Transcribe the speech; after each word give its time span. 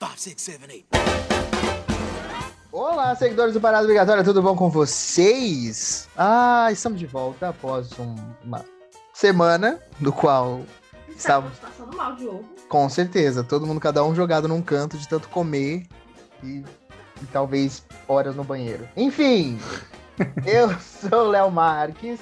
Five, 0.00 0.18
six, 0.18 0.40
seven, 0.42 0.70
eight. 0.70 0.86
Olá, 2.72 3.14
seguidores 3.14 3.52
do 3.52 3.60
Parada 3.60 3.82
Obrigatória, 3.84 4.24
tudo 4.24 4.40
bom 4.40 4.56
com 4.56 4.70
vocês? 4.70 6.08
Ah, 6.16 6.68
estamos 6.70 6.98
de 6.98 7.06
volta 7.06 7.48
após 7.50 7.90
um- 7.98 8.16
uma 8.44 8.64
semana 9.12 9.78
do 9.98 10.12
qual 10.12 10.60
Estávamos 11.14 11.58
passando 11.58 11.94
mal 11.94 12.16
de 12.16 12.26
ovo. 12.26 12.44
Com 12.68 12.88
certeza, 12.88 13.44
todo 13.44 13.66
mundo, 13.66 13.78
cada 13.78 14.02
um 14.02 14.14
jogado 14.14 14.48
num 14.48 14.62
canto 14.62 14.96
de 14.96 15.06
tanto 15.06 15.28
comer 15.28 15.86
e, 16.42 16.64
e 17.20 17.26
talvez 17.30 17.84
horas 18.08 18.34
no 18.34 18.42
banheiro. 18.42 18.88
Enfim, 18.96 19.58
eu 20.46 20.70
sou 20.80 21.26
o 21.26 21.28
Léo 21.28 21.50
Marques 21.50 22.20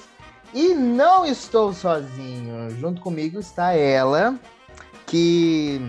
e 0.52 0.74
não 0.74 1.24
estou 1.24 1.72
sozinho. 1.72 2.70
Junto 2.70 3.00
comigo 3.00 3.38
está 3.38 3.72
ela, 3.72 4.34
que 5.06 5.80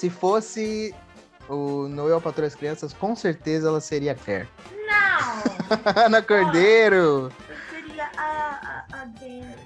se 0.00 0.08
fosse 0.08 0.94
o 1.46 1.86
Noel 1.88 2.22
Patrulha 2.22 2.48
das 2.48 2.56
Crianças, 2.56 2.94
com 2.94 3.14
certeza 3.14 3.68
ela 3.68 3.82
seria 3.82 4.12
a 4.12 4.14
Claire. 4.14 4.48
Não! 4.86 5.74
Ana 5.94 6.22
Cordeiro! 6.22 7.30
Eu 7.46 7.56
seria 7.70 8.10
a, 8.16 8.84
a, 8.90 8.96
a 8.96 9.06
Janet. 9.20 9.58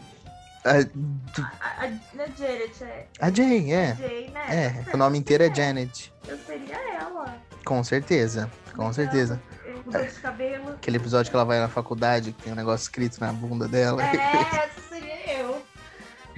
A, 0.65 0.71
A, 0.71 1.83
a, 1.83 1.87
é 1.87 1.99
Janet, 2.37 2.83
é 2.83 3.07
a 3.21 3.31
Jane, 3.31 3.73
é. 3.73 3.95
Jay, 3.95 4.31
né? 4.31 4.85
É, 4.91 4.93
o 4.93 4.97
nome 4.97 5.19
inteiro 5.19 5.45
é 5.45 5.55
Janet. 5.55 6.13
Eu 6.27 6.37
seria 6.39 6.81
ela. 6.99 7.37
Com 7.65 7.85
certeza, 7.85 8.51
com 8.75 8.93
certeza. 8.93 9.41
Eu 9.65 10.05
de 10.05 10.15
cabelo. 10.15 10.71
Aquele 10.71 10.97
episódio 10.97 11.31
que 11.31 11.37
ela 11.37 11.45
vai 11.45 11.61
na 11.61 11.69
faculdade, 11.69 12.33
que 12.33 12.43
tem 12.43 12.53
um 12.53 12.57
negócio 12.57 12.83
escrito 12.83 13.21
na 13.21 13.33
bunda 13.33 13.69
dela. 13.69 14.03
É, 14.03 14.17
essa 14.67 14.81
seria 14.89 15.39
eu. 15.39 15.63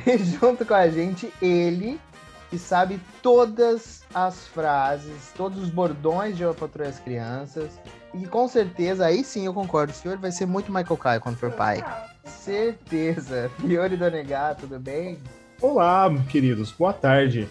E 0.04 0.18
junto 0.18 0.66
com 0.66 0.74
a 0.74 0.86
gente, 0.90 1.32
ele, 1.40 1.98
que 2.50 2.58
sabe 2.58 3.00
todas 3.22 4.04
as 4.14 4.46
frases, 4.48 5.32
todos 5.36 5.62
os 5.62 5.70
bordões 5.70 6.36
de 6.36 6.42
Eu 6.42 6.54
Patrulha 6.54 6.88
as 6.88 6.98
Crianças. 6.98 7.78
E 8.14 8.26
com 8.26 8.48
certeza, 8.48 9.06
aí 9.06 9.24
sim 9.24 9.46
eu 9.46 9.52
concordo, 9.52 9.92
o 9.92 9.96
senhor 9.96 10.16
vai 10.18 10.30
ser 10.30 10.46
muito 10.46 10.72
Michael 10.72 10.96
Caio 10.96 11.20
quando 11.20 11.36
for 11.36 11.50
pai. 11.52 11.84
Certeza. 12.24 13.50
Fiore 13.60 13.96
Donegar, 13.96 14.56
tudo 14.56 14.78
bem? 14.78 15.18
Olá, 15.60 16.08
queridos, 16.30 16.72
boa 16.72 16.92
tarde. 16.92 17.48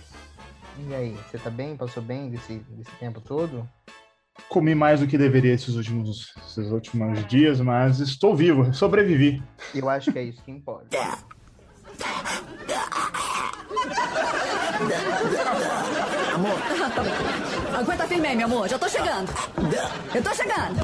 E 0.78 0.94
aí, 0.94 1.18
você 1.30 1.38
tá 1.38 1.50
bem? 1.50 1.78
Passou 1.78 2.04
bem 2.04 2.30
desse, 2.30 2.56
desse 2.70 2.92
tempo 3.00 3.22
todo? 3.22 3.68
Comi 4.50 4.76
mais 4.76 5.00
do 5.00 5.08
que 5.08 5.18
deveria 5.18 5.54
esses 5.54 5.76
últimos, 5.76 6.34
esses 6.46 6.70
últimos 6.70 7.26
dias, 7.28 7.62
mas 7.62 8.00
estou 8.00 8.36
vivo, 8.36 8.74
sobrevivi. 8.74 9.42
Eu 9.74 9.90
acho 9.90 10.12
que 10.12 10.20
é 10.20 10.24
isso 10.24 10.44
que 10.44 10.52
importa. 10.52 10.98
Aguenta 17.78 18.08
firme 18.08 18.28
aí, 18.28 18.36
meu 18.36 18.45
amor. 18.47 18.67
Já 18.67 18.78
tô 18.80 18.88
chegando. 18.89 19.31
Eu 20.14 20.23
tô 20.23 20.33
chegando. 20.33 20.75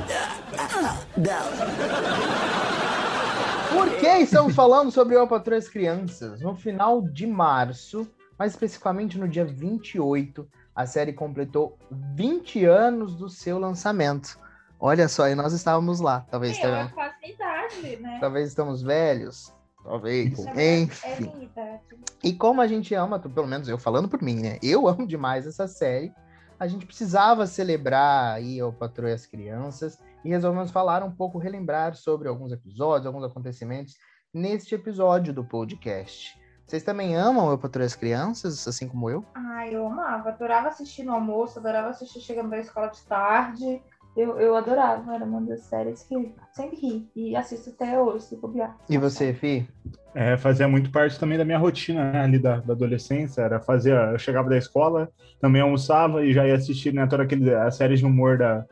Por 3.69 3.89
que 3.97 4.07
estamos 4.07 4.53
falando 4.55 4.91
sobre 4.91 5.15
o 5.15 5.27
Patrulha 5.27 5.59
das 5.59 5.69
Crianças? 5.69 6.41
No 6.41 6.55
final 6.55 7.01
de 7.01 7.25
março, 7.25 8.07
mais 8.37 8.51
especificamente 8.53 9.17
no 9.17 9.27
dia 9.27 9.45
28, 9.45 10.47
a 10.75 10.85
série 10.85 11.13
completou 11.13 11.77
20 12.15 12.65
anos 12.65 13.15
do 13.15 13.29
seu 13.29 13.57
lançamento. 13.59 14.37
Olha 14.79 15.07
só, 15.07 15.27
e 15.29 15.35
nós 15.35 15.53
estávamos 15.53 15.99
lá. 15.99 16.25
Talvez, 16.29 16.57
é 16.57 16.61
tenhamos- 16.61 16.91
quase 16.93 17.15
idade, 17.23 17.97
né? 17.97 18.17
talvez 18.19 18.47
estamos 18.49 18.81
velhos. 18.81 19.53
Talvez. 19.83 20.37
É 20.55 20.79
Enfim. 20.79 21.43
idade. 21.43 21.81
E 22.23 22.33
como 22.33 22.61
a 22.61 22.67
gente 22.67 22.93
ama, 22.93 23.19
pelo 23.19 23.47
menos 23.47 23.67
eu 23.67 23.77
falando 23.77 24.07
por 24.07 24.21
mim, 24.21 24.41
né? 24.41 24.59
Eu 24.61 24.87
amo 24.87 25.07
demais 25.07 25.47
essa 25.47 25.67
série. 25.67 26.13
A 26.59 26.67
gente 26.67 26.85
precisava 26.85 27.47
celebrar 27.47 28.35
aí 28.35 28.61
o 28.61 28.71
Patrulha 28.71 29.15
as 29.15 29.25
Crianças 29.25 29.97
e 30.23 30.29
resolvemos 30.29 30.69
falar 30.69 31.03
um 31.03 31.11
pouco, 31.11 31.39
relembrar 31.39 31.95
sobre 31.95 32.27
alguns 32.27 32.51
episódios, 32.51 33.07
alguns 33.07 33.23
acontecimentos 33.23 33.95
neste 34.31 34.75
episódio 34.75 35.33
do 35.33 35.43
podcast. 35.43 36.39
Vocês 36.67 36.83
também 36.83 37.15
amam 37.15 37.51
o 37.51 37.57
Patrulha 37.57 37.85
as 37.85 37.95
Crianças, 37.95 38.67
assim 38.67 38.87
como 38.87 39.09
eu? 39.09 39.25
Ai, 39.33 39.75
eu 39.75 39.87
amava. 39.87 40.29
Adorava 40.29 40.69
assistir 40.69 41.03
no 41.03 41.13
almoço, 41.13 41.59
adorava 41.59 41.89
assistir 41.89 42.21
chegando 42.21 42.51
da 42.51 42.59
escola 42.59 42.87
de 42.87 43.01
tarde. 43.01 43.81
Eu, 44.15 44.39
eu 44.39 44.55
adorava, 44.55 45.15
era 45.15 45.23
uma 45.23 45.41
das 45.41 45.61
séries 45.61 46.03
que 46.03 46.15
sempre 46.51 46.77
ri. 46.77 47.09
E 47.15 47.35
assisto 47.35 47.69
até 47.69 47.99
hoje, 47.99 48.25
se 48.25 48.35
bobear. 48.35 48.75
E 48.89 48.97
você, 48.97 49.33
Fi? 49.33 49.67
É, 50.13 50.35
fazia 50.35 50.67
muito 50.67 50.91
parte 50.91 51.17
também 51.17 51.37
da 51.37 51.45
minha 51.45 51.57
rotina 51.57 52.11
né, 52.11 52.21
ali 52.21 52.37
da, 52.37 52.57
da 52.57 52.73
adolescência, 52.73 53.41
era 53.41 53.61
fazer, 53.61 53.93
eu 53.93 54.19
chegava 54.19 54.49
da 54.49 54.57
escola, 54.57 55.09
também 55.39 55.61
almoçava 55.61 56.25
e 56.25 56.33
já 56.33 56.45
ia 56.45 56.55
assistir 56.55 56.93
né, 56.93 57.07
toda 57.07 57.23
aquele, 57.23 57.53
as 57.55 57.77
séries 57.77 57.99
de 57.99 58.05
humor 58.05 58.37
da, 58.37 58.65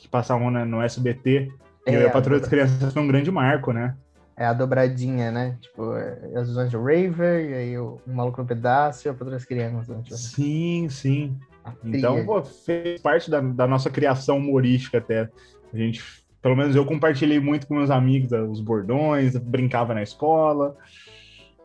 que 0.00 0.08
passavam 0.08 0.50
né, 0.50 0.64
no 0.64 0.80
SBT. 0.80 1.52
E 1.86 1.90
É, 1.90 2.02
eu, 2.04 2.06
a 2.06 2.10
Patrulha 2.10 2.36
a 2.36 2.40
das 2.40 2.48
Crianças 2.48 2.92
foi 2.92 3.02
um 3.02 3.08
grande 3.08 3.30
marco, 3.30 3.72
né? 3.72 3.96
É 4.36 4.46
a 4.46 4.52
dobradinha, 4.52 5.32
né? 5.32 5.58
Tipo, 5.60 5.90
as 6.36 6.46
visões 6.46 6.70
do 6.70 6.78
Raver, 6.78 7.50
e 7.50 7.54
aí 7.54 7.78
o, 7.78 8.00
o 8.06 8.12
Maluco 8.12 8.40
no 8.40 8.46
Pedaço 8.46 9.08
e 9.08 9.10
o 9.10 9.14
Patrulha 9.14 9.32
das 9.32 9.44
Crianças. 9.44 9.88
né? 9.88 10.16
Sim, 10.16 10.88
sim. 10.88 11.36
Então, 11.84 12.24
pô, 12.24 12.42
fez 12.42 13.00
parte 13.00 13.30
da, 13.30 13.40
da 13.40 13.66
nossa 13.66 13.90
criação 13.90 14.38
humorística 14.38 14.98
até. 14.98 15.28
A 15.72 15.76
gente, 15.76 16.02
pelo 16.40 16.56
menos 16.56 16.74
eu 16.74 16.84
compartilhei 16.84 17.40
muito 17.40 17.66
com 17.66 17.74
meus 17.74 17.90
amigos 17.90 18.32
ah, 18.32 18.42
os 18.42 18.60
bordões, 18.60 19.36
brincava 19.36 19.94
na 19.94 20.02
escola. 20.02 20.76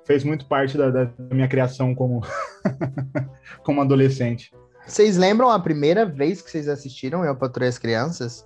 Fez 0.06 0.24
muito 0.24 0.46
parte 0.46 0.78
da, 0.78 0.90
da 0.90 1.10
minha 1.32 1.48
criação 1.48 1.96
como, 1.96 2.22
como 3.64 3.82
adolescente. 3.82 4.52
Vocês 4.86 5.16
lembram 5.16 5.50
a 5.50 5.60
primeira 5.60 6.06
vez 6.06 6.42
que 6.42 6.52
vocês 6.52 6.68
assistiram 6.68 7.24
Eu 7.24 7.36
Patrulho 7.36 7.70
as 7.70 7.78
Crianças? 7.78 8.46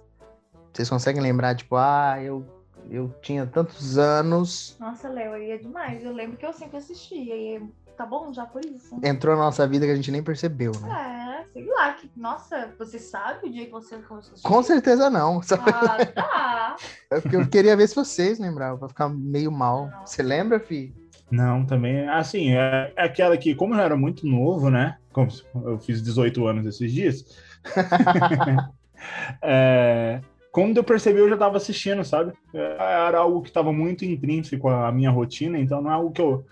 Vocês 0.71 0.87
conseguem 0.87 1.21
lembrar, 1.21 1.55
tipo, 1.55 1.75
ah, 1.75 2.21
eu, 2.21 2.45
eu 2.91 3.11
tinha 3.21 3.47
tantos 3.47 3.97
anos, 3.97 4.77
Nossa, 4.79 5.09
Léo, 5.09 5.33
eu 5.35 5.43
ia 5.43 5.57
demais. 5.57 6.03
Eu 6.03 6.13
lembro 6.13 6.37
que 6.37 6.45
eu 6.45 6.53
sempre 6.53 6.77
assistia. 6.77 7.35
E 7.35 7.61
tá 7.97 8.05
bom 8.05 8.31
já 8.31 8.45
por 8.45 8.63
isso. 8.63 8.95
entrou 9.03 9.35
na 9.35 9.43
nossa 9.43 9.67
vida 9.67 9.85
que 9.85 9.91
a 9.91 9.95
gente 9.95 10.11
nem 10.11 10.23
percebeu, 10.23 10.71
né? 10.81 11.43
É, 11.47 11.51
sei 11.51 11.65
lá. 11.65 11.93
Que, 11.93 12.09
nossa, 12.15 12.73
você 12.77 12.99
sabe 12.99 13.47
o 13.47 13.51
dia 13.51 13.65
que 13.65 13.71
você 13.71 13.97
começou 13.97 14.35
a? 14.37 14.47
Com 14.47 14.61
certeza 14.63 15.09
não. 15.09 15.41
Só 15.41 15.55
Ah, 15.55 16.05
tá. 16.05 16.75
é 17.11 17.19
porque 17.19 17.35
eu 17.35 17.47
queria 17.47 17.75
ver 17.75 17.87
se 17.87 17.95
vocês 17.95 18.39
lembravam, 18.39 18.77
pra 18.77 18.87
ficar 18.89 19.09
meio 19.09 19.51
mal. 19.51 19.87
Não. 19.87 20.05
Você 20.05 20.21
lembra, 20.21 20.59
Fi? 20.59 20.93
Não, 21.29 21.65
também, 21.65 22.07
assim, 22.07 22.53
é, 22.53 22.93
é 22.95 23.03
aquela 23.03 23.35
que, 23.37 23.53
como 23.53 23.73
eu 23.73 23.79
era 23.79 23.97
muito 23.97 24.25
novo, 24.25 24.69
né? 24.69 24.97
Como 25.11 25.27
eu 25.65 25.77
fiz 25.79 26.01
18 26.01 26.47
anos 26.47 26.65
esses 26.65 26.91
dias. 26.91 27.25
é, 29.41 30.21
quando 30.51 30.77
eu 30.77 30.83
percebi, 30.83 31.19
eu 31.19 31.27
já 31.27 31.35
estava 31.35 31.57
assistindo, 31.57 32.03
sabe? 32.05 32.33
É, 32.53 32.77
Era 33.07 33.19
algo 33.19 33.41
que 33.41 33.49
estava 33.49 33.73
muito 33.73 34.05
intrínseco 34.05 34.69
à 34.69 34.91
minha 34.91 35.11
rotina, 35.11 35.59
então 35.59 35.81
não 35.81 35.91
é 35.91 35.93
algo 35.93 36.11
que 36.11 36.21
eu. 36.21 36.45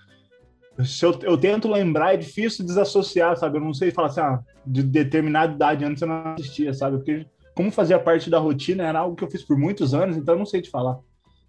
Se 0.83 1.05
eu, 1.05 1.17
eu 1.21 1.37
tento 1.37 1.71
lembrar, 1.71 2.13
é 2.13 2.17
difícil 2.17 2.65
desassociar, 2.65 3.37
sabe? 3.37 3.57
Eu 3.57 3.61
não 3.61 3.73
sei 3.73 3.91
falar 3.91 4.09
assim, 4.09 4.19
ah, 4.19 4.39
de 4.65 4.83
determinada 4.83 5.53
idade 5.53 5.85
antes 5.85 6.01
eu 6.01 6.07
não 6.07 6.33
assistia, 6.33 6.73
sabe? 6.73 6.97
Porque 6.97 7.25
como 7.55 7.71
fazia 7.71 7.97
parte 7.97 8.29
da 8.29 8.37
rotina, 8.37 8.83
era 8.83 8.99
algo 8.99 9.15
que 9.15 9.23
eu 9.23 9.31
fiz 9.31 9.41
por 9.41 9.57
muitos 9.57 9.93
anos, 9.93 10.17
então 10.17 10.35
eu 10.35 10.39
não 10.39 10.45
sei 10.45 10.61
te 10.61 10.69
falar. 10.69 10.99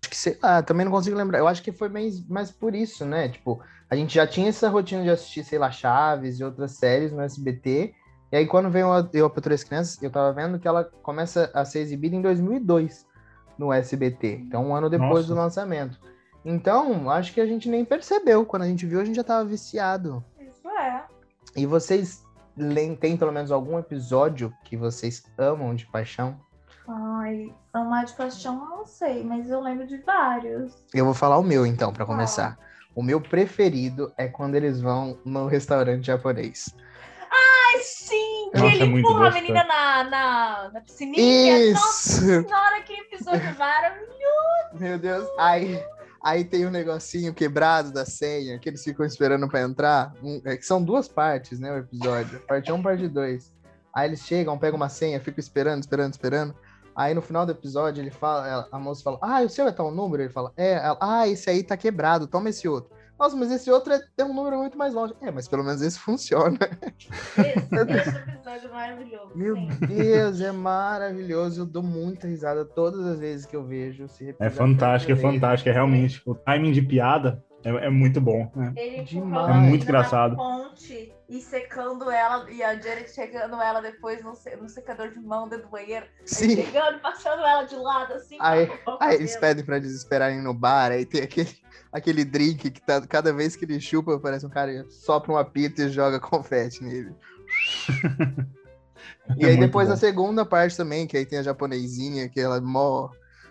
Acho 0.00 0.10
que 0.10 0.16
sei 0.16 0.38
lá, 0.40 0.62
também 0.62 0.84
não 0.84 0.92
consigo 0.92 1.16
lembrar. 1.16 1.38
Eu 1.38 1.48
acho 1.48 1.62
que 1.62 1.72
foi 1.72 1.88
mais, 1.88 2.24
mais 2.28 2.50
por 2.52 2.74
isso, 2.74 3.04
né? 3.04 3.28
Tipo, 3.28 3.60
a 3.90 3.96
gente 3.96 4.14
já 4.14 4.26
tinha 4.26 4.48
essa 4.48 4.68
rotina 4.68 5.02
de 5.02 5.10
assistir, 5.10 5.42
sei 5.42 5.58
lá, 5.58 5.70
Chaves 5.70 6.38
e 6.38 6.44
outras 6.44 6.72
séries 6.72 7.10
no 7.10 7.20
SBT. 7.22 7.92
E 8.30 8.36
aí, 8.36 8.46
quando 8.46 8.70
veio 8.70 8.86
Eu, 9.12 9.26
a 9.26 9.30
Patrulha 9.30 9.56
das 9.56 9.64
Crianças, 9.64 10.00
eu 10.00 10.10
tava 10.10 10.32
vendo 10.32 10.58
que 10.60 10.68
ela 10.68 10.84
começa 11.02 11.50
a 11.52 11.64
ser 11.64 11.80
exibida 11.80 12.14
em 12.14 12.22
2002 12.22 13.04
no 13.58 13.72
SBT. 13.72 14.42
Então, 14.46 14.68
um 14.68 14.76
ano 14.76 14.88
depois 14.88 15.10
Nossa. 15.10 15.28
do 15.28 15.34
lançamento. 15.34 15.98
Então, 16.48 17.10
acho 17.10 17.34
que 17.34 17.40
a 17.40 17.46
gente 17.46 17.68
nem 17.68 17.84
percebeu. 17.84 18.46
Quando 18.46 18.62
a 18.62 18.68
gente 18.68 18.86
viu, 18.86 19.00
a 19.00 19.04
gente 19.04 19.16
já 19.16 19.24
tava 19.24 19.44
viciado. 19.44 20.24
Isso 20.38 20.68
é. 20.70 21.04
E 21.56 21.66
vocês 21.66 22.24
têm 23.00 23.16
pelo 23.16 23.32
menos 23.32 23.50
algum 23.50 23.76
episódio 23.80 24.54
que 24.62 24.76
vocês 24.76 25.24
amam 25.36 25.74
de 25.74 25.86
paixão? 25.86 26.40
Ai, 26.88 27.52
amar 27.72 28.04
de 28.04 28.12
paixão 28.12 28.54
eu 28.62 28.76
não 28.76 28.86
sei, 28.86 29.24
mas 29.24 29.50
eu 29.50 29.60
lembro 29.60 29.88
de 29.88 29.96
vários. 29.98 30.72
Eu 30.94 31.04
vou 31.04 31.14
falar 31.14 31.36
o 31.36 31.42
meu, 31.42 31.66
então, 31.66 31.92
pra 31.92 32.06
começar. 32.06 32.56
O 32.94 33.02
meu 33.02 33.20
preferido 33.20 34.12
é 34.16 34.28
quando 34.28 34.54
eles 34.54 34.80
vão 34.80 35.18
no 35.24 35.48
restaurante 35.48 36.06
japonês. 36.06 36.72
Ai, 37.28 37.80
sim! 37.80 38.50
Que 38.52 38.60
Nossa, 38.60 38.72
é 38.72 38.76
ele 38.76 39.00
empurra 39.00 39.28
a 39.28 39.32
menina 39.32 39.64
na, 39.64 40.04
na, 40.04 40.70
na 40.74 40.80
piscininha. 40.80 41.72
Nossa 41.72 42.24
Isso! 42.24 42.42
senhora, 42.44 42.76
aquele 42.76 43.00
episódio 43.00 43.52
maravilhoso. 43.58 44.06
Meu 44.74 44.96
Deus. 44.96 45.28
Aí, 45.38 45.84
aí 46.22 46.44
tem 46.44 46.66
um 46.66 46.70
negocinho 46.70 47.32
quebrado 47.34 47.92
da 47.92 48.04
senha 48.04 48.58
que 48.58 48.68
eles 48.68 48.82
ficam 48.82 49.04
esperando 49.06 49.48
pra 49.48 49.62
entrar. 49.62 50.12
Um- 50.22 50.40
é 50.44 50.56
que 50.56 50.64
são 50.66 50.82
duas 50.82 51.08
partes, 51.08 51.58
né? 51.58 51.72
O 51.72 51.78
episódio. 51.78 52.40
Parte 52.40 52.72
1, 52.72 52.82
parte 52.82 53.08
2. 53.08 53.52
Aí 53.94 54.08
eles 54.08 54.20
chegam, 54.20 54.58
pegam 54.58 54.76
uma 54.76 54.88
senha, 54.88 55.20
ficam 55.20 55.40
esperando, 55.40 55.82
esperando, 55.82 56.12
esperando. 56.12 56.54
Aí 56.94 57.14
no 57.14 57.20
final 57.20 57.44
do 57.44 57.52
episódio 57.52 58.02
ele 58.02 58.10
fala, 58.10 58.66
a 58.72 58.78
moça 58.78 59.02
fala, 59.02 59.18
ah, 59.20 59.42
o 59.42 59.48
seu 59.50 59.66
é 59.68 59.72
tal 59.72 59.90
número? 59.90 60.22
Ele 60.22 60.32
fala, 60.32 60.52
é, 60.56 60.72
ela, 60.72 60.98
ah, 61.00 61.28
esse 61.28 61.48
aí 61.50 61.62
tá 61.62 61.76
quebrado, 61.76 62.26
toma 62.26 62.48
esse 62.48 62.66
outro. 62.66 62.95
Nossa, 63.18 63.34
mas 63.36 63.50
esse 63.50 63.70
outro 63.70 63.92
é, 63.94 64.00
é 64.18 64.24
um 64.24 64.34
número 64.34 64.58
muito 64.58 64.76
mais 64.76 64.92
longe. 64.94 65.14
É, 65.22 65.30
mas 65.30 65.48
pelo 65.48 65.64
menos 65.64 65.80
esse 65.82 65.98
funciona. 65.98 66.58
Esse, 67.36 67.98
esse 67.98 68.08
episódio 68.10 68.68
é 68.68 68.72
maravilhoso. 68.72 69.32
Meu 69.34 69.56
sim. 69.56 69.68
Deus, 69.86 70.40
é 70.40 70.52
maravilhoso. 70.52 71.62
Eu 71.62 71.66
dou 71.66 71.82
muita 71.82 72.26
risada 72.26 72.64
todas 72.64 73.06
as 73.06 73.18
vezes 73.18 73.46
que 73.46 73.56
eu 73.56 73.64
vejo 73.64 74.04
esse 74.04 74.26
É 74.26 74.30
episódio. 74.30 74.56
fantástico, 74.56 75.12
é 75.12 75.16
fantástico, 75.16 75.68
é 75.68 75.72
realmente. 75.72 76.20
O 76.26 76.34
timing 76.34 76.72
de 76.72 76.82
piada 76.82 77.42
é, 77.64 77.70
é 77.86 77.90
muito 77.90 78.20
bom. 78.20 78.50
né? 78.54 78.72
Ele 78.76 79.02
Demais. 79.02 79.48
É 79.48 79.52
a 79.52 79.54
muito 79.54 79.82
engraçado. 79.84 80.36
Ponte 80.36 81.12
e 81.28 81.40
secando 81.40 82.08
ela, 82.08 82.48
e 82.50 82.62
a 82.62 82.74
Janet 82.80 83.10
chegando 83.12 83.60
ela 83.60 83.80
depois 83.80 84.22
no, 84.22 84.34
se- 84.36 84.54
no 84.56 84.68
secador 84.68 85.10
de 85.10 85.18
mão 85.18 85.48
dentro 85.48 85.66
do 85.66 85.70
banheiro. 85.72 86.06
Aí 86.06 86.22
Sim. 86.24 86.54
Chegando, 86.54 87.00
passando 87.00 87.40
ela 87.44 87.64
de 87.64 87.74
lado, 87.74 88.12
assim. 88.12 88.36
Aí- 88.40 88.66
com 88.84 88.92
o 88.92 88.98
Aí 89.00 89.16
eles 89.16 89.36
pedem 89.36 89.64
pra 89.64 89.80
desesperarem 89.80 90.40
no 90.40 90.54
bar, 90.54 90.92
aí 90.92 91.04
tem 91.04 91.22
aquele, 91.22 91.50
aquele 91.92 92.24
drink 92.24 92.70
que 92.70 92.80
tá, 92.80 93.00
cada 93.06 93.32
vez 93.32 93.56
que 93.56 93.64
ele 93.64 93.80
chupa, 93.80 94.18
parece 94.18 94.44
um 94.46 94.50
cara 94.50 94.84
sopra 94.90 95.32
uma 95.32 95.44
pita 95.44 95.82
e 95.82 95.88
joga 95.90 96.18
confete 96.20 96.82
nele. 96.82 97.14
E 99.38 99.44
É 99.44 99.48
aí 99.50 99.56
depois 99.58 99.88
bom. 99.88 99.94
a 99.94 99.96
segunda 99.96 100.44
parte 100.46 100.76
também, 100.76 101.06
que 101.06 101.16
aí 101.16 101.26
tem 101.26 101.38
a 101.38 101.42
japonesinha, 101.42 102.28
que 102.28 102.40
ela 102.40 102.60
mó. 102.60 103.10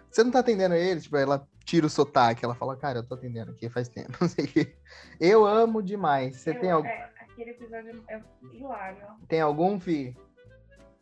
Você 0.10 0.24
não 0.24 0.32
tá 0.32 0.40
atendendo 0.40 0.74
ele? 0.74 1.02
Tipo, 1.02 1.18
ela 1.18 1.46
tira 1.66 1.86
o 1.86 1.90
sotaque, 1.90 2.44
ela 2.46 2.56
fala, 2.56 2.76
cara, 2.78 3.00
eu 3.00 3.04
tô 3.04 3.16
atendendo 3.16 3.52
aqui 3.52 3.70
faz 3.70 3.88
tempo, 3.90 4.12
não 4.20 4.28
sei 4.28 4.46
o 4.46 4.48
quê. 4.48 4.76
Eu 5.20 5.46
amo 5.46 5.82
demais. 5.84 6.38
Você 6.38 6.52
Eu- 6.52 6.60
tem, 6.60 6.72
al- 6.72 6.86
é, 6.86 7.10
aquele 7.20 7.52
episódio 7.52 8.04
é 8.10 8.20
hilário. 8.54 8.98
tem 9.28 9.42
algum, 9.42 9.80
Fi? 9.80 10.16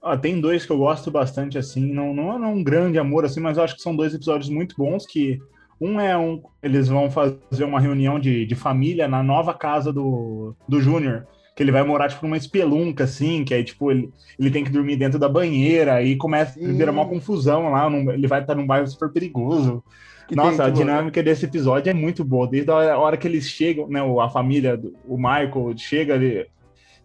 Ah, 0.02 0.18
tem 0.18 0.42
dois 0.42 0.66
que 0.66 0.72
eu 0.72 0.78
gosto 0.78 1.10
bastante, 1.10 1.58
assim, 1.58 1.94
não, 1.94 2.14
não 2.14 2.32
é 2.32 2.48
um 2.48 2.64
grande 2.64 2.98
amor, 3.00 3.24
assim, 3.26 3.40
mas 3.40 3.58
eu 3.58 3.64
acho 3.64 3.76
que 3.76 3.82
são 3.82 3.96
dois 3.96 4.14
episódios 4.14 4.50
muito 4.50 4.76
bons, 4.76 5.06
que 5.06 5.40
um 5.84 6.00
é 6.00 6.18
um, 6.18 6.42
eles 6.62 6.88
vão 6.88 7.12
fazer 7.12 7.64
uma 7.64 7.80
reunião 7.80 8.20
de, 8.20 8.46
de 8.46 8.56
família 8.56 9.08
na 9.08 9.22
nova 9.22 9.54
casa 9.54 9.92
do, 9.92 10.56
do 10.68 10.80
Júnior, 10.80 11.28
que 11.56 11.62
ele 11.62 11.72
vai 11.72 11.84
morar, 11.84 12.08
tipo, 12.10 12.26
numa 12.26 12.38
espelunca, 12.38 13.04
assim, 13.04 13.44
que 13.44 13.54
aí, 13.54 13.64
tipo, 13.64 13.92
ele, 13.92 14.10
ele 14.40 14.50
tem 14.50 14.64
que 14.64 14.72
dormir 14.72 14.96
dentro 14.96 15.20
da 15.20 15.28
banheira, 15.30 15.96
aí 15.96 16.16
começa, 16.16 16.54
Sim. 16.54 16.74
vira 16.78 16.92
uma 16.92 17.06
confusão 17.06 17.70
lá, 17.72 17.90
num- 17.90 18.12
ele 18.12 18.28
vai 18.28 18.42
estar 18.42 18.56
num 18.56 18.66
bairro 18.66 18.88
super 18.88 19.12
perigoso. 19.12 19.84
Que 20.28 20.36
Nossa, 20.36 20.64
a 20.66 20.70
dinâmica 20.70 21.22
desse 21.22 21.46
episódio 21.46 21.90
é 21.90 21.94
muito 21.94 22.24
boa, 22.24 22.48
desde 22.48 22.72
a 22.72 22.76
hora- 22.98 23.16
a 23.16 23.18
que 23.18 23.28
eles 23.28 23.46
chegam, 23.50 23.88
né, 23.90 24.00
a 24.22 24.30
família, 24.30 24.80
o 25.06 25.18
Michael 25.18 25.74
chega 25.78 26.14
ali, 26.14 26.46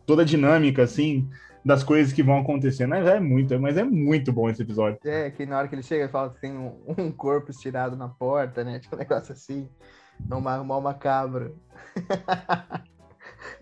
toda 0.06 0.22
a 0.22 0.24
dinâmica, 0.24 0.84
assim, 0.84 1.28
das 1.64 1.82
coisas 1.82 2.12
que 2.12 2.22
vão 2.22 2.38
acontecendo, 2.38 2.90
mas 2.90 3.06
é 3.06 3.20
muito, 3.20 3.58
mas 3.60 3.76
é 3.76 3.84
muito 3.84 4.32
bom 4.32 4.48
esse 4.48 4.62
episódio. 4.62 4.98
É, 5.04 5.30
que 5.30 5.44
na 5.44 5.58
hora 5.58 5.68
que 5.68 5.74
ele 5.74 5.82
chega, 5.82 6.04
ele 6.04 6.12
fala 6.12 6.30
que 6.30 6.40
tem 6.40 6.52
um, 6.52 6.72
um 6.98 7.10
corpo 7.10 7.50
estirado 7.50 7.96
na 7.96 8.08
porta, 8.08 8.64
né? 8.64 8.78
Tipo 8.78 8.96
um 8.96 8.98
negócio 8.98 9.32
assim. 9.32 9.68
Não 10.28 10.40
mal, 10.40 10.80
macabro. 10.80 11.56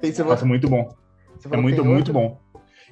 Nossa, 0.02 0.25
falou- 0.25 0.46
muito 0.46 0.69
bom. 0.69 0.88
É 1.50 1.56
muito, 1.56 1.84
muito 1.84 2.08
outro? 2.08 2.12
bom. 2.12 2.40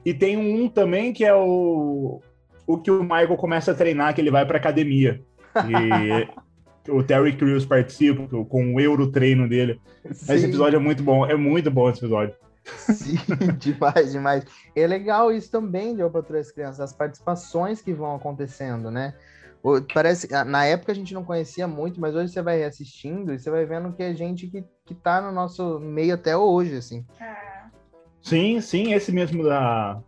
E 0.04 0.12
tem 0.12 0.36
um 0.36 0.68
também 0.68 1.12
que 1.12 1.24
é 1.24 1.34
o, 1.34 2.20
o 2.66 2.78
que 2.78 2.90
o 2.90 3.02
Michael 3.02 3.36
começa 3.36 3.72
a 3.72 3.74
treinar, 3.74 4.14
que 4.14 4.20
ele 4.20 4.30
vai 4.30 4.44
pra 4.44 4.58
academia. 4.58 5.22
E 5.66 6.28
o 6.90 7.02
Terry 7.02 7.34
Crews 7.36 7.64
participa 7.64 8.26
com 8.44 8.74
o 8.74 8.80
Euro 8.80 9.10
treino 9.10 9.48
dele. 9.48 9.80
Esse 10.04 10.38
Sim, 10.38 10.48
episódio 10.48 10.76
é 10.76 10.80
muito 10.80 11.02
bom, 11.02 11.24
é 11.24 11.34
muito 11.36 11.70
bom 11.70 11.88
esse 11.88 12.00
episódio. 12.00 12.34
Sim, 12.64 13.16
demais, 13.58 14.12
demais. 14.12 14.44
É 14.75 14.87
legal 14.87 15.31
isso 15.31 15.50
também 15.50 15.94
de 15.94 16.00
Eu 16.00 16.11
Patrulho 16.11 16.40
as 16.40 16.50
Crianças, 16.50 16.81
as 16.81 16.93
participações 16.93 17.81
que 17.82 17.93
vão 17.93 18.14
acontecendo, 18.16 18.90
né? 18.90 19.14
O- 19.62 19.81
Parece, 19.82 20.28
na 20.44 20.64
época 20.64 20.93
a 20.93 20.94
gente 20.94 21.14
não 21.14 21.25
conhecia 21.25 21.66
muito, 21.69 22.00
mas 22.00 22.14
hoje 22.14 22.32
você 22.32 22.43
vai 22.43 22.58
reassistindo 22.58 23.32
e 23.32 23.38
você 23.38 23.50
vai 23.50 23.64
vendo 23.64 23.93
que 23.93 24.02
é 24.02 24.14
gente 24.14 24.46
que, 24.46 24.64
que 24.87 24.94
tá 24.94 25.20
no 25.20 25.32
nosso 25.32 25.78
meio 25.81 26.14
até 26.14 26.37
hoje, 26.37 26.76
assim. 26.76 27.05
Ah, 27.20 27.70
Sim, 28.22 28.61
sim, 28.61 28.93
esse 28.94 29.12
mesmo 29.12 29.43
da. 29.44 30.00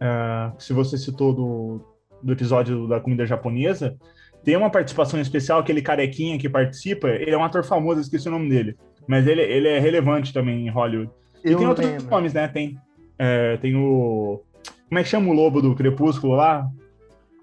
ah, 0.00 0.52
se 0.58 0.72
você 0.72 0.96
citou 0.96 1.32
do, 1.34 1.80
do 2.22 2.32
episódio 2.32 2.86
da 2.86 3.00
comida 3.00 3.26
japonesa, 3.26 3.96
tem 4.44 4.56
uma 4.56 4.70
participação 4.70 5.20
especial, 5.20 5.58
aquele 5.60 5.82
carequinha 5.82 6.38
que 6.38 6.48
participa, 6.48 7.08
ele 7.08 7.32
é 7.32 7.36
um 7.38 7.42
ator 7.44 7.64
famoso, 7.64 8.00
esqueci 8.00 8.28
o 8.28 8.32
nome 8.32 8.48
dele. 8.48 8.76
Mas 9.06 9.26
ele, 9.26 9.42
ele 9.42 9.68
é 9.68 9.78
relevante 9.78 10.32
também 10.32 10.66
em 10.66 10.70
Hollywood. 10.70 11.10
E 11.44 11.54
tem 11.54 11.66
outros 11.66 11.86
lembro. 11.88 12.10
nomes, 12.10 12.32
né? 12.34 12.48
Tem, 12.48 12.76
é, 13.18 13.56
tem 13.58 13.74
o. 13.76 14.42
Como 14.88 14.98
é 14.98 15.02
que 15.02 15.08
chama 15.08 15.30
o 15.30 15.32
lobo 15.34 15.60
do 15.62 15.74
Crepúsculo 15.74 16.34
lá? 16.34 16.66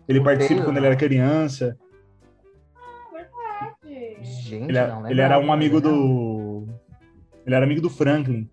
Ele 0.07 0.19
O 0.19 0.23
participa 0.23 0.49
Taylor. 0.55 0.65
quando 0.65 0.77
ele 0.77 0.85
era 0.87 0.95
criança. 0.95 1.77
verdade. 3.13 4.23
Gente, 4.23 4.69
Ele, 4.69 4.77
é- 4.77 4.87
não 4.87 5.09
ele 5.09 5.21
era 5.21 5.39
um 5.39 5.51
amigo 5.51 5.79
do. 5.81 6.67
Ele 7.45 7.55
era 7.55 7.65
amigo 7.65 7.81
do 7.81 7.89
Franklin. 7.89 8.49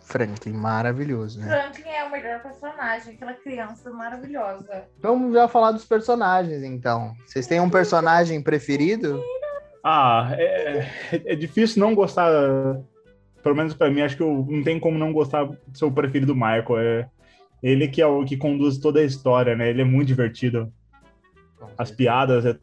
Franklin, 0.00 0.52
maravilhoso, 0.52 1.40
né? 1.40 1.46
Franklin 1.48 1.90
é 1.90 2.04
o 2.04 2.12
melhor 2.12 2.40
personagem, 2.40 3.14
aquela 3.14 3.34
criança 3.34 3.90
maravilhosa. 3.90 4.84
Vamos 5.02 5.34
já 5.34 5.48
falar 5.48 5.72
dos 5.72 5.84
personagens, 5.84 6.62
então. 6.62 7.12
Vocês 7.26 7.46
têm 7.46 7.60
um 7.60 7.68
personagem 7.68 8.40
preferido? 8.40 9.20
Ah, 9.84 10.30
é, 10.32 10.86
é 11.12 11.34
difícil 11.34 11.80
não 11.80 11.94
gostar. 11.94 12.30
Pelo 13.46 13.54
menos 13.54 13.74
pra 13.74 13.88
mim, 13.88 14.00
acho 14.00 14.16
que 14.16 14.24
eu, 14.24 14.44
não 14.50 14.60
tem 14.64 14.80
como 14.80 14.98
não 14.98 15.12
gostar 15.12 15.44
do 15.44 15.56
seu 15.72 15.88
preferido 15.88 16.34
Michael. 16.34 16.78
É 16.80 17.08
ele 17.62 17.86
que 17.86 18.02
é 18.02 18.06
o 18.06 18.24
que 18.24 18.36
conduz 18.36 18.76
toda 18.76 18.98
a 18.98 19.04
história, 19.04 19.54
né? 19.54 19.70
Ele 19.70 19.82
é 19.82 19.84
muito 19.84 20.08
divertido. 20.08 20.72
As 21.78 21.92
piadas, 21.92 22.44
é- 22.44 22.58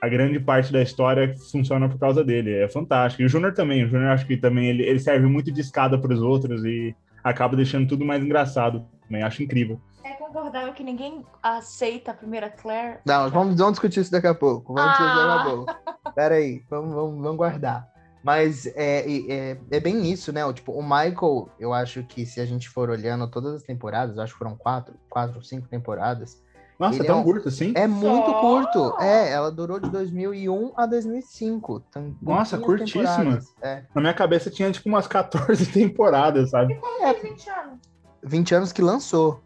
a 0.00 0.08
grande 0.08 0.38
parte 0.38 0.72
da 0.72 0.80
história 0.80 1.34
funciona 1.50 1.88
por 1.88 1.98
causa 1.98 2.22
dele. 2.22 2.54
É 2.54 2.68
fantástico. 2.68 3.22
E 3.22 3.26
o 3.26 3.28
Júnior 3.28 3.54
também. 3.54 3.82
O 3.84 3.88
Júnior 3.88 4.10
acho 4.12 4.24
que 4.24 4.36
também 4.36 4.66
ele, 4.68 4.84
ele 4.84 5.00
serve 5.00 5.26
muito 5.26 5.50
de 5.50 5.60
escada 5.62 5.98
para 5.98 6.14
os 6.14 6.22
outros 6.22 6.64
e 6.64 6.94
acaba 7.24 7.56
deixando 7.56 7.88
tudo 7.88 8.04
mais 8.04 8.22
engraçado. 8.22 8.86
Também 9.08 9.24
acho 9.24 9.42
incrível. 9.42 9.80
É 10.04 10.12
concordável 10.12 10.72
que 10.74 10.84
ninguém 10.84 11.24
aceita 11.42 12.12
a 12.12 12.14
primeira 12.14 12.48
Claire. 12.48 12.98
Não, 13.04 13.28
vamos, 13.30 13.56
vamos 13.56 13.72
discutir 13.72 13.98
isso 13.98 14.12
daqui 14.12 14.28
a 14.28 14.34
pouco. 14.34 14.72
Vamos 14.74 14.92
discutir 14.92 15.10
isso 15.10 15.26
daqui 15.26 15.28
a 15.28 15.34
Ah. 15.34 15.44
pouco. 15.44 16.12
Pera 16.14 16.36
aí, 16.36 16.62
vamos, 16.70 16.94
vamos, 16.94 17.20
vamos 17.20 17.36
guardar. 17.36 17.95
Mas 18.26 18.66
é, 18.74 19.04
é, 19.30 19.56
é 19.70 19.78
bem 19.78 20.10
isso, 20.10 20.32
né? 20.32 20.44
O, 20.44 20.52
Tipo, 20.52 20.72
o 20.72 20.82
Michael, 20.82 21.48
eu 21.60 21.72
acho 21.72 22.02
que 22.02 22.26
se 22.26 22.40
a 22.40 22.44
gente 22.44 22.68
for 22.68 22.90
olhando 22.90 23.30
todas 23.30 23.54
as 23.54 23.62
temporadas, 23.62 24.16
eu 24.16 24.22
acho 24.24 24.32
que 24.32 24.38
foram 24.40 24.56
quatro, 24.56 24.96
quatro 25.08 25.36
ou 25.36 25.42
cinco 25.44 25.68
temporadas, 25.68 26.42
Nossa, 26.76 27.00
é 27.04 27.06
tão 27.06 27.18
é 27.18 27.20
um- 27.20 27.22
curto 27.22 27.46
assim? 27.48 27.72
é 27.76 27.86
muito 27.86 28.26
Só? 28.28 28.40
curto. 28.40 29.00
É, 29.00 29.30
ela 29.30 29.52
durou 29.52 29.78
de 29.78 29.88
2001 29.90 30.72
a 30.76 30.86
2005. 30.86 31.78
Tem 31.92 32.16
Nossa, 32.20 32.58
curtíssima. 32.58 33.38
É. 33.62 33.84
Na 33.94 34.00
minha 34.00 34.12
cabeça 34.14 34.50
tinha 34.50 34.72
tipo 34.72 34.88
umas 34.88 35.06
14 35.06 35.64
temporadas, 35.70 36.50
sabe? 36.50 36.74
Como 36.80 36.98
fez 37.00 37.22
20 37.22 37.48
anos? 37.50 37.78
20 38.24 38.54
anos 38.56 38.72
que 38.72 38.82
lançou. 38.82 39.40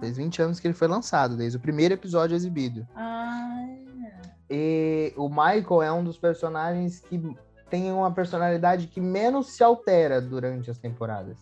Fez 0.00 0.16
20 0.16 0.40
anos 0.40 0.58
que 0.58 0.66
ele 0.66 0.72
foi 0.74 0.88
lançado, 0.88 1.36
desde 1.36 1.58
o 1.58 1.60
primeiro 1.60 1.92
episódio 1.92 2.34
exibido. 2.34 2.86
Ah, 2.96 3.62
E 4.50 5.12
o 5.18 5.28
Michael 5.28 5.82
é 5.82 5.92
um 5.92 6.02
dos 6.02 6.16
personagens 6.18 6.98
que 7.00 7.18
tem 7.72 7.90
uma 7.90 8.12
personalidade 8.12 8.86
que 8.86 9.00
menos 9.00 9.56
se 9.56 9.64
altera 9.64 10.20
durante 10.20 10.70
as 10.70 10.76
temporadas. 10.76 11.38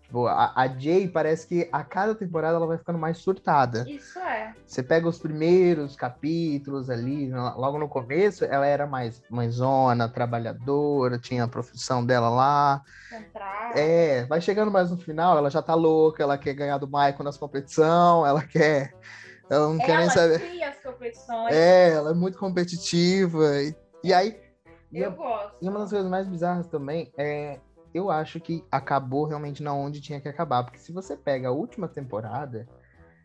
Tipo, 0.00 0.28
a, 0.28 0.52
a 0.54 0.68
Jay 0.68 1.08
parece 1.08 1.44
que 1.44 1.68
a 1.72 1.82
cada 1.82 2.14
temporada 2.14 2.56
ela 2.56 2.68
vai 2.68 2.78
ficando 2.78 3.00
mais 3.00 3.18
surtada. 3.18 3.84
isso 3.88 4.16
é. 4.20 4.54
Você 4.64 4.80
pega 4.80 5.08
os 5.08 5.18
primeiros 5.18 5.96
capítulos 5.96 6.88
ali, 6.88 7.32
logo 7.32 7.80
no 7.80 7.88
começo, 7.88 8.44
ela 8.44 8.64
era 8.64 8.86
mais 8.86 9.20
mãezona, 9.28 10.08
trabalhadora, 10.08 11.18
tinha 11.18 11.42
a 11.42 11.48
profissão 11.48 12.06
dela 12.06 12.28
lá. 12.28 12.80
Entrar. 13.12 13.76
É, 13.76 14.24
vai 14.26 14.40
chegando 14.40 14.70
mais 14.70 14.92
no 14.92 14.96
final, 14.96 15.36
ela 15.36 15.50
já 15.50 15.60
tá 15.60 15.74
louca, 15.74 16.22
ela 16.22 16.38
quer 16.38 16.54
ganhar 16.54 16.78
do 16.78 16.86
Michael 16.86 17.24
nas 17.24 17.36
competições, 17.36 18.28
ela 18.28 18.44
quer. 18.44 18.94
Ela 19.50 19.68
não 19.68 19.78
quer 19.78 19.96
nem 19.96 20.02
Ela 20.04 20.10
saber. 20.10 20.38
cria 20.38 20.68
as 20.68 20.78
competições. 20.80 21.52
É, 21.52 21.90
ela 21.94 22.10
é 22.12 22.14
muito 22.14 22.38
competitiva. 22.38 23.60
E, 23.60 23.74
e 24.04 24.14
aí. 24.14 24.45
E, 24.92 24.98
Eu 25.00 25.10
a- 25.10 25.14
gosto. 25.14 25.56
e 25.62 25.68
uma 25.68 25.80
das 25.80 25.90
coisas 25.90 26.10
mais 26.10 26.26
bizarras 26.28 26.66
também 26.68 27.12
é. 27.16 27.58
Eu 27.94 28.10
acho 28.10 28.38
que 28.40 28.62
acabou 28.70 29.24
realmente 29.24 29.62
na 29.62 29.72
onde 29.72 30.00
tinha 30.02 30.20
que 30.20 30.28
acabar. 30.28 30.62
Porque 30.64 30.78
se 30.78 30.92
você 30.92 31.16
pega 31.16 31.48
a 31.48 31.52
última 31.52 31.88
temporada. 31.88 32.68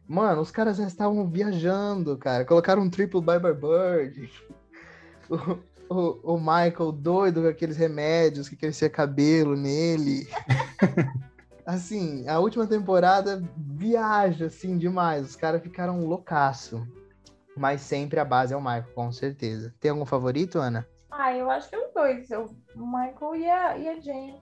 Mano, 0.08 0.42
os 0.42 0.50
caras 0.52 0.78
já 0.78 0.86
estavam 0.88 1.28
viajando, 1.30 2.18
cara. 2.18 2.46
Colocaram 2.46 2.82
um 2.82 2.90
triple 2.90 3.22
Bye 3.22 3.40
Bird. 3.40 4.32
O, 5.90 5.94
o, 5.94 6.36
o 6.36 6.40
Michael 6.40 6.92
doido 6.92 7.42
com 7.42 7.48
aqueles 7.48 7.78
remédios 7.78 8.48
que 8.50 8.56
crescia 8.58 8.90
cabelo 8.90 9.56
nele. 9.56 10.28
assim, 11.66 12.28
a 12.28 12.40
última 12.40 12.66
temporada 12.68 13.42
viaja, 13.58 14.46
assim, 14.48 14.78
demais. 14.78 15.26
Os 15.26 15.36
caras 15.36 15.62
ficaram 15.62 16.06
loucaço. 16.06 16.86
Mas 17.56 17.82
sempre 17.82 18.20
a 18.20 18.26
base 18.26 18.54
é 18.54 18.58
o 18.58 18.62
Michael, 18.62 18.86
com 18.96 19.12
certeza. 19.12 19.74
Tem 19.80 19.92
algum 19.92 20.06
favorito, 20.06 20.58
Ana? 20.60 20.86
Ah, 21.22 21.38
eu 21.38 21.52
acho 21.52 21.70
que 21.70 21.78
os 21.78 21.94
dois. 21.94 22.30
O 22.32 22.86
Michael 22.86 23.36
e 23.36 23.48
a, 23.48 23.78
e 23.78 23.90
a 23.90 24.02
Jane. 24.02 24.42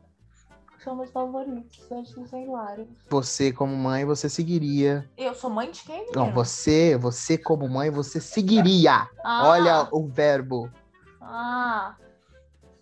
São 0.82 0.96
meus 0.96 1.12
favoritos. 1.12 1.86
Eu 1.92 2.00
acho 2.00 2.14
que 2.14 2.26
são 2.26 2.42
hilários. 2.42 2.88
Você, 3.10 3.52
como 3.52 3.76
mãe, 3.76 4.06
você 4.06 4.30
seguiria. 4.30 5.10
Eu 5.18 5.36
sou 5.36 5.50
mãe 5.50 5.70
de 5.70 5.84
quem? 5.84 6.10
Não, 6.16 6.32
você, 6.32 6.96
você 6.96 7.38
como 7.38 7.68
mãe, 7.68 7.90
você 7.90 8.22
seguiria. 8.22 9.10
Ah, 9.22 9.50
Olha 9.50 9.90
o 9.92 10.08
verbo. 10.08 10.72
Ah. 11.20 11.98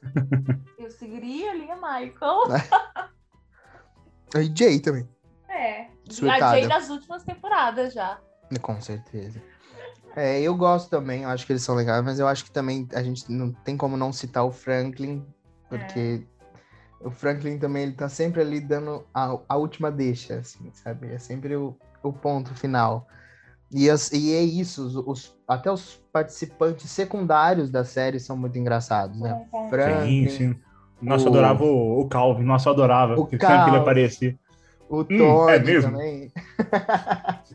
Eu 0.77 0.91
seguiria 0.91 1.51
a 1.51 1.53
linha 1.55 1.75
Michael. 1.75 2.43
E 4.35 4.55
Jay 4.55 4.79
também. 4.79 5.09
É. 5.49 5.87
Surtada. 6.07 6.45
A 6.45 6.51
Jay 6.51 6.67
nas 6.67 6.89
últimas 6.89 7.23
temporadas 7.23 7.93
já. 7.95 8.19
Com 8.61 8.79
certeza. 8.79 9.41
É, 10.17 10.41
eu 10.41 10.55
gosto 10.55 10.89
também, 10.89 11.21
eu 11.21 11.29
acho 11.29 11.45
que 11.45 11.51
eles 11.53 11.61
são 11.61 11.75
legais, 11.75 12.03
mas 12.03 12.17
eu 12.17 12.27
acho 12.27 12.43
que 12.43 12.51
também 12.51 12.87
a 12.93 13.03
gente 13.03 13.31
não 13.31 13.51
tem 13.51 13.77
como 13.77 13.95
não 13.95 14.11
citar 14.11 14.43
o 14.43 14.51
Franklin, 14.51 15.23
porque 15.69 16.25
o 17.01 17.11
Franklin 17.11 17.59
também 17.59 17.83
ele 17.83 17.91
tá 17.91 18.09
sempre 18.09 18.41
ali 18.41 18.59
dando 18.59 19.05
a, 19.13 19.37
a 19.47 19.55
última 19.57 19.91
deixa, 19.91 20.39
assim, 20.39 20.71
sabe? 20.73 21.13
É 21.13 21.19
sempre 21.19 21.55
o, 21.55 21.77
o 22.01 22.11
ponto 22.11 22.55
final. 22.55 23.05
E, 23.69 23.89
as- 23.91 24.11
e 24.11 24.33
é 24.33 24.41
isso, 24.41 24.87
os, 24.87 24.95
os- 24.95 25.35
até 25.47 25.71
os 25.71 26.01
participantes 26.11 26.89
secundários 26.89 27.69
da 27.69 27.83
série 27.85 28.19
são 28.19 28.35
muito 28.35 28.57
engraçados, 28.57 29.19
né? 29.19 29.39
Com- 29.51 29.69
Franklin, 29.69 30.27
Sim, 30.27 30.29
sim. 30.29 30.59
Nossa, 30.99 31.25
o- 31.25 31.27
adorava 31.29 31.63
o, 31.63 31.99
o 32.01 32.07
Calvin. 32.09 32.43
Nossa, 32.43 32.71
adorava. 32.71 33.19
O 33.19 33.27
que 33.27 33.37
sempre 33.37 33.45
que 33.45 33.51
ele 33.51 33.55
Calvin. 33.77 33.77
aparecia. 33.77 34.39
o 34.89 35.03
Tony 35.03 35.21
Hum, 35.21 35.49
é 35.49 35.59
mesmo? 35.59 35.91
também. 35.91 36.31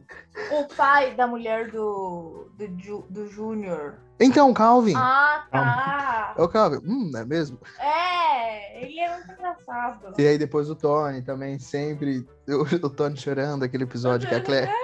O 0.53 0.65
pai 0.77 1.15
da 1.15 1.27
mulher 1.27 1.71
do, 1.71 2.51
do, 2.57 3.03
do 3.09 3.27
Júnior. 3.29 3.95
Então, 4.21 4.53
Calvin. 4.53 4.95
Ah, 4.97 5.47
tá. 5.51 6.35
É 6.37 6.43
o 6.43 6.49
Calvin. 6.49 6.79
Hum, 6.87 7.11
é 7.17 7.25
mesmo? 7.25 7.59
É, 7.79 8.83
ele 8.85 8.99
é 9.01 9.17
muito 9.17 9.33
engraçado. 9.33 10.15
E 10.19 10.27
aí 10.27 10.37
depois 10.39 10.69
o 10.71 10.77
Tony 10.77 11.23
também, 11.23 11.59
sempre. 11.59 12.27
O, 12.49 12.87
o 12.87 12.91
Tony 12.91 13.17
chorando, 13.17 13.65
aquele 13.65 13.85
episódio 13.85 14.29
que 14.29 14.35
a 14.35 14.43
Claire. 14.43 14.71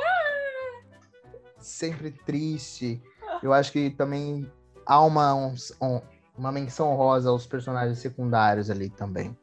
Sempre 1.61 2.11
triste. 2.13 3.03
Eu 3.43 3.53
acho 3.53 3.73
que 3.73 3.91
também 3.91 4.51
há 4.87 5.01
uma, 5.03 5.35
um- 5.35 6.01
uma 6.37 6.51
menção 6.53 6.91
honrosa 6.93 7.29
aos 7.31 7.47
personagens 7.47 7.99
secundários 7.99 8.71
ali 8.71 8.89
também. 8.91 9.37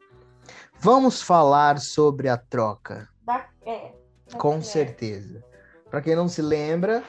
Vamos 0.80 1.22
falar 1.22 1.80
sobre 1.80 2.28
a 2.30 2.38
troca, 2.38 3.08
Da, 3.24 3.46
é, 3.66 3.92
da 4.32 4.38
com 4.38 4.50
Claire. 4.60 4.64
certeza. 4.66 5.44
Pra 5.96 6.02
quem 6.02 6.14
não 6.14 6.28
se 6.28 6.42
lembra, 6.42 7.02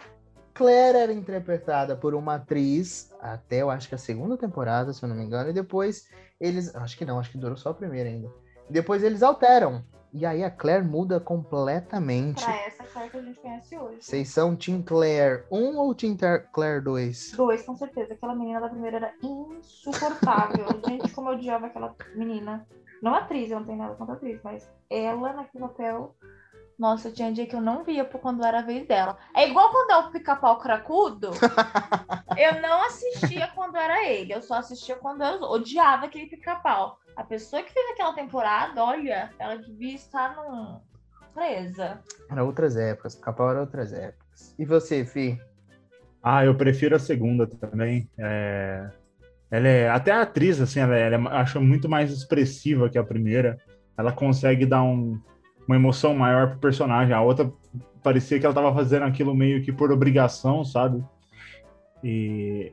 Claire 0.54 0.96
era 0.96 1.12
interpretada 1.12 1.96
por 1.96 2.14
uma 2.14 2.36
atriz 2.36 3.12
até 3.20 3.60
eu 3.60 3.68
acho 3.68 3.88
que 3.88 3.96
a 3.96 3.98
segunda 3.98 4.36
temporada, 4.36 4.92
se 4.92 5.02
eu 5.02 5.08
não 5.08 5.16
me 5.16 5.24
engano, 5.24 5.50
e 5.50 5.52
depois 5.52 6.08
eles. 6.40 6.72
Acho 6.72 6.96
que 6.96 7.04
não, 7.04 7.18
acho 7.18 7.32
que 7.32 7.36
durou 7.36 7.56
só 7.56 7.70
a 7.70 7.74
primeira 7.74 8.08
ainda. 8.08 8.32
Depois 8.70 9.02
eles 9.02 9.24
alteram. 9.24 9.84
E 10.12 10.24
aí 10.24 10.44
a 10.44 10.52
Claire 10.52 10.84
muda 10.84 11.18
completamente. 11.18 12.44
Pra 12.44 12.56
essa 12.58 12.84
Claire 12.84 13.10
que 13.10 13.16
a 13.16 13.22
gente 13.22 13.40
conhece 13.40 13.76
hoje. 13.76 13.96
Vocês 14.02 14.28
são 14.28 14.54
Team 14.54 14.80
Claire 14.82 15.42
1 15.50 15.76
ou 15.78 15.92
Team 15.92 16.16
Claire 16.52 16.80
2? 16.80 17.32
Dois, 17.32 17.62
com 17.62 17.76
certeza. 17.76 18.14
Aquela 18.14 18.36
menina 18.36 18.60
da 18.60 18.68
primeira 18.68 18.98
era 18.98 19.14
insuportável. 19.20 20.64
Gente, 20.86 21.10
como 21.10 21.30
eu 21.30 21.34
odiava 21.34 21.66
aquela 21.66 21.92
menina. 22.14 22.64
Não 23.02 23.16
atriz, 23.16 23.50
eu 23.50 23.58
não 23.58 23.66
tenho 23.66 23.78
nada 23.78 23.96
contra 23.96 24.14
atriz, 24.14 24.40
mas 24.44 24.70
ela 24.88 25.32
naquele 25.32 25.64
papel. 25.64 26.14
Nossa, 26.78 27.10
tinha 27.10 27.32
dia 27.32 27.46
que 27.46 27.56
eu 27.56 27.60
não 27.60 27.82
via 27.84 28.04
por 28.04 28.20
quando 28.20 28.44
era 28.44 28.58
a 28.58 28.62
vez 28.62 28.86
dela. 28.86 29.16
É 29.34 29.48
igual 29.48 29.70
quando 29.70 29.90
é 29.92 29.96
o 29.96 30.10
pica-pau 30.10 30.58
cracudo. 30.58 31.30
eu 32.36 32.60
não 32.60 32.82
assistia 32.84 33.48
quando 33.54 33.76
era 33.76 34.06
ele. 34.06 34.34
Eu 34.34 34.42
só 34.42 34.56
assistia 34.56 34.96
quando 34.96 35.22
eu 35.22 35.40
odiava 35.42 36.04
aquele 36.06 36.26
pica-pau. 36.26 36.98
A 37.16 37.24
pessoa 37.24 37.62
que 37.62 37.72
fez 37.72 37.92
aquela 37.92 38.12
temporada, 38.12 38.84
olha, 38.84 39.30
ela 39.38 39.56
devia 39.56 39.94
estar 39.94 40.36
num... 40.36 40.78
presa. 41.32 42.00
Era 42.30 42.44
outras 42.44 42.76
épocas. 42.76 43.14
Capão 43.14 43.48
era 43.48 43.60
outras 43.60 43.92
épocas. 43.94 44.54
E 44.58 44.64
você, 44.66 45.02
Fi? 45.04 45.40
Ah, 46.22 46.44
eu 46.44 46.54
prefiro 46.56 46.94
a 46.94 46.98
segunda 46.98 47.46
também. 47.46 48.10
É, 48.18 48.90
Ela 49.50 49.68
é 49.68 49.88
até 49.88 50.10
a 50.10 50.22
atriz, 50.22 50.60
assim, 50.60 50.80
ela, 50.80 50.94
é- 50.96 51.06
ela 51.06 51.16
é- 51.16 51.36
acho 51.40 51.58
muito 51.60 51.88
mais 51.88 52.10
expressiva 52.10 52.90
que 52.90 52.98
a 52.98 53.04
primeira. 53.04 53.58
Ela 53.96 54.12
consegue 54.12 54.66
dar 54.66 54.82
um- 54.82 55.18
uma 55.66 55.76
emoção 55.76 56.14
maior 56.14 56.50
pro 56.50 56.58
personagem. 56.58 57.14
A 57.14 57.20
outra 57.20 57.50
parecia 58.02 58.38
que 58.38 58.46
ela 58.46 58.54
tava 58.54 58.72
fazendo 58.74 59.04
aquilo 59.04 59.34
meio 59.34 59.62
que 59.62 59.72
por 59.72 59.90
obrigação, 59.90 60.64
sabe? 60.64 61.02
E 62.02 62.72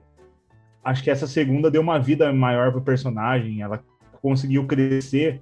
acho 0.84 1.04
que 1.04 1.10
essa 1.10 1.28
segunda 1.28 1.72
deu 1.72 1.82
uma 1.82 2.00
vida 2.00 2.32
maior 2.32 2.72
pro 2.72 2.82
personagem. 2.82 3.62
Ela 3.62 3.84
conseguiu 4.22 4.66
crescer 4.66 5.42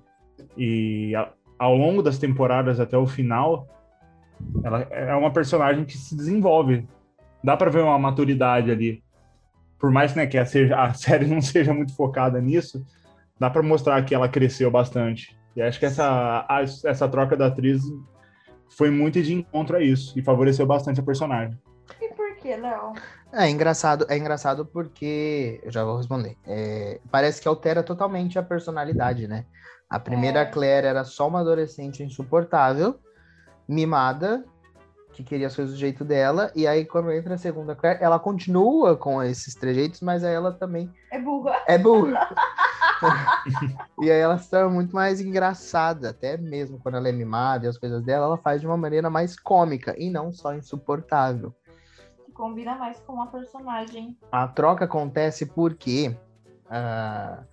e 0.58 1.14
ao 1.60 1.76
longo 1.76 2.02
das 2.02 2.18
temporadas 2.18 2.80
até 2.80 2.98
o 2.98 3.06
final, 3.06 3.68
ela 4.64 4.82
é 4.92 5.14
uma 5.14 5.32
personagem 5.32 5.86
que 5.86 5.98
se 5.98 6.16
desenvolve 6.16 6.88
dá 7.44 7.58
pra 7.58 7.70
ver 7.70 7.82
uma 7.82 7.98
maturidade 7.98 8.72
ali. 8.72 9.04
Por 9.80 9.92
mais 9.92 10.14
né, 10.16 10.28
que 10.28 10.38
a, 10.38 10.46
seja, 10.46 10.80
a 10.80 10.94
série 10.94 11.26
não 11.26 11.42
seja 11.42 11.74
muito 11.74 11.96
focada 11.96 12.40
nisso, 12.40 12.86
dá 13.40 13.50
pra 13.50 13.64
mostrar 13.64 14.04
que 14.04 14.14
ela 14.14 14.30
cresceu 14.30 14.70
bastante. 14.70 15.36
E 15.56 15.62
acho 15.62 15.80
que 15.80 15.86
essa, 15.86 16.46
a- 16.50 16.62
essa 16.86 17.08
troca 17.08 17.36
da 17.36 17.48
atriz 17.48 17.82
foi 18.70 18.90
muito 18.90 19.22
de 19.22 19.34
encontro 19.34 19.76
a 19.78 19.82
isso 19.82 20.18
e 20.18 20.22
favoreceu 20.22 20.66
bastante 20.66 21.00
a 21.00 21.04
personagem. 21.04 21.60
E 22.02 22.08
por 22.14 22.36
que, 22.38 22.56
Léo? 22.56 22.94
É 23.34 23.50
engraçado, 23.50 24.06
é 24.10 24.18
engraçado 24.18 24.66
porque. 24.66 25.60
Eu 25.64 25.72
já 25.72 25.84
vou 25.84 25.98
responder. 25.98 26.38
É, 26.46 27.00
parece 27.12 27.42
que 27.42 27.48
altera 27.48 27.84
totalmente 27.84 28.38
a 28.40 28.44
personalidade, 28.44 29.28
né? 29.28 29.46
A 29.90 30.00
primeira 30.00 30.40
É. 30.40 30.46
Claire 30.46 30.88
era 30.88 31.04
só 31.04 31.28
uma 31.28 31.42
adolescente 31.42 32.02
insuportável, 32.04 32.98
mimada, 33.68 34.44
que 35.14 35.24
queria 35.24 35.48
as 35.48 35.56
coisas 35.56 35.74
do 35.74 35.80
jeito 35.80 36.04
dela, 36.06 36.52
e 36.56 36.66
aí 36.66 36.86
quando 36.86 37.12
entra 37.12 37.36
a 37.36 37.38
segunda 37.38 37.76
Claire, 37.76 38.00
ela 38.02 38.18
continua 38.20 38.96
com 38.96 39.22
esses 39.22 39.54
trejeitos, 39.56 40.02
mas 40.02 40.24
aí 40.24 40.34
ela 40.34 40.52
também 40.52 40.90
É 41.12 41.20
burra. 41.20 41.56
é 41.68 41.78
burra. 41.78 42.30
e 44.02 44.10
aí 44.12 44.20
ela 44.20 44.38
se 44.38 44.50
torna 44.50 44.70
muito 44.70 44.96
mais 44.96 45.20
engraçada, 45.20 46.10
até 46.12 46.38
mesmo 46.38 46.80
quando 46.80 46.96
ela 46.98 47.10
é 47.10 47.12
mimada 47.12 47.66
e 47.66 47.70
as 47.70 47.78
coisas 47.78 48.04
dela, 48.04 48.26
ela 48.26 48.38
faz 48.38 48.62
de 48.62 48.68
uma 48.68 48.78
maneira 48.78 49.10
mais 49.10 49.38
cômica 49.38 49.96
e 49.98 50.10
não 50.10 50.32
só 50.32 50.54
insuportável. 50.54 51.54
Combina 52.34 52.76
mais 52.76 53.00
com 53.02 53.22
a 53.22 53.28
personagem. 53.28 54.18
A 54.32 54.48
troca 54.48 54.86
acontece 54.86 55.46
porque 55.46 56.16
ah, 56.70 57.44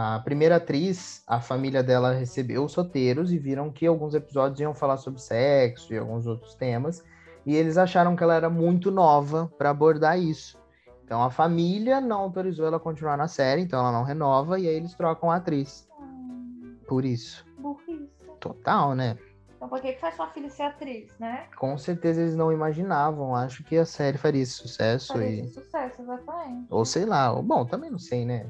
a 0.00 0.20
primeira 0.20 0.56
atriz, 0.56 1.24
a 1.26 1.40
família 1.40 1.82
dela 1.82 2.12
recebeu 2.12 2.64
os 2.64 2.72
roteiros 2.72 3.32
e 3.32 3.38
viram 3.38 3.68
que 3.68 3.84
alguns 3.84 4.14
episódios 4.14 4.60
iam 4.60 4.72
falar 4.72 4.96
sobre 4.96 5.20
sexo 5.20 5.92
e 5.92 5.98
alguns 5.98 6.24
outros 6.24 6.54
temas, 6.54 7.02
e 7.44 7.56
eles 7.56 7.76
acharam 7.76 8.14
que 8.14 8.22
ela 8.22 8.36
era 8.36 8.48
muito 8.48 8.92
nova 8.92 9.52
para 9.58 9.70
abordar 9.70 10.16
isso. 10.16 10.56
Então 11.02 11.20
a 11.20 11.32
família 11.32 12.00
não 12.00 12.20
autorizou 12.20 12.64
ela 12.64 12.76
a 12.76 12.80
continuar 12.80 13.16
na 13.16 13.26
série, 13.26 13.62
então 13.62 13.80
ela 13.80 13.90
não 13.90 14.04
renova, 14.04 14.60
e 14.60 14.68
aí 14.68 14.76
eles 14.76 14.94
trocam 14.94 15.32
a 15.32 15.36
atriz. 15.36 15.88
Hum, 16.00 16.76
Por 16.86 17.04
isso. 17.04 17.44
burrice. 17.58 18.08
Total, 18.38 18.94
né? 18.94 19.18
Então 19.56 19.68
por 19.68 19.80
que, 19.80 19.94
que 19.94 20.00
faz 20.00 20.14
sua 20.14 20.28
filha 20.28 20.48
ser 20.48 20.62
atriz, 20.62 21.10
né? 21.18 21.48
Com 21.56 21.76
certeza 21.76 22.20
eles 22.20 22.36
não 22.36 22.52
imaginavam. 22.52 23.34
Acho 23.34 23.64
que 23.64 23.76
a 23.76 23.84
série 23.84 24.16
faria 24.16 24.42
esse 24.42 24.52
sucesso 24.52 25.14
Fazer 25.14 25.28
e. 25.28 25.40
esse 25.40 25.54
sucesso, 25.54 26.02
exatamente. 26.02 26.66
Ou 26.70 26.84
sei 26.84 27.04
lá, 27.04 27.32
ou, 27.32 27.42
bom, 27.42 27.66
também 27.66 27.90
não 27.90 27.98
sei, 27.98 28.24
né? 28.24 28.46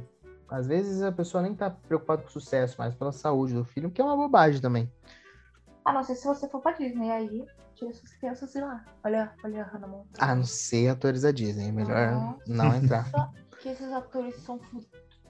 Às 0.50 0.66
vezes 0.66 1.02
a 1.02 1.12
pessoa 1.12 1.42
nem 1.42 1.54
tá 1.54 1.70
preocupada 1.70 2.22
com 2.22 2.28
o 2.28 2.32
sucesso, 2.32 2.76
mas 2.78 2.94
pela 2.94 3.12
saúde 3.12 3.54
do 3.54 3.64
filho, 3.64 3.90
que 3.90 4.00
é 4.00 4.04
uma 4.04 4.16
bobagem 4.16 4.60
também. 4.60 4.90
A 5.84 5.92
não 5.92 6.02
ser 6.02 6.16
se 6.16 6.26
você 6.26 6.48
for 6.48 6.60
pra 6.60 6.72
Disney, 6.72 7.10
aí 7.10 7.46
tira 7.74 7.92
suas 7.92 8.12
crianças 8.14 8.54
e 8.54 8.60
lá. 8.60 8.84
Olha, 9.04 9.32
olha 9.44 9.62
a 9.62 9.66
Hannah 9.66 9.86
Montana. 9.86 10.32
A 10.32 10.34
não 10.34 10.44
ser 10.44 10.88
atores 10.88 11.22
da 11.22 11.30
Disney, 11.30 11.68
é 11.68 11.72
melhor 11.72 12.12
Nossa. 12.12 12.42
não 12.46 12.74
entrar. 12.74 13.10
Que 13.60 13.70
esses 13.70 13.90
atores 13.92 14.36
são... 14.36 14.60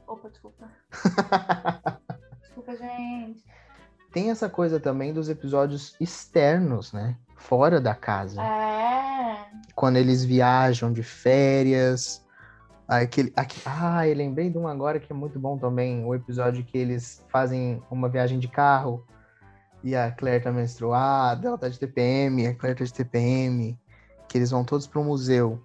Opa, 0.07 0.29
desculpa. 0.29 0.71
desculpa, 2.43 2.77
gente. 2.77 3.43
Tem 4.13 4.31
essa 4.31 4.51
coisa 4.51 4.79
também 4.79 5.15
dos 5.15 5.31
episódios 5.31 5.97
externos, 5.99 6.93
né? 6.93 7.17
Fora 7.37 7.81
da 7.81 7.95
casa. 7.95 8.43
É... 8.43 9.47
Quando 9.75 9.97
eles 9.97 10.25
viajam 10.25 10.93
de 10.93 11.03
férias. 11.03 12.23
Aquele, 12.89 13.31
aqui, 13.37 13.61
ah, 13.67 14.09
eu 14.09 14.17
lembrei 14.17 14.49
de 14.49 14.57
um 14.57 14.67
agora 14.67 14.99
que 14.99 15.13
é 15.13 15.15
muito 15.15 15.39
bom 15.39 15.59
também. 15.59 16.03
O 16.07 16.15
episódio 16.15 16.65
que 16.65 16.79
eles 16.79 17.23
fazem 17.29 17.83
uma 17.91 18.09
viagem 18.09 18.39
de 18.39 18.49
carro 18.49 19.05
e 19.85 19.95
a 19.95 20.11
Claire 20.11 20.43
tá 20.43 20.51
menstruada, 20.51 21.49
ela 21.49 21.59
tá 21.59 21.69
de 21.69 21.79
TPM, 21.79 22.47
a 22.47 22.55
Claire 22.55 22.79
tá 22.79 22.85
de 22.85 22.93
TPM, 22.95 23.79
que 24.27 24.39
eles 24.39 24.51
vão 24.51 24.65
todos 24.65 24.87
para 24.87 25.01
um 25.01 25.05
museu. 25.05 25.63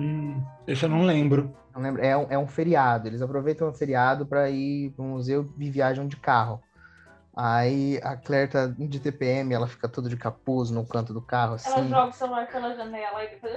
Hum, 0.00 0.42
deixa 0.64 0.86
eu 0.86 0.90
não 0.90 1.02
lembro. 1.02 1.54
Não 1.74 1.82
lembro, 1.82 2.02
é 2.02 2.16
um, 2.16 2.26
é 2.30 2.38
um 2.38 2.46
feriado. 2.46 3.06
Eles 3.06 3.20
aproveitam 3.20 3.68
o 3.68 3.72
feriado 3.74 4.24
para 4.24 4.48
ir 4.48 4.92
para 4.92 5.04
um 5.04 5.10
museu 5.10 5.52
e 5.58 5.70
viajam 5.70 6.08
de 6.08 6.16
carro. 6.16 6.58
Aí 7.36 8.00
a 8.02 8.16
Claire 8.16 8.50
tá 8.50 8.66
de 8.66 8.98
TPM, 8.98 9.52
ela 9.52 9.68
fica 9.68 9.88
toda 9.88 10.08
de 10.08 10.16
capuz 10.16 10.70
no 10.70 10.86
canto 10.86 11.12
do 11.12 11.20
carro, 11.20 11.54
assim. 11.54 11.70
Ela 11.70 11.86
joga 11.86 12.08
o 12.08 12.12
celular 12.12 12.46
pela 12.50 12.74
janela 12.74 13.24
e 13.24 13.28
depois... 13.28 13.52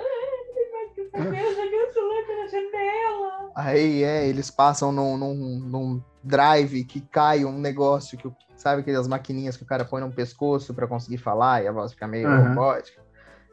"Ah, 1.14 1.18
que 1.18 1.24
saber, 1.24 1.42
Eu 1.42 1.56
joguei 1.56 1.84
o 1.84 1.94
celular 1.94 2.26
pela 2.26 2.48
janela. 2.48 3.52
Aí 3.56 4.04
é, 4.04 4.28
eles 4.28 4.50
passam 4.50 4.92
num, 4.92 5.18
num, 5.18 5.36
num 5.60 6.04
drive 6.24 6.84
que 6.86 7.02
cai 7.02 7.46
um 7.46 7.60
negócio 7.60 8.18
que 8.18 8.32
sabe 8.56 8.82
aquelas 8.82 9.08
maquininhas 9.08 9.58
que 9.58 9.64
o 9.64 9.68
cara 9.68 9.86
põe 9.86 10.02
no 10.02 10.12
pescoço 10.12 10.74
para 10.74 10.88
conseguir 10.88 11.18
falar 11.18 11.64
e 11.64 11.68
a 11.68 11.72
voz 11.72 11.92
fica 11.92 12.08
meio 12.08 12.28
Aham. 12.28 12.50
robótica. 12.50 13.02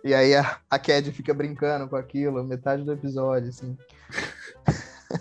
E 0.02 0.14
aí 0.14 0.34
a, 0.34 0.58
a 0.70 0.78
Cad 0.78 1.12
fica 1.12 1.34
brincando 1.34 1.86
com 1.88 1.96
aquilo, 1.96 2.42
metade 2.42 2.82
do 2.82 2.92
episódio, 2.92 3.50
assim. 3.50 3.76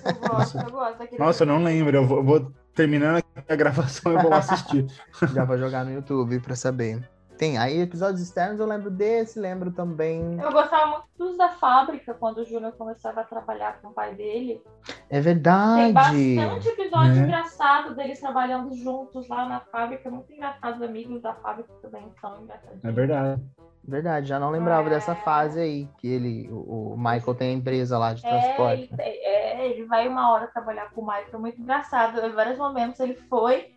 Eu 0.06 0.14
gosto, 0.16 0.58
eu 0.58 0.72
gosto 0.72 1.18
Nossa, 1.18 1.44
eu 1.44 1.48
não 1.48 1.62
lembro. 1.62 1.98
Eu 1.98 2.08
vou, 2.08 2.18
eu 2.20 2.24
vou 2.24 2.54
terminando 2.74 3.22
a 3.48 3.56
gravação 3.56 4.14
eu 4.14 4.22
vou 4.22 4.34
assistir. 4.34 4.86
Já 5.34 5.44
vou 5.44 5.58
jogar 5.58 5.84
no 5.84 5.92
YouTube 5.92 6.40
pra 6.40 6.56
saber. 6.56 7.04
Tem, 7.40 7.58
aí 7.58 7.80
episódios 7.80 8.22
externos 8.22 8.60
eu 8.60 8.66
lembro 8.66 8.92
desse, 8.92 9.40
lembro 9.40 9.72
também. 9.72 10.38
Eu 10.42 10.52
gostava 10.52 10.88
muito 10.92 11.06
dos 11.18 11.38
da 11.38 11.48
fábrica, 11.48 12.14
quando 12.14 12.40
o 12.40 12.44
Júnior 12.46 12.74
começava 12.74 13.22
a 13.22 13.24
trabalhar 13.24 13.80
com 13.82 13.88
o 13.88 13.94
pai 13.94 14.14
dele. 14.14 14.62
É 15.10 15.14
Tem 15.14 15.22
verdade. 15.22 15.94
bastante 16.36 16.68
episódio 16.68 17.14
Né? 17.16 17.24
engraçado 17.24 17.96
deles 17.96 18.20
trabalhando 18.20 18.76
juntos 18.76 19.26
lá 19.30 19.48
na 19.48 19.62
fábrica. 19.62 20.10
Muito 20.12 20.34
engraçado, 20.34 20.76
os 20.76 20.82
amigos 20.82 21.22
da 21.22 21.34
fábrica 21.36 21.70
também 21.82 22.12
são 22.20 22.42
engraçadinhos. 22.42 22.84
É 22.84 22.92
verdade. 22.92 23.42
Verdade, 23.88 24.28
já 24.28 24.38
não 24.38 24.50
lembrava 24.52 24.88
É. 24.88 24.92
dessa 24.92 25.16
fase 25.16 25.62
aí, 25.62 25.88
que 25.98 26.08
ele, 26.10 26.50
o, 26.52 26.92
o 26.94 26.98
Michael 26.98 27.36
tem 27.36 27.50
a 27.52 27.54
empresa 27.58 27.98
lá 27.98 28.14
de 28.14 28.24
É 28.26 28.30
transporte. 28.30 28.90
ele, 29.00 29.02
é, 29.02 29.68
ele 29.70 29.86
vai 29.86 30.10
uma 30.10 30.32
hora 30.34 30.48
trabalhar 30.48 30.92
com 30.92 31.02
o 31.02 31.06
Michael, 31.08 31.40
muito 31.40 31.62
engraçado. 31.62 32.20
Em 32.20 32.34
vários 32.34 32.58
momentos 32.58 33.00
ele 33.00 33.16
foi. 33.16 33.74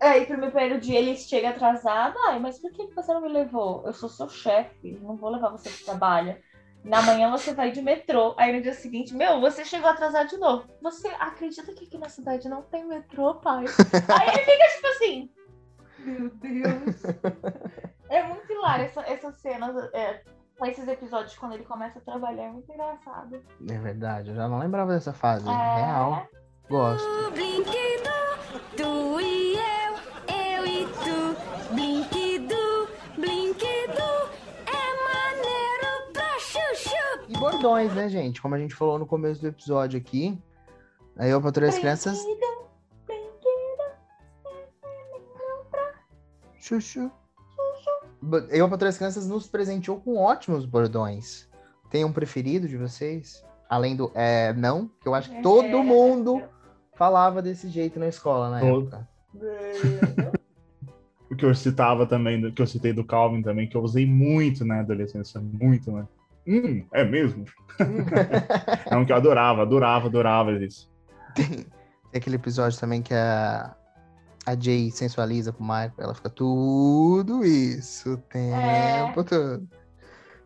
Aí, 0.00 0.24
pro 0.24 0.38
meu 0.38 0.50
primeiro 0.50 0.80
dia, 0.80 0.98
ele 0.98 1.16
chega 1.16 1.50
atrasado. 1.50 2.16
Ai, 2.26 2.38
mas 2.38 2.58
por 2.58 2.72
que 2.72 2.86
que 2.86 2.94
você 2.94 3.12
não 3.12 3.20
me 3.20 3.28
levou? 3.28 3.82
Eu 3.84 3.92
sou 3.92 4.08
seu 4.08 4.28
chefe, 4.28 4.98
não 5.02 5.16
vou 5.16 5.30
levar 5.30 5.50
você 5.50 5.68
pro 5.68 5.84
trabalho. 5.84 6.36
Na 6.82 7.02
manhã 7.02 7.30
você 7.30 7.52
vai 7.52 7.70
de 7.70 7.82
metrô. 7.82 8.34
Aí 8.38 8.52
no 8.52 8.62
dia 8.62 8.72
seguinte, 8.72 9.14
meu, 9.14 9.40
você 9.40 9.64
chegou 9.64 9.90
atrasado 9.90 10.28
de 10.28 10.38
novo. 10.38 10.64
Você 10.80 11.08
acredita 11.18 11.72
que 11.74 11.84
aqui 11.84 11.98
na 11.98 12.08
cidade 12.08 12.48
não 12.48 12.62
tem 12.62 12.86
metrô, 12.86 13.34
pai? 13.34 13.64
Aí 14.18 14.28
ele 14.28 14.38
fica 14.38 14.68
tipo 14.74 14.86
assim. 14.86 15.30
Meu 15.98 16.30
Deus. 16.30 17.02
É 18.10 18.24
muito 18.24 18.52
hilário 18.52 18.86
essa, 18.86 19.02
essas 19.02 19.36
cenas, 19.36 19.72
é, 19.94 20.24
com 20.58 20.66
esses 20.66 20.88
episódios 20.88 21.38
quando 21.38 21.52
ele 21.52 21.62
começa 21.62 22.00
a 22.00 22.02
trabalhar. 22.02 22.46
É 22.46 22.50
muito 22.50 22.68
engraçado. 22.72 23.40
É 23.68 23.78
verdade, 23.78 24.30
eu 24.30 24.34
já 24.34 24.48
não 24.48 24.58
lembrava 24.58 24.92
dessa 24.92 25.12
fase. 25.12 25.48
É. 25.48 25.52
Real. 25.52 26.26
Gosto. 26.68 27.06
O 27.06 27.30
brinquedo, 27.30 28.10
e 29.20 29.79
e 31.00 31.04
tu. 31.04 31.74
Brinquedo, 31.74 32.88
brinquedo, 33.16 34.02
é 34.66 34.86
maneiro 35.04 36.12
pra 36.12 36.38
chuchu. 36.38 37.24
E 37.28 37.32
bordões, 37.38 37.92
né, 37.94 38.08
gente? 38.08 38.40
Como 38.42 38.54
a 38.54 38.58
gente 38.58 38.74
falou 38.74 38.98
no 38.98 39.06
começo 39.06 39.40
do 39.40 39.48
episódio 39.48 39.98
aqui. 39.98 40.36
Aí 41.16 41.30
eu 41.30 41.40
para 41.40 41.68
as 41.68 41.78
crianças. 41.78 42.18
Brinquedo, 42.18 42.68
brinquedo. 43.06 43.84
Chuchu. 46.58 47.10
Bo- 48.22 48.38
Eu 48.50 48.68
para 48.68 48.88
as 48.88 48.96
crianças 48.98 49.26
nos 49.26 49.46
presenteou 49.46 50.00
com 50.00 50.16
ótimos 50.18 50.66
bordões. 50.66 51.48
Tem 51.90 52.04
um 52.04 52.12
preferido 52.12 52.68
de 52.68 52.76
vocês? 52.76 53.44
Além 53.68 53.94
do 53.96 54.10
é, 54.14 54.52
não, 54.52 54.88
que 55.00 55.06
eu 55.08 55.14
acho 55.14 55.30
que 55.30 55.40
todo 55.42 55.64
É. 55.66 55.82
mundo 55.82 56.42
falava 56.94 57.40
desse 57.40 57.68
jeito 57.68 57.98
na 58.00 58.08
escola 58.08 58.50
na 58.50 58.60
Todo. 58.60 58.86
época. 58.88 59.08
Que 61.40 61.46
eu 61.46 61.54
citava 61.54 62.06
também, 62.06 62.38
do- 62.40 62.52
que 62.52 62.60
eu 62.60 62.66
citei 62.66 62.92
do 62.92 63.02
Calvin 63.02 63.42
também, 63.42 63.66
que 63.66 63.74
eu 63.76 63.82
usei 63.82 64.04
muito 64.06 64.62
na 64.64 64.80
adolescência. 64.80 65.40
Muito, 65.40 65.90
né? 65.90 66.06
Hum, 66.46 66.84
é 66.92 67.02
mesmo? 67.04 67.44
É 68.90 68.96
um 68.96 69.04
que 69.06 69.12
eu 69.12 69.16
adorava, 69.16 69.62
adorava, 69.62 70.06
adorava 70.06 70.52
isso. 70.52 70.90
Tem 71.34 71.64
aquele 72.14 72.36
episódio 72.36 72.78
também 72.78 73.00
que 73.00 73.14
a, 73.14 73.74
a 74.44 74.54
Jay 74.58 74.90
sensualiza 74.90 75.52
com 75.52 75.62
o 75.64 75.66
Michael. 75.66 75.92
Ela 75.98 76.14
fica 76.14 76.28
tudo 76.28 77.44
isso 77.44 78.14
o 78.14 78.16
tempo 78.18 79.24
todo. 79.24 79.66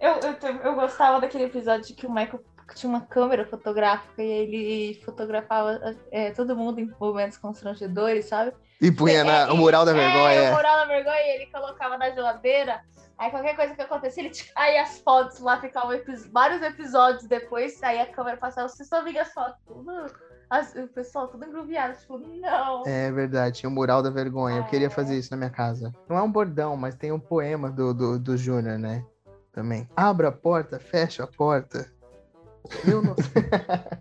Eu, 0.00 0.12
eu, 0.20 0.56
eu 0.62 0.74
gostava 0.74 1.20
daquele 1.20 1.44
episódio 1.44 1.94
que 1.96 2.06
o 2.06 2.10
Michael 2.10 2.40
tinha 2.74 2.88
uma 2.88 3.00
câmera 3.02 3.44
fotográfica 3.46 4.22
e 4.22 4.30
ele 4.30 5.02
fotografava 5.04 5.96
é, 6.10 6.30
todo 6.30 6.56
mundo 6.56 6.78
em 6.80 6.90
momentos 7.00 7.36
constrangedores, 7.38 8.26
sabe? 8.26 8.52
E 8.80 8.90
punha 8.90 9.24
na, 9.24 9.40
É, 9.40 9.52
o 9.52 9.56
mural 9.56 9.84
da 9.84 9.90
É, 9.90 9.94
vergonha. 9.94 10.50
o 10.50 10.54
mural 10.54 10.76
da 10.78 10.84
vergonha 10.86 11.20
e 11.20 11.30
ele 11.36 11.46
colocava 11.50 11.98
na 11.98 12.10
geladeira. 12.10 12.80
Aí 13.18 13.30
qualquer 13.30 13.54
coisa 13.54 13.74
que 13.74 13.82
acontecia, 13.82 14.24
ele 14.24 14.32
aí 14.56 14.76
as 14.78 14.98
fotos 15.00 15.38
lá 15.40 15.60
ficavam 15.60 15.90
vários 16.32 16.60
episódios 16.62 17.24
depois, 17.28 17.80
aí 17.82 18.00
a 18.00 18.06
câmera 18.06 18.36
passava, 18.36 18.68
você 18.68 18.84
só 18.84 19.04
viu 19.04 19.20
as 19.20 19.32
fotos, 19.32 19.54
tudo, 19.66 19.90
as- 20.50 20.74
o 20.74 20.88
pessoal 20.88 21.28
tudo 21.28 21.44
engruviado, 21.44 21.96
tipo, 21.96 22.18
não. 22.18 22.82
É 22.84 23.12
verdade, 23.12 23.60
tinha 23.60 23.70
o 23.70 23.72
mural 23.72 24.02
da 24.02 24.10
vergonha. 24.10 24.56
Eu 24.58 24.64
queria 24.64 24.90
fazer 24.90 25.16
isso 25.16 25.30
na 25.30 25.36
minha 25.36 25.50
casa. 25.50 25.92
Não 26.08 26.18
é 26.18 26.22
um 26.22 26.30
bordão, 26.30 26.76
mas 26.76 26.96
tem 26.96 27.12
um 27.12 27.20
poema 27.20 27.70
do, 27.70 27.94
do, 27.94 28.18
do 28.18 28.36
Júnior, 28.36 28.78
né? 28.80 29.04
Também. 29.52 29.88
Abra 29.96 30.28
a 30.28 30.32
porta, 30.32 30.80
fecha 30.80 31.22
a 31.22 31.26
porta. 31.28 31.88
Eu 32.86 33.02
não... 33.02 33.14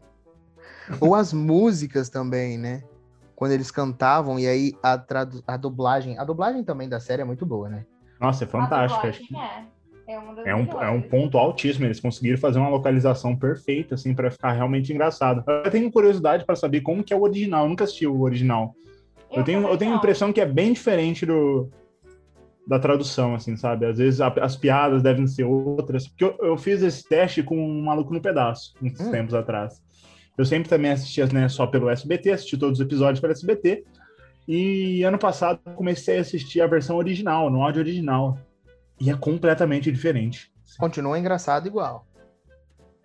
Ou 0.99 1.15
as 1.15 1.34
músicas 1.34 2.10
também, 2.10 2.58
né? 2.58 2.84
Quando 3.36 3.52
eles 3.52 3.71
cantavam, 3.71 4.39
e 4.39 4.47
aí 4.47 4.73
a, 4.82 4.97
tradu... 4.97 5.43
a 5.47 5.58
dublagem. 5.58 6.17
A 6.17 6.23
dublagem 6.23 6.63
também 6.63 6.88
da 6.88 6.99
série 6.99 7.21
é 7.21 7.26
muito 7.26 7.45
boa, 7.45 7.69
né? 7.69 7.86
Nossa, 8.19 8.43
é 8.43 8.47
A 8.47 8.49
fantástico. 8.49 9.08
Acho 9.08 9.19
que 9.19 9.28
dublagem 9.28 9.67
é. 9.69 9.73
É, 10.06 10.19
uma 10.19 10.36
das 10.36 10.45
é, 10.45 10.54
um, 10.54 10.63
é 10.82 10.89
um 10.89 11.02
ponto 11.02 11.38
altíssimo. 11.38 11.86
Eles 11.86 11.99
conseguiram 11.99 12.38
fazer 12.38 12.60
uma 12.60 12.69
localização 12.69 13.36
perfeita, 13.36 13.95
assim, 13.95 14.13
para 14.13 14.30
ficar 14.30 14.52
realmente 14.52 14.91
engraçado. 14.91 15.43
Eu 15.47 15.71
tenho 15.71 15.91
curiosidade 15.91 16.45
para 16.45 16.56
saber 16.56 16.82
como 16.82 17.04
que 17.04 17.13
é 17.13 17.15
o 17.15 17.21
original. 17.21 17.63
Eu 17.63 17.69
nunca 17.69 17.86
assisti 17.86 18.06
o 18.06 18.21
original. 18.21 18.76
Eu, 19.32 19.43
tenho, 19.43 19.67
eu 19.67 19.78
tenho 19.78 19.93
a 19.93 19.97
impressão 19.97 20.32
que 20.32 20.41
é 20.41 20.45
bem 20.45 20.73
diferente 20.73 21.26
do, 21.26 21.69
da 22.67 22.80
tradução, 22.80 23.36
assim, 23.36 23.56
sabe? 23.58 23.86
Às 23.86 23.97
vezes 23.97 24.21
a- 24.21 24.34
as 24.41 24.56
piadas 24.56 25.04
devem 25.04 25.28
ser 25.28 25.43
outras. 25.43 26.08
Porque 26.08 26.23
eu, 26.23 26.38
eu 26.41 26.58
fiz 26.58 26.82
esse 26.82 27.08
teste 27.08 27.43
com 27.43 27.58
um 27.58 27.84
maluco 27.84 28.13
no 28.13 28.21
pedaço, 28.21 28.73
uns 28.82 28.99
Hum. 28.99 29.12
tempos 29.12 29.34
atrás. 29.34 29.82
Eu 30.38 30.45
sempre 30.45 30.69
também 30.69 30.91
assistia 30.91 31.26
né, 31.28 31.47
só 31.49 31.67
pelo 31.67 31.89
SBT, 31.89 32.32
assisti 32.32 32.58
todos 32.58 32.80
os 32.80 32.86
episódios 32.86 33.19
pelo 33.19 33.34
SBT. 33.34 33.84
E 34.47 35.04
ano 35.04 35.17
passado 35.17 35.60
comecei 35.76 36.17
a 36.17 36.21
assistir 36.21 36.62
a 36.62 36.67
versão 36.67 36.97
original, 36.97 37.49
no 37.49 37.62
áudio 37.63 37.82
original. 37.82 38.38
E 38.99 39.10
é 39.10 39.15
completamente 39.15 39.91
diferente. 39.91 40.52
Continua 40.80 41.19
engraçado 41.19 41.67
igual. 41.67 42.06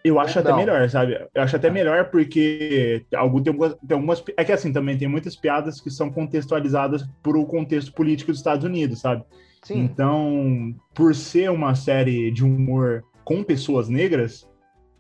Eu 0.05 0.19
acho 0.21 0.39
até 0.39 0.51
Não. 0.51 0.57
melhor, 0.57 0.89
sabe? 0.89 1.15
Eu 1.35 1.43
acho 1.43 1.57
até 1.57 1.69
Ah. 1.69 1.73
melhor 1.73 2.05
porque 2.11 3.05
algum, 3.15 3.43
tem, 3.43 3.53
algumas, 3.53 3.75
tem 3.75 3.95
algumas. 3.97 4.25
É 4.37 4.45
que 4.45 4.53
assim, 4.53 4.73
também 4.73 4.97
tem 4.97 5.09
muitas 5.09 5.35
piadas 5.37 5.81
que 5.81 5.91
são 5.91 6.11
contextualizadas 6.11 7.03
por 7.23 7.37
o 7.37 7.45
contexto 7.45 7.93
político 7.93 8.31
dos 8.31 8.39
Estados 8.41 8.65
Unidos, 8.65 9.01
sabe? 9.01 9.25
Sim. 9.69 9.81
Então, 9.81 10.75
por 10.95 11.15
ser 11.15 11.51
uma 11.51 11.75
série 11.75 12.31
de 12.31 12.43
humor 12.43 13.05
com 13.23 13.43
pessoas 13.43 13.87
negras, 13.87 14.49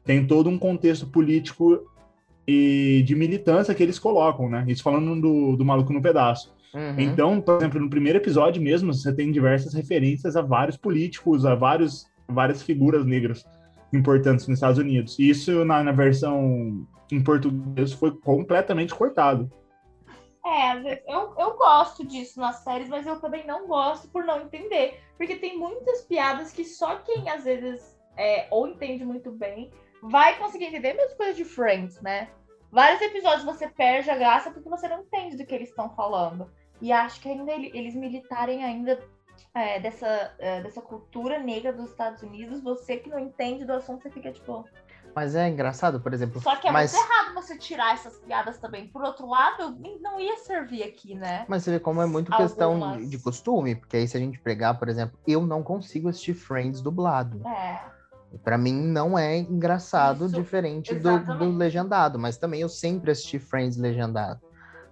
tem 0.04 0.26
todo 0.26 0.50
um 0.50 0.58
contexto 0.58 1.06
político 1.06 1.90
e 2.46 3.02
de 3.06 3.14
militância 3.14 3.74
que 3.74 3.82
eles 3.82 3.98
colocam, 3.98 4.50
né? 4.50 4.66
Isso 4.68 4.82
falando 4.82 5.18
do, 5.18 5.56
do 5.56 5.64
Maluco 5.64 5.90
no 5.90 6.02
Pedaço. 6.02 6.54
Uhum. 6.74 6.94
Então, 6.98 7.40
por 7.40 7.56
exemplo, 7.56 7.80
no 7.80 7.88
primeiro 7.88 8.18
episódio 8.18 8.60
mesmo, 8.60 8.92
você 8.92 9.10
tem 9.10 9.32
diversas 9.32 9.72
referências 9.72 10.36
a 10.36 10.42
vários 10.42 10.76
políticos, 10.76 11.46
a 11.46 11.54
vários, 11.54 12.04
várias 12.28 12.62
figuras 12.62 13.06
negras 13.06 13.46
importantes 13.90 14.46
nos 14.46 14.58
Estados 14.58 14.76
Unidos. 14.76 15.18
E 15.18 15.30
isso 15.30 15.64
na, 15.64 15.82
na 15.82 15.92
versão 15.92 16.86
em 17.10 17.22
português 17.22 17.94
foi 17.94 18.10
completamente 18.10 18.94
cortado. 18.94 19.50
É, 20.44 21.02
eu, 21.06 21.34
eu 21.38 21.56
gosto 21.56 22.06
disso 22.06 22.40
nas 22.40 22.56
séries, 22.56 22.88
mas 22.88 23.06
eu 23.06 23.20
também 23.20 23.46
não 23.46 23.66
gosto 23.66 24.08
por 24.08 24.24
não 24.24 24.40
entender. 24.42 25.00
Porque 25.16 25.36
tem 25.36 25.58
muitas 25.58 26.02
piadas 26.02 26.52
que 26.52 26.64
só 26.64 26.96
quem 26.96 27.28
às 27.28 27.44
vezes 27.44 27.98
é, 28.16 28.46
ou 28.50 28.66
entende 28.68 29.04
muito 29.04 29.30
bem 29.30 29.70
vai 30.02 30.38
conseguir 30.38 30.66
entender, 30.66 30.94
mesmo 30.94 31.16
coisa 31.16 31.34
de 31.34 31.44
Friends, 31.44 32.00
né? 32.00 32.28
Vários 32.70 33.00
episódios 33.00 33.44
você 33.44 33.68
perde 33.68 34.10
a 34.10 34.16
graça 34.16 34.50
porque 34.50 34.68
você 34.68 34.86
não 34.88 35.00
entende 35.00 35.36
do 35.36 35.44
que 35.44 35.54
eles 35.54 35.70
estão 35.70 35.90
falando. 35.90 36.50
E 36.80 36.92
acho 36.92 37.20
que 37.20 37.28
ainda 37.28 37.52
ele- 37.52 37.70
eles 37.74 37.94
militarem 37.94 38.62
ainda 38.64 38.98
é, 39.54 39.78
dessa, 39.80 40.34
é, 40.38 40.60
dessa 40.62 40.80
cultura 40.80 41.38
negra 41.38 41.72
dos 41.72 41.90
Estados 41.90 42.22
Unidos, 42.22 42.60
você 42.62 42.96
que 42.96 43.08
não 43.08 43.18
entende 43.18 43.64
do 43.64 43.72
assunto, 43.72 44.02
você 44.02 44.10
fica 44.10 44.32
tipo. 44.32 44.64
Mas 45.14 45.34
é 45.34 45.48
engraçado, 45.48 46.00
por 46.00 46.14
exemplo. 46.14 46.40
Só 46.40 46.56
que 46.56 46.68
é 46.68 46.70
mas, 46.70 46.92
muito 46.92 47.04
errado 47.04 47.34
você 47.34 47.56
tirar 47.56 47.94
essas 47.94 48.16
piadas 48.18 48.58
também. 48.58 48.86
Por 48.88 49.02
outro 49.02 49.28
lado, 49.28 49.76
não 50.00 50.20
ia 50.20 50.36
servir 50.38 50.82
aqui, 50.82 51.14
né? 51.14 51.44
mas 51.48 51.64
você 51.64 51.72
vê 51.72 51.80
como 51.80 52.02
é 52.02 52.06
muito 52.06 52.30
questão 52.30 52.72
Algumas. 52.74 52.98
de, 52.98 53.08
de 53.08 53.18
costume, 53.18 53.74
porque 53.74 53.96
aí 53.96 54.06
se 54.06 54.16
a 54.16 54.20
gente 54.20 54.38
pegar, 54.38 54.74
por 54.74 54.88
exemplo, 54.88 55.18
eu 55.26 55.42
não 55.46 55.62
consigo 55.62 56.08
assistir 56.08 56.34
Friends 56.34 56.80
dublado. 56.80 57.40
É. 57.46 57.98
Pra 58.44 58.58
mim 58.58 58.74
não 58.74 59.18
é 59.18 59.38
engraçado, 59.38 60.26
Isso, 60.26 60.34
diferente 60.34 60.94
do, 60.94 61.18
do 61.38 61.50
legendado, 61.50 62.18
mas 62.18 62.36
também 62.36 62.60
eu 62.60 62.68
sempre 62.68 63.10
assisti 63.10 63.38
Friends 63.38 63.78
legendado. 63.78 64.40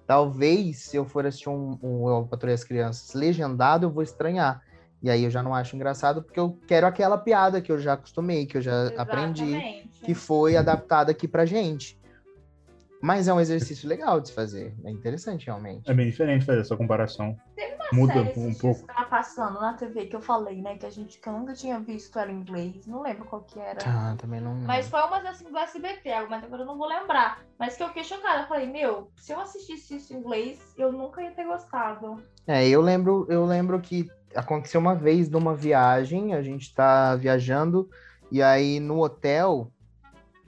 Talvez, 0.06 0.84
se 0.84 0.96
eu 0.96 1.04
for 1.04 1.26
assistir 1.26 1.48
um, 1.48 1.78
um 1.82 2.08
Eu 2.08 2.26
Patrulhei 2.26 2.54
as 2.54 2.64
Crianças 2.64 3.12
legendado, 3.12 3.86
eu 3.86 3.90
vou 3.90 4.02
estranhar. 4.02 4.62
E 5.06 5.10
aí 5.10 5.22
eu 5.22 5.30
já 5.30 5.40
não 5.40 5.54
acho 5.54 5.76
engraçado, 5.76 6.20
porque 6.20 6.40
eu 6.40 6.58
quero 6.66 6.84
aquela 6.84 7.16
piada 7.16 7.60
que 7.62 7.70
eu 7.70 7.78
já 7.78 7.92
acostumei, 7.92 8.44
que 8.44 8.56
eu 8.56 8.60
já 8.60 8.88
aprendi, 8.96 9.44
Exatamente. 9.44 10.00
que 10.02 10.14
foi 10.14 10.56
adaptada 10.56 11.12
aqui 11.12 11.28
pra 11.28 11.46
gente. 11.46 11.96
Mas 13.00 13.28
é 13.28 13.32
um 13.32 13.38
exercício 13.38 13.88
legal 13.88 14.20
de 14.20 14.28
se 14.28 14.34
fazer. 14.34 14.74
É 14.84 14.90
interessante, 14.90 15.46
realmente. 15.46 15.88
É 15.88 15.94
bem 15.94 16.10
diferente 16.10 16.44
fazer 16.44 16.62
essa 16.62 16.76
comparação. 16.76 17.36
Teve 17.54 17.76
uma 17.76 17.86
Muda 17.92 18.14
série 18.14 18.40
um 18.40 18.52
pouco. 18.54 18.80
que 18.80 18.86
tava 18.88 19.04
passando 19.08 19.60
na 19.60 19.74
TV 19.74 20.06
que 20.06 20.16
eu 20.16 20.20
falei, 20.20 20.60
né? 20.60 20.76
Que 20.76 20.86
a 20.86 20.90
gente 20.90 21.20
que 21.20 21.28
eu 21.28 21.32
nunca 21.34 21.52
tinha 21.52 21.78
visto 21.78 22.18
ela 22.18 22.32
em 22.32 22.40
inglês. 22.40 22.84
Não 22.88 23.02
lembro 23.02 23.26
qual 23.26 23.42
que 23.42 23.60
era. 23.60 23.78
Ah, 23.86 24.16
também 24.18 24.40
não. 24.40 24.54
Mas 24.56 24.88
foi 24.88 25.00
uma 25.02 25.18
assim 25.18 25.48
do 25.48 25.56
SBT, 25.56 26.26
mas 26.28 26.42
agora 26.42 26.62
eu 26.62 26.66
não 26.66 26.76
vou 26.76 26.88
lembrar. 26.88 27.44
Mas 27.56 27.76
que 27.76 27.82
eu 27.84 27.88
fiquei 27.88 28.02
chocada. 28.02 28.42
Eu 28.42 28.48
falei, 28.48 28.66
meu, 28.66 29.08
se 29.18 29.30
eu 29.30 29.38
assistisse 29.38 29.98
isso 29.98 30.12
em 30.12 30.16
inglês, 30.16 30.58
eu 30.76 30.90
nunca 30.90 31.22
ia 31.22 31.30
ter 31.30 31.44
gostado. 31.44 32.20
É, 32.44 32.66
eu 32.68 32.80
lembro, 32.80 33.24
eu 33.28 33.44
lembro 33.44 33.78
que 33.80 34.08
aconteceu 34.36 34.80
uma 34.80 34.94
vez 34.94 35.28
numa 35.28 35.54
viagem, 35.54 36.34
a 36.34 36.42
gente 36.42 36.74
tá 36.74 37.16
viajando, 37.16 37.88
e 38.30 38.42
aí 38.42 38.78
no 38.80 39.02
hotel 39.02 39.70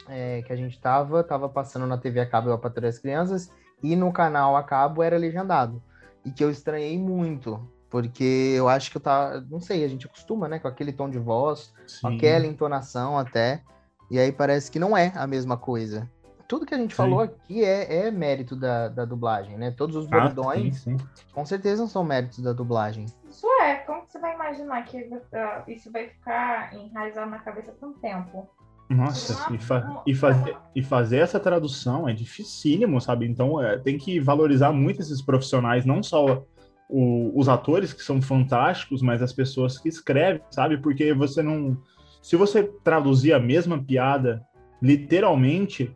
é, 0.08 0.42
que 0.42 0.52
a 0.52 0.56
gente 0.56 0.80
tava, 0.80 1.22
tava 1.22 1.48
passando 1.48 1.86
na 1.86 1.98
TV 1.98 2.20
a 2.20 2.26
cabo 2.26 2.50
Eu, 2.50 2.58
para 2.58 2.88
as 2.88 2.98
crianças, 2.98 3.50
e 3.82 3.94
no 3.94 4.12
canal 4.12 4.56
a 4.56 4.62
cabo 4.62 5.02
era 5.02 5.16
legendado. 5.16 5.82
E 6.24 6.30
que 6.30 6.42
eu 6.42 6.50
estranhei 6.50 6.98
muito, 6.98 7.60
porque 7.90 8.54
eu 8.56 8.68
acho 8.68 8.90
que 8.90 8.96
eu 8.96 9.00
tava, 9.00 9.40
não 9.48 9.60
sei, 9.60 9.84
a 9.84 9.88
gente 9.88 10.06
acostuma, 10.06 10.48
né, 10.48 10.58
com 10.58 10.68
aquele 10.68 10.92
tom 10.92 11.08
de 11.08 11.18
voz, 11.18 11.72
com 12.02 12.08
Sim. 12.08 12.16
aquela 12.16 12.46
entonação 12.46 13.18
até, 13.18 13.62
e 14.10 14.18
aí 14.18 14.32
parece 14.32 14.70
que 14.70 14.78
não 14.78 14.96
é 14.96 15.12
a 15.14 15.26
mesma 15.26 15.56
coisa. 15.56 16.08
Tudo 16.48 16.64
que 16.64 16.74
a 16.74 16.78
gente 16.78 16.92
Sim. 16.92 16.96
falou 16.96 17.20
aqui 17.20 17.62
é, 17.62 18.06
é 18.06 18.10
mérito 18.10 18.56
da, 18.56 18.88
da 18.88 19.04
dublagem, 19.04 19.58
né? 19.58 19.70
Todos 19.70 19.94
os 19.96 20.06
Ah, 20.06 20.08
bordões, 20.10 20.76
sim, 20.80 20.96
sim. 20.96 21.06
com 21.34 21.44
certeza 21.44 21.86
são 21.86 22.02
méritos 22.02 22.38
da 22.40 22.54
dublagem. 22.54 23.04
Isso 23.28 23.46
é, 23.60 23.74
como 23.76 24.02
você 24.08 24.18
vai 24.18 24.34
imaginar 24.34 24.82
que 24.86 25.10
ah, 25.34 25.62
isso 25.68 25.92
vai 25.92 26.08
ficar 26.08 26.74
enraizado 26.74 27.30
na 27.30 27.38
cabeça 27.38 27.70
por 27.72 27.90
um 27.90 27.92
tempo? 27.92 28.48
Nossa, 28.88 29.52
e, 29.52 29.58
fa- 29.58 30.02
e 30.06 30.14
fazer, 30.14 30.56
e 30.74 30.82
fazer 30.82 31.18
essa 31.18 31.38
tradução 31.38 32.08
é 32.08 32.14
dificílimo, 32.14 32.98
sabe? 32.98 33.28
Então 33.28 33.62
é, 33.62 33.76
tem 33.78 33.98
que 33.98 34.18
valorizar 34.18 34.72
muito 34.72 35.02
esses 35.02 35.20
profissionais, 35.20 35.84
não 35.84 36.02
só 36.02 36.42
o- 36.88 37.38
os 37.38 37.50
atores 37.50 37.92
que 37.92 38.02
são 38.02 38.22
fantásticos, 38.22 39.02
mas 39.02 39.20
as 39.20 39.34
pessoas 39.34 39.78
que 39.78 39.90
escrevem, 39.90 40.40
sabe? 40.50 40.78
Porque 40.78 41.12
você 41.12 41.42
não. 41.42 41.76
Se 42.22 42.34
você 42.36 42.62
traduzir 42.82 43.34
a 43.34 43.38
mesma 43.38 43.78
piada 43.84 44.42
literalmente, 44.80 45.94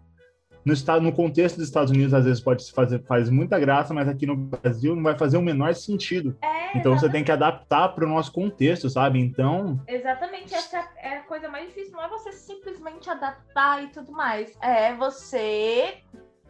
no, 0.65 0.73
estado, 0.73 1.03
no 1.03 1.13
contexto 1.13 1.57
dos 1.57 1.67
Estados 1.67 1.91
Unidos, 1.91 2.15
às 2.15 2.25
vezes 2.25 2.41
pode 2.43 2.63
se 2.65 2.73
fazer 2.73 3.03
faz 3.05 3.29
muita 3.31 3.59
graça, 3.59 3.93
mas 3.93 4.09
aqui 4.09 4.27
no 4.27 4.37
Brasil 4.37 4.95
não 4.95 5.03
vai 5.03 5.17
fazer 5.17 5.37
o 5.37 5.43
menor 5.43 5.75
sentido. 5.75 6.37
É, 6.43 6.77
Então 6.79 6.97
você 6.99 7.09
tem 7.09 7.25
que 7.25 7.33
adaptar 7.33 7.89
para 7.89 8.05
o 8.05 8.09
nosso 8.09 8.33
contexto, 8.33 8.89
sabe? 8.89 9.21
Então, 9.21 9.81
Exatamente, 9.87 10.55
essa 10.55 10.89
é 10.99 11.19
a 11.19 11.23
coisa 11.23 11.49
mais 11.49 11.67
difícil. 11.69 11.93
Não 11.93 12.03
é 12.05 12.09
você 12.09 12.33
simplesmente 12.33 13.09
adaptar 13.11 13.83
e 13.85 13.89
tudo 13.89 14.13
mais. 14.13 14.57
É 14.61 14.95
você 14.95 15.99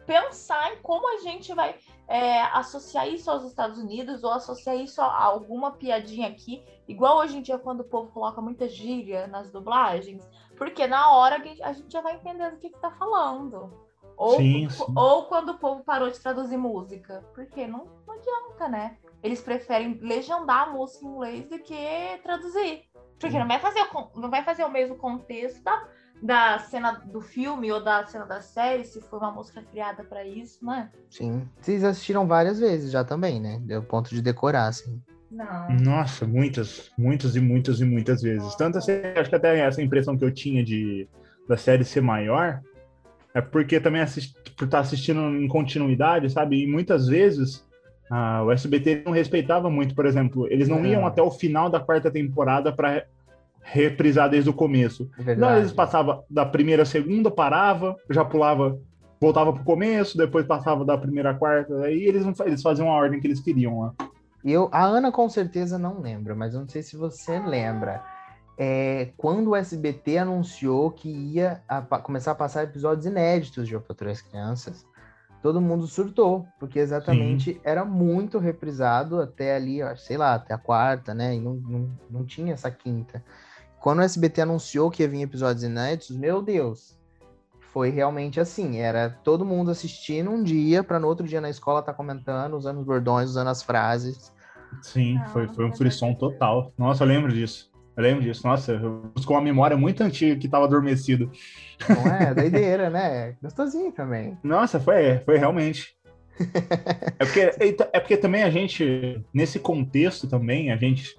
pensar 0.05 0.73
em 0.73 0.77
como 0.81 1.07
a 1.17 1.21
gente 1.21 1.53
vai 1.53 1.75
é, 2.07 2.41
associar 2.41 3.07
isso 3.07 3.31
aos 3.31 3.43
Estados 3.45 3.79
Unidos 3.79 4.23
ou 4.23 4.31
associar 4.31 4.75
isso 4.75 5.01
a 5.01 5.23
alguma 5.23 5.71
piadinha 5.71 6.27
aqui. 6.27 6.61
Igual 6.87 7.17
hoje 7.19 7.37
em 7.37 7.41
dia, 7.41 7.57
quando 7.57 7.79
o 7.81 7.85
povo 7.85 8.11
coloca 8.11 8.41
muita 8.41 8.67
gíria 8.67 9.27
nas 9.27 9.49
dublagens. 9.49 10.27
Porque 10.57 10.85
na 10.85 11.11
hora 11.15 11.37
a 11.37 11.39
gente- 11.39 11.63
a 11.63 11.73
gente 11.73 11.91
já 11.91 12.01
vai 12.01 12.15
entendendo 12.15 12.53
o 12.55 12.57
que, 12.57 12.69
que 12.69 12.79
tá 12.79 12.91
falando. 12.91 13.71
Ou, 14.15 14.37
Sim, 14.37 14.69
sim. 14.69 14.93
ou 14.95 15.25
quando 15.25 15.49
o 15.49 15.57
povo 15.57 15.83
parou 15.83 16.09
de 16.09 16.19
traduzir 16.19 16.57
música. 16.57 17.23
Porque 17.33 17.67
não, 17.67 17.87
não 18.07 18.13
adianta, 18.15 18.67
né? 18.67 18.97
Eles 19.21 19.41
preferem 19.41 19.97
legendar 20.01 20.67
a 20.67 20.71
música 20.71 21.05
em 21.05 21.09
inglês 21.09 21.49
do 21.49 21.59
que 21.59 22.19
traduzir. 22.21 22.83
Porque 23.19 23.39
não 23.39 23.47
vai 23.47 23.59
fazer, 23.59 23.79
o 23.81 24.19
não 24.19 24.29
vai 24.29 24.43
fazer 24.43 24.65
o 24.65 24.71
mesmo 24.71 24.97
contexto 24.97 25.63
da, 25.63 25.87
da 26.21 26.59
cena 26.59 26.91
do 26.91 27.21
filme 27.21 27.71
ou 27.71 27.81
da 27.81 28.05
cena 28.05 28.25
da 28.25 28.41
série, 28.41 28.83
se 28.83 28.99
for 29.01 29.17
uma 29.17 29.31
música 29.31 29.61
criada 29.61 30.03
pra 30.03 30.25
isso, 30.25 30.65
né? 30.65 30.91
Sim. 31.09 31.47
Vocês 31.59 31.83
assistiram 31.85 32.27
várias 32.27 32.59
vezes 32.59 32.91
já 32.91 33.03
também, 33.03 33.39
né? 33.39 33.59
Deu 33.61 33.81
ponto 33.81 34.09
de 34.09 34.21
decorar, 34.21 34.67
assim. 34.67 35.01
Não. 35.31 35.69
Nossa, 35.69 36.27
muitas, 36.27 36.91
muitas 36.97 37.35
e 37.35 37.39
muitas 37.39 37.79
e 37.79 37.85
muitas 37.85 38.21
vezes. 38.21 38.53
Tanto 38.55 38.77
assim, 38.77 38.91
acho 39.15 39.29
que 39.29 39.35
até 39.35 39.57
essa 39.59 39.81
impressão 39.81 40.17
que 40.17 40.23
eu 40.23 40.33
tinha 40.33 40.63
de 40.63 41.07
da 41.47 41.57
série 41.57 41.83
ser 41.83 42.01
maior 42.01 42.61
é 43.33 43.41
porque 43.41 43.79
também 43.79 44.01
assisti, 44.01 44.33
por 44.55 44.65
estar 44.65 44.79
assistindo 44.79 45.19
em 45.35 45.47
continuidade, 45.47 46.29
sabe? 46.29 46.63
E 46.63 46.67
muitas 46.67 47.07
vezes 47.07 47.65
ah, 48.11 48.43
o 48.43 48.51
SBT 48.51 49.03
não 49.05 49.11
respeitava 49.11 49.69
muito, 49.69 49.95
por 49.95 50.05
exemplo, 50.05 50.47
eles 50.51 50.67
não 50.67 50.79
É. 50.85 50.89
iam 50.89 51.07
até 51.07 51.21
o 51.21 51.31
final 51.31 51.69
da 51.69 51.79
quarta 51.79 52.11
temporada 52.11 52.71
para 52.71 53.05
reprisar 53.61 54.29
desde 54.29 54.49
o 54.49 54.53
começo. 54.53 55.09
É 55.25 55.35
Não, 55.35 55.57
eles 55.57 55.71
passavam 55.71 56.23
da 56.29 56.45
primeira 56.45 56.83
à 56.83 56.85
segunda, 56.85 57.31
parava, 57.31 57.95
já 58.09 58.23
pulava, 58.23 58.77
voltava 59.19 59.53
pro 59.53 59.63
começo, 59.63 60.17
depois 60.17 60.45
passava 60.45 60.83
da 60.83 60.97
primeira 60.97 61.31
à 61.31 61.33
quarta, 61.33 61.73
aí 61.83 62.03
eles, 62.03 62.25
não, 62.25 62.33
eles 62.45 62.61
faziam 62.61 62.91
a 62.91 62.93
ordem 62.95 63.19
que 63.19 63.27
eles 63.27 63.39
queriam 63.39 63.79
lá. 63.79 63.93
Eu, 64.43 64.67
a 64.73 64.83
Ana 64.83 65.09
com 65.11 65.29
certeza 65.29 65.79
não 65.79 66.01
lembra, 66.01 66.35
mas 66.35 66.53
eu 66.53 66.59
não 66.59 66.67
sei 66.67 66.83
se 66.83 66.97
você 66.97 67.39
lembra. 67.39 68.03
É, 68.57 69.11
quando 69.17 69.49
o 69.49 69.55
SBT 69.55 70.19
anunciou 70.19 70.91
que 70.91 71.09
ia 71.09 71.63
a- 71.67 71.81
começar 71.81 72.31
a 72.31 72.35
passar 72.35 72.63
episódios 72.63 73.05
inéditos 73.05 73.67
de 73.67 73.75
e 73.75 74.07
as 74.09 74.21
Crianças, 74.21 74.85
todo 75.41 75.59
mundo 75.59 75.87
surtou, 75.87 76.45
porque 76.59 76.77
exatamente 76.79 77.59
era 77.63 77.83
muito 77.83 78.37
reprisado 78.37 79.19
até 79.19 79.55
ali, 79.55 79.79
sei 79.97 80.17
lá, 80.17 80.35
até 80.35 80.53
a 80.53 80.57
quarta, 80.57 81.13
né? 81.13 81.35
E 81.35 81.39
não, 81.41 81.55
não, 81.55 81.89
não 82.09 82.25
tinha 82.25 82.53
essa 82.53 82.69
quinta. 82.69 83.23
Quando 83.79 83.99
o 83.99 84.03
SBT 84.03 84.41
anunciou 84.41 84.89
que 84.89 85.03
ia 85.03 85.09
vir 85.09 85.23
episódios 85.23 85.63
inéditos, 85.63 86.15
meu 86.15 86.41
Deus, 86.41 86.97
foi 87.73 87.89
realmente 87.89 88.39
assim. 88.39 88.77
Era 88.77 89.09
todo 89.09 89.43
mundo 89.43 89.71
assistindo 89.71 90.29
um 90.29 90.43
dia, 90.43 90.83
para 90.83 90.99
no 90.99 91.07
outro 91.07 91.27
dia 91.27 91.41
na 91.41 91.49
escola 91.49 91.79
estar 91.81 91.93
comentando, 91.93 92.53
usando 92.55 92.79
os 92.79 92.85
bordões, 92.85 93.31
usando 93.31 93.49
as 93.49 93.63
frases. 93.63 94.31
Sim, 94.81 95.19
foi, 95.33 95.47
foi 95.49 95.65
um 95.65 95.73
frisson 95.73 96.11
é 96.11 96.13
que- 96.13 96.19
total. 96.19 96.71
Nossa, 96.77 97.03
eu 97.03 97.07
lembro 97.07 97.33
disso. 97.33 97.72
Eu 97.95 98.03
lembro 98.03 98.23
disso. 98.23 98.45
Nossa, 98.45 98.77
buscou 99.13 99.35
uma 99.35 99.41
memória 99.43 99.77
muito 99.77 100.01
antiga 100.03 100.35
que 100.35 100.47
estava 100.47 100.65
adormecido. 100.65 101.31
Não 101.87 102.11
é? 102.11 102.33
Doideira, 102.33 102.89
né? 102.89 103.35
Gostosinho 103.41 103.91
também. 103.91 104.37
Nossa, 104.43 104.79
foi, 104.79 105.19
foi 105.19 105.37
realmente. 105.37 105.95
É 107.19 107.25
porque, 107.25 107.85
é 107.93 107.99
porque 107.99 108.17
também 108.17 108.43
a 108.43 108.49
gente, 108.49 109.23
nesse 109.33 109.59
contexto 109.59 110.27
também, 110.27 110.71
a 110.71 110.75
gente, 110.75 111.15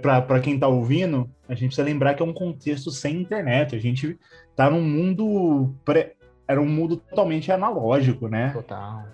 para 0.00 0.40
quem 0.40 0.58
tá 0.58 0.68
ouvindo, 0.68 1.28
a 1.48 1.54
gente 1.54 1.66
precisa 1.66 1.84
lembrar 1.84 2.14
que 2.14 2.22
é 2.22 2.24
um 2.24 2.32
contexto 2.32 2.90
sem 2.90 3.20
internet. 3.20 3.74
A 3.74 3.78
gente 3.80 4.16
tá 4.54 4.70
num 4.70 4.80
mundo. 4.80 5.74
Pré, 5.84 6.14
era 6.46 6.60
um 6.60 6.68
mundo 6.68 6.96
totalmente 6.96 7.50
analógico, 7.52 8.28
né? 8.28 8.50
Total. 8.52 9.04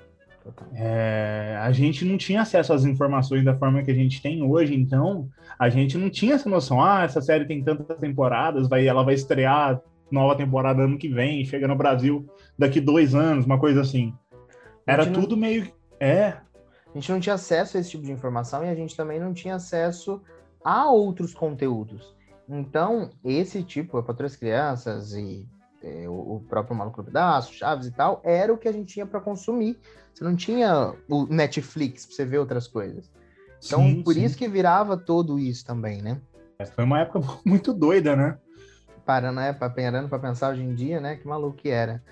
É, 0.74 1.59
a 1.61 1.72
gente 1.72 2.04
não 2.04 2.16
tinha 2.18 2.42
acesso 2.42 2.72
às 2.72 2.85
informações 2.85 3.44
da 3.44 3.57
forma 3.57 3.83
que 3.83 3.90
a 3.90 3.94
gente 3.94 4.20
tem 4.20 4.42
hoje, 4.42 4.74
então 4.74 5.28
a 5.59 5.68
gente 5.68 5.96
não 5.96 6.11
tinha 6.11 6.35
essa 6.35 6.48
noção. 6.48 6.83
Ah, 6.83 7.02
essa 7.04 7.20
série 7.20 7.46
tem 7.46 7.62
tantas 7.62 7.98
temporadas, 7.98 8.68
vai, 8.68 8.87
ela 8.87 9.02
vai 9.02 9.14
estrear 9.14 9.80
nova 10.11 10.37
temporada 10.37 10.83
ano 10.83 10.98
que 10.98 11.09
vem, 11.09 11.44
chega 11.44 11.66
no 11.66 11.76
Brasil 11.76 12.26
daqui 12.59 12.80
dois 12.80 13.14
anos, 13.14 13.46
uma 13.46 13.59
coisa 13.59 13.80
assim. 13.80 14.14
Era 14.87 15.04
gente 15.04 15.14
não- 15.14 15.20
tudo 15.22 15.37
meio. 15.37 15.72
É, 15.98 16.35
A 16.94 16.98
gente 16.98 17.11
não 17.11 17.18
tinha 17.18 17.35
acesso 17.35 17.76
a 17.76 17.80
esse 17.80 17.90
tipo 17.90 18.04
de 18.04 18.12
informação 18.12 18.64
e 18.64 18.68
a 18.68 18.74
gente 18.74 18.96
também 18.96 19.18
não 19.18 19.33
tinha 19.33 19.57
acesso 19.57 20.22
a 20.64 20.88
outros 20.90 21.35
conteúdos. 21.35 22.14
Então, 22.48 23.11
esse 23.24 23.62
tipo, 23.64 24.00
para 24.02 24.12
outras 24.12 24.37
crianças 24.37 25.12
e 25.14 25.44
é, 25.44 25.48
o, 26.09 26.37
o 26.37 26.40
próprio 26.49 26.77
Maluco 26.77 26.99
no 26.99 27.05
Pedaço, 27.05 27.53
Chaves 27.55 27.87
e 27.87 27.90
tal, 27.92 28.20
era 28.25 28.53
o 28.53 28.59
que 28.59 28.68
a 28.68 28.73
gente 28.73 28.92
tinha 28.94 29.07
para 29.07 29.20
consumir. 29.20 29.79
Você 30.12 30.25
não 30.25 30.37
tinha 30.37 30.94
o 31.09 31.27
Netflix 31.27 32.07
para 32.07 32.14
você 32.16 32.25
ver 32.25 32.38
outras 32.38 32.66
coisas. 32.68 33.11
Então, 33.64 33.81
sim, 33.81 34.03
por 34.03 34.14
sim. 34.14 34.25
isso 34.25 34.37
que 34.37 34.49
virava 34.49 34.97
tudo 34.97 35.38
isso 35.38 35.64
também, 35.64 36.01
né? 36.03 36.20
Foi 36.75 36.85
uma 36.85 37.01
época 37.01 37.20
muito 37.44 37.73
doida, 37.73 38.14
né? 38.14 38.38
Parando, 39.05 39.40
né, 39.40 39.53
pra- 39.53 39.68
parando 39.68 40.09
para 40.09 40.18
pensar 40.18 40.53
hoje 40.53 40.62
em 40.62 40.75
dia, 40.75 41.01
né? 41.01 41.16
Que 41.16 41.27
maluco 41.27 41.57
que 41.57 41.68
era. 41.68 42.03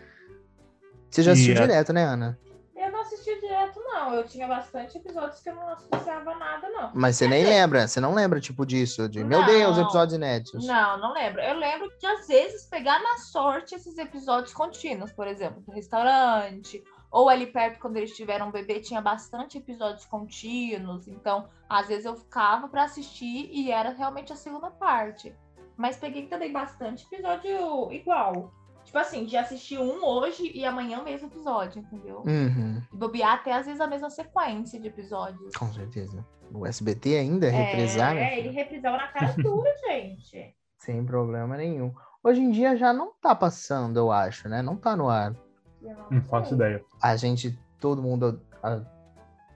Você 1.10 1.22
já 1.22 1.32
assistiu 1.32 1.54
a- 1.54 1.66
direto, 1.66 1.92
né, 1.92 2.04
Ana? 2.04 2.38
Eu 2.76 2.90
não 2.90 3.00
assisti 3.00 3.38
direto, 3.40 3.61
não. 4.02 4.14
Eu 4.14 4.26
tinha 4.26 4.46
bastante 4.46 4.98
episódios 4.98 5.40
que 5.40 5.50
eu 5.50 5.54
não 5.54 5.68
associava 5.68 6.34
nada, 6.34 6.68
não. 6.70 6.90
Mas 6.94 7.16
você 7.16 7.28
nem 7.28 7.44
lembra, 7.44 7.86
você 7.86 8.00
não 8.00 8.14
lembra, 8.14 8.40
tipo, 8.40 8.66
disso, 8.66 9.08
de 9.08 9.22
meu 9.24 9.40
Não. 9.40 9.46
Deus, 9.46 9.78
episódios 9.78 10.14
inéditos. 10.14 10.66
Não, 10.66 10.98
não 10.98 11.12
lembro. 11.12 11.40
Eu 11.40 11.56
lembro 11.56 11.88
de, 11.98 12.06
às 12.06 12.26
vezes, 12.26 12.66
pegar 12.66 13.00
na 13.02 13.18
sorte 13.18 13.74
esses 13.74 13.96
episódios 13.98 14.52
contínuos, 14.52 15.12
por 15.12 15.26
exemplo, 15.26 15.60
do 15.62 15.72
restaurante, 15.72 16.82
ou 17.10 17.28
ali 17.28 17.46
perto, 17.46 17.78
quando 17.78 17.96
eles 17.96 18.16
tiveram 18.16 18.48
um 18.48 18.50
bebê, 18.50 18.80
tinha 18.80 19.00
bastante 19.00 19.58
episódios 19.58 20.06
contínuos. 20.06 21.06
Então, 21.06 21.48
às 21.68 21.88
vezes 21.88 22.04
eu 22.06 22.16
ficava 22.16 22.68
pra 22.68 22.84
assistir 22.84 23.50
e 23.52 23.70
era 23.70 23.90
realmente 23.90 24.32
a 24.32 24.36
segunda 24.36 24.70
parte. 24.70 25.34
Mas 25.76 25.96
peguei 25.96 26.26
também 26.26 26.52
bastante 26.52 27.04
episódio 27.04 27.92
igual. 27.92 28.52
Tipo 28.92 28.98
assim, 28.98 29.24
de 29.24 29.38
assistir 29.38 29.78
um 29.78 30.04
hoje 30.04 30.52
e 30.54 30.66
amanhã 30.66 30.98
o 30.98 31.02
mesmo 31.04 31.26
episódio, 31.26 31.80
entendeu? 31.80 32.22
Uhum, 32.26 32.82
E 32.92 32.94
bobear 32.94 33.36
até 33.36 33.54
às 33.54 33.64
vezes 33.64 33.80
a 33.80 33.86
mesma 33.86 34.10
sequência 34.10 34.78
de 34.78 34.86
episódios. 34.86 35.56
com 35.56 35.72
certeza. 35.72 36.22
O 36.52 36.66
SBT 36.66 37.16
ainda 37.16 37.48
reprisar, 37.48 38.14
né? 38.14 38.34
É, 38.34 38.38
ele 38.38 38.50
reprisava 38.50 38.98
na 38.98 39.08
cara 39.08 39.32
dura, 39.42 39.70
gente. 39.88 40.54
Sem 40.76 41.02
problema 41.06 41.56
nenhum. 41.56 41.90
Hoje 42.22 42.42
em 42.42 42.50
dia 42.50 42.76
já 42.76 42.92
não 42.92 43.14
tá 43.18 43.34
passando, 43.34 43.96
eu 43.96 44.12
acho, 44.12 44.46
né? 44.46 44.60
Não 44.60 44.76
tá 44.76 44.94
no 44.94 45.08
ar. 45.08 45.34
Eu 45.80 45.96
não 45.96 46.10
Não 46.10 46.22
faço 46.24 46.52
ideia. 46.54 46.84
A 47.02 47.16
gente, 47.16 47.58
todo 47.80 48.02
mundo 48.02 48.42
ah, 48.62 48.82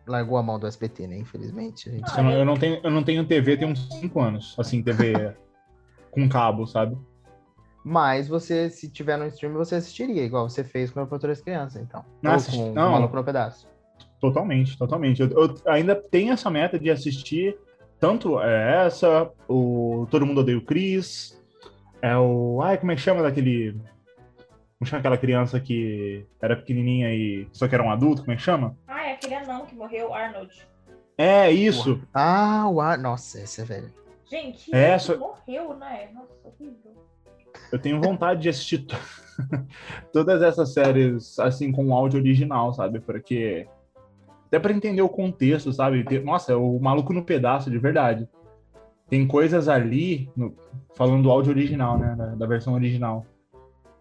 largou 0.07 0.38
a 0.38 0.42
mão 0.42 0.59
do 0.59 0.66
SBT, 0.66 1.09
né? 1.09 1.18
Infelizmente. 1.18 1.90
A 1.90 1.92
gente... 1.92 2.16
Eu 2.16 2.25
não, 2.25 2.33
eu 2.33 2.44
não 2.46 2.57
tenho, 2.57 2.81
eu 2.83 2.90
não 2.90 3.05
tenho 3.05 3.27
TV 3.27 3.59
tem 3.59 3.68
uns 3.68 3.87
5 4.01 4.18
anos. 4.18 4.57
Assim, 4.59 4.83
TV 4.83 5.37
com 6.11 6.27
cabo, 6.27 6.66
sabe? 6.66 6.96
Mas 7.88 8.27
você, 8.27 8.68
se 8.68 8.90
tiver 8.90 9.16
no 9.16 9.27
stream, 9.29 9.53
você 9.53 9.77
assistiria, 9.77 10.25
igual 10.25 10.49
você 10.51 10.64
fez 10.64 10.90
com 10.90 11.01
o 11.05 11.07
Futuras 11.07 11.40
Crianças, 11.40 11.81
então. 11.81 12.05
Não, 12.20 12.33
Ou 12.33 12.37
assisti- 12.37 12.59
com 12.59 12.72
não. 12.72 12.90
Maluco 12.90 13.14
no 13.14 13.22
Pedaço. 13.22 13.68
Totalmente, 14.20 14.77
totalmente. 14.77 15.22
Eu, 15.22 15.29
eu 15.31 15.55
ainda 15.66 15.94
tenho 15.94 16.33
essa 16.33 16.51
meta 16.51 16.81
de 16.81 16.90
assistir 16.90 17.57
tanto 18.01 18.40
é 18.40 18.87
essa, 18.87 19.31
o 19.49 20.05
Todo 20.11 20.27
Mundo 20.27 20.40
Odeia 20.40 20.59
o 20.59 20.62
Chris, 20.64 21.40
é 22.03 22.16
o. 22.16 22.61
Ai, 22.61 22.77
como 22.77 22.90
é 22.90 22.96
que 22.96 23.01
chama 23.03 23.22
daquele. 23.22 23.72
Como 24.79 24.85
chama 24.88 24.99
aquela 24.99 25.16
criança 25.16 25.61
que 25.61 26.27
era 26.42 26.57
pequenininha 26.57 27.14
e 27.14 27.46
só 27.53 27.68
que 27.68 27.75
era 27.77 27.85
um 27.85 27.90
adulto? 27.90 28.22
Como 28.22 28.33
é 28.33 28.37
que 28.37 28.42
chama? 28.42 28.77
Ah, 28.88 29.07
é 29.07 29.12
aquele 29.12 29.35
anão 29.37 29.64
que 29.64 29.77
morreu, 29.77 30.12
Arnold. 30.12 30.51
É 31.16 31.53
isso. 31.53 32.01
Ah, 32.12 32.68
o 32.68 32.81
ar. 32.81 32.99
Nossa, 32.99 33.40
esse 33.40 33.61
é 33.61 33.64
velho. 33.64 33.92
Gente, 34.29 34.75
É, 34.75 34.90
ele 34.90 34.99
só- 34.99 35.16
morreu, 35.16 35.72
né? 35.77 36.11
Nossa, 36.12 36.35
horrível. 36.44 36.96
Eu 37.73 37.79
tenho 37.79 38.01
vontade 38.01 38.42
de 38.42 38.49
assistir 38.49 38.79
to- 38.79 38.97
todas 40.12 40.42
essas 40.42 40.73
séries 40.73 41.38
assim 41.38 41.71
com 41.73 41.95
áudio 41.95 42.21
original, 42.21 42.73
sabe? 42.73 43.01
Porque 43.01 43.66
até 44.47 44.59
para 44.59 44.73
entender 44.73 45.03
o 45.03 45.09
contexto, 45.09 45.73
sabe? 45.73 46.05
Nossa, 46.21 46.53
é 46.53 46.57
o 46.57 46.79
maluco 46.79 47.12
no 47.12 47.25
pedaço 47.25 47.71
de 47.71 47.79
verdade. 47.79 48.29
Tem 49.09 49.27
coisas 49.27 49.69
ali, 49.69 50.29
no- 50.37 50.55
falando 50.95 51.23
do 51.25 51.31
áudio 51.31 51.51
original, 51.53 51.99
né? 51.99 52.14
Da, 52.16 52.27
da 52.35 52.47
versão 52.47 52.75
original. 52.75 53.25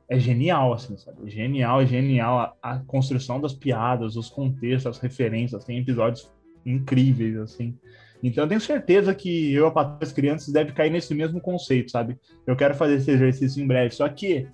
É 0.08 0.20
genial, 0.20 0.72
assim, 0.72 0.96
sabe? 0.98 1.30
Genial, 1.30 1.84
genial. 1.86 2.39
A, 2.62 2.74
a 2.76 2.80
construção 2.80 3.41
das 3.41 3.54
piadas, 3.54 4.15
os 4.15 4.30
contextos, 4.30 4.86
as 4.98 5.00
referências. 5.00 5.65
Tem 5.65 5.80
episódios 5.80 6.32
incríveis, 6.65 7.38
assim. 7.38 7.76
Então 8.23 8.43
eu 8.43 8.47
tenho 8.47 8.62
certeza 8.62 9.13
que 9.13 9.54
eu, 9.54 9.67
a 9.67 9.71
Patrulha 9.71 9.99
das 9.99 10.12
Crianças, 10.12 10.54
deve 10.54 10.71
cair 10.71 10.89
nesse 10.89 11.13
mesmo 11.13 11.39
conceito, 11.39 11.91
sabe? 11.91 12.17
Eu 12.45 12.56
quero 12.56 12.73
fazer 12.73 12.95
esse 12.95 13.12
exercício 13.12 13.63
em 13.63 13.67
breve. 13.67 13.93
Só 13.93 14.08
que 14.10 14.47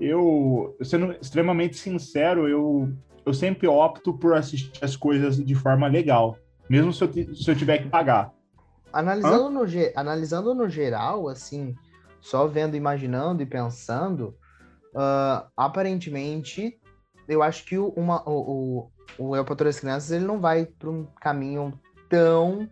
eu, 0.00 0.76
sendo 0.82 1.12
extremamente 1.12 1.76
sincero, 1.76 2.48
eu, 2.48 2.92
eu 3.24 3.34
sempre 3.34 3.66
opto 3.66 4.14
por 4.14 4.34
assistir 4.34 4.82
as 4.82 4.96
coisas 4.96 5.36
de 5.36 5.54
forma 5.54 5.86
legal, 5.86 6.36
mesmo 6.68 6.92
se 6.92 7.04
eu, 7.04 7.12
se 7.12 7.50
eu 7.50 7.56
tiver 7.56 7.78
que 7.78 7.88
pagar. 7.88 8.32
Analisando 8.92 9.50
no, 9.50 9.60
analisando 9.94 10.54
no 10.54 10.68
geral, 10.68 11.28
assim, 11.28 11.74
só 12.20 12.46
vendo, 12.46 12.76
imaginando 12.76 13.42
e 13.42 13.46
pensando, 13.46 14.34
ah, 14.94 15.46
aparentemente, 15.56 16.78
eu 17.28 17.42
acho 17.42 17.64
que 17.64 17.78
o, 17.78 17.88
uma, 17.90 18.22
o, 18.28 18.90
o, 19.18 19.26
o 19.26 19.36
Eu 19.36 19.44
das 19.44 19.78
Crianças 19.78 20.10
ele 20.10 20.24
não 20.24 20.40
vai 20.40 20.66
para 20.66 20.90
um 20.90 21.06
caminho 21.20 21.78
tão 22.08 22.68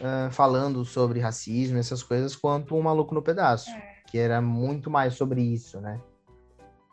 ah, 0.00 0.28
falando 0.30 0.84
sobre 0.84 1.20
racismo, 1.20 1.78
essas 1.78 2.02
coisas, 2.02 2.36
quanto 2.36 2.76
o 2.76 2.82
Maluco 2.82 3.14
no 3.14 3.22
Pedaço, 3.22 3.70
É. 3.70 3.94
que 4.10 4.18
era 4.18 4.40
muito 4.40 4.90
mais 4.90 5.14
sobre 5.14 5.40
isso, 5.42 5.80
né? 5.80 6.00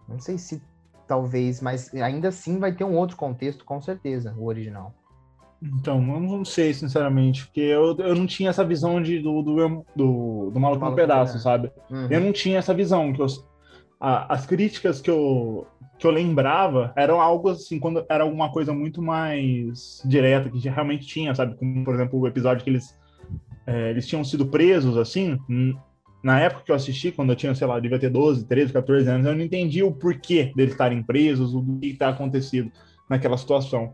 Não 0.08 0.20
sei 0.20 0.38
se 0.38 0.62
talvez, 1.08 1.62
mas 1.62 1.94
ainda 1.94 2.30
assim 2.30 2.60
vai 2.60 2.74
ter 2.74 2.84
um 2.84 2.96
outro 2.98 3.16
contexto, 3.16 3.64
com 3.64 3.82
certeza, 3.82 4.34
o 4.38 4.46
original. 4.46 4.94
Então, 5.62 5.98
eu 6.14 6.20
não 6.20 6.46
sei, 6.46 6.74
sinceramente, 6.74 7.46
porque 7.46 7.62
eu, 7.62 7.96
eu 7.98 8.14
não 8.16 8.28
tinha 8.28 8.50
essa 8.50 8.64
visão 8.64 9.02
de, 9.02 9.20
do, 9.20 9.42
do, 9.42 9.86
do, 9.96 10.52
do 10.52 10.60
maluco 10.60 10.86
no 10.86 10.96
pedaço, 10.96 11.40
sabe? 11.40 11.72
Uhum. 11.90 12.08
Eu 12.10 12.20
não 12.22 12.32
tinha 12.32 12.60
essa 12.60 12.74
visão. 12.74 13.12
Que 13.14 13.22
eu, 13.22 13.26
a- 14.00 14.34
as 14.34 14.46
críticas 14.46 15.02
que 15.02 15.10
eu, 15.10 15.68
que 15.98 16.06
eu 16.06 16.12
lembrava 16.12 16.94
eram 16.96 17.20
algo 17.22 17.50
assim, 17.50 17.80
quando 17.80 18.06
era 18.10 18.24
alguma 18.24 18.52
coisa 18.52 18.74
muito 18.74 19.02
mais 19.02 20.02
direta, 20.06 20.50
que 20.50 20.68
realmente 20.70 21.06
tinha, 21.06 21.34
sabe? 21.34 21.56
Como, 21.56 21.84
por 21.84 21.94
exemplo, 21.96 22.20
o 22.20 22.28
episódio 22.28 22.64
que 22.64 22.70
eles, 22.70 22.98
é, 23.66 23.90
eles 23.90 24.08
tinham 24.08 24.24
sido 24.24 24.46
presos, 24.48 24.98
assim. 24.98 25.38
Na 26.24 26.40
época 26.40 26.64
que 26.66 26.72
eu 26.72 26.76
assisti, 26.76 27.12
quando 27.12 27.30
eu 27.32 27.36
tinha, 27.36 27.54
sei 27.54 27.68
lá, 27.68 27.80
devia 27.80 28.00
ter 28.00 28.10
12, 28.10 28.46
13, 28.46 28.74
14 28.74 29.08
anos, 29.08 29.28
eu 29.28 29.36
não 29.36 29.44
entendi 29.44 29.84
o 29.84 29.92
porquê 29.92 30.52
deles 30.56 30.74
estarem 30.74 31.04
presos, 31.04 31.54
o 31.54 31.64
que 31.80 31.88
está 31.88 32.10
acontecido 32.10 32.72
naquela 33.10 33.38
situação. 33.38 33.94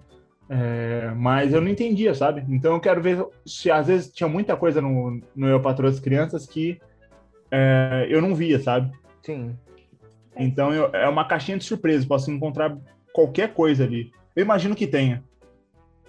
É, 0.49 1.13
mas 1.15 1.53
eu 1.53 1.61
não 1.61 1.69
entendia, 1.69 2.13
sabe? 2.13 2.43
Então 2.49 2.73
eu 2.73 2.79
quero 2.79 3.01
ver 3.01 3.25
se 3.45 3.71
às 3.71 3.87
vezes 3.87 4.11
tinha 4.11 4.27
muita 4.27 4.55
coisa 4.57 4.81
no, 4.81 5.21
no 5.35 5.47
Eu 5.47 5.61
Patroa 5.61 5.89
das 5.89 5.99
Crianças 5.99 6.45
que 6.45 6.77
é, 7.49 8.07
eu 8.09 8.21
não 8.21 8.35
via, 8.35 8.59
sabe? 8.59 8.91
Sim. 9.23 9.55
Então 10.35 10.73
eu- 10.73 10.87
é 10.95 11.07
uma 11.07 11.25
caixinha 11.27 11.57
de 11.57 11.63
surpresa, 11.63 12.07
posso 12.07 12.31
encontrar 12.31 12.77
qualquer 13.13 13.53
coisa 13.53 13.83
ali. 13.83 14.11
Eu 14.35 14.43
imagino 14.43 14.75
que 14.75 14.87
tenha. 14.87 15.23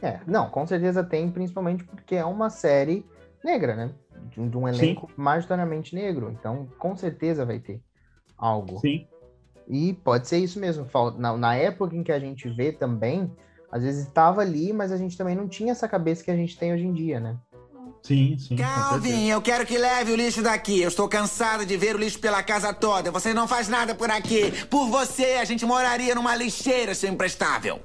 É, 0.01 0.21
não, 0.27 0.49
com 0.51 0.67
certeza 0.67 1.03
tem, 1.05 1.31
principalmente 1.31 1.85
porque 1.85 2.17
é 2.17 2.25
uma 2.25 2.51
série 2.51 3.05
negra, 3.45 3.75
né? 3.77 3.91
De, 4.31 4.41
um- 4.41 4.49
de 4.49 4.57
um 4.57 4.67
elenco 4.69 5.11
majoritariamente 5.17 5.95
negro. 5.95 6.31
Então, 6.31 6.67
com 6.79 6.97
certeza 6.97 7.45
vai 7.45 7.59
ter 7.59 7.81
algo. 8.37 8.79
Sim. 8.81 9.07
E 9.69 9.93
pode 10.05 10.27
ser 10.29 10.39
isso 10.39 10.59
mesmo. 10.59 10.87
Na, 11.19 11.37
na 11.37 11.55
época 11.55 11.95
em 11.95 12.03
que 12.03 12.13
a 12.13 12.19
gente 12.19 12.49
vê 12.49 12.73
também, 12.73 13.31
às 13.71 13.83
vezes 13.83 14.07
estava 14.07 14.41
ali, 14.41 14.73
mas 14.73 14.91
a 14.93 14.97
gente 14.97 15.17
também 15.17 15.35
não 15.37 15.49
tinha 15.49 15.73
essa 15.73 15.89
cabeça 15.89 16.25
que 16.25 16.31
a 16.31 16.37
gente 16.37 16.59
tem 16.59 16.73
hoje 16.73 16.85
em 16.85 16.93
dia, 16.93 17.21
né? 17.21 17.37
Sim, 18.03 18.37
sim. 18.39 18.57
Calvin, 18.57 19.29
eu 19.29 19.41
quero 19.41 19.65
que 19.65 19.79
leve 19.79 20.13
o 20.13 20.17
lixo 20.17 20.43
daqui. 20.43 20.81
Eu 20.83 20.89
estou 20.89 21.09
cansado 21.09 21.65
de 21.65 21.77
ver 21.77 21.95
o 21.95 21.99
lixo 21.99 22.19
pela 22.19 22.43
casa 22.43 22.73
toda. 22.75 23.11
Você 23.13 23.33
não 23.33 23.47
faz 23.47 23.69
nada 23.69 23.95
por 23.95 24.11
aqui. 24.11 24.51
Por 24.67 24.89
você, 24.89 25.37
a 25.41 25.45
gente 25.45 25.65
moraria 25.65 26.15
numa 26.15 26.35
lixeira, 26.35 26.95
seu 26.95 27.09
imprestável. 27.11 27.81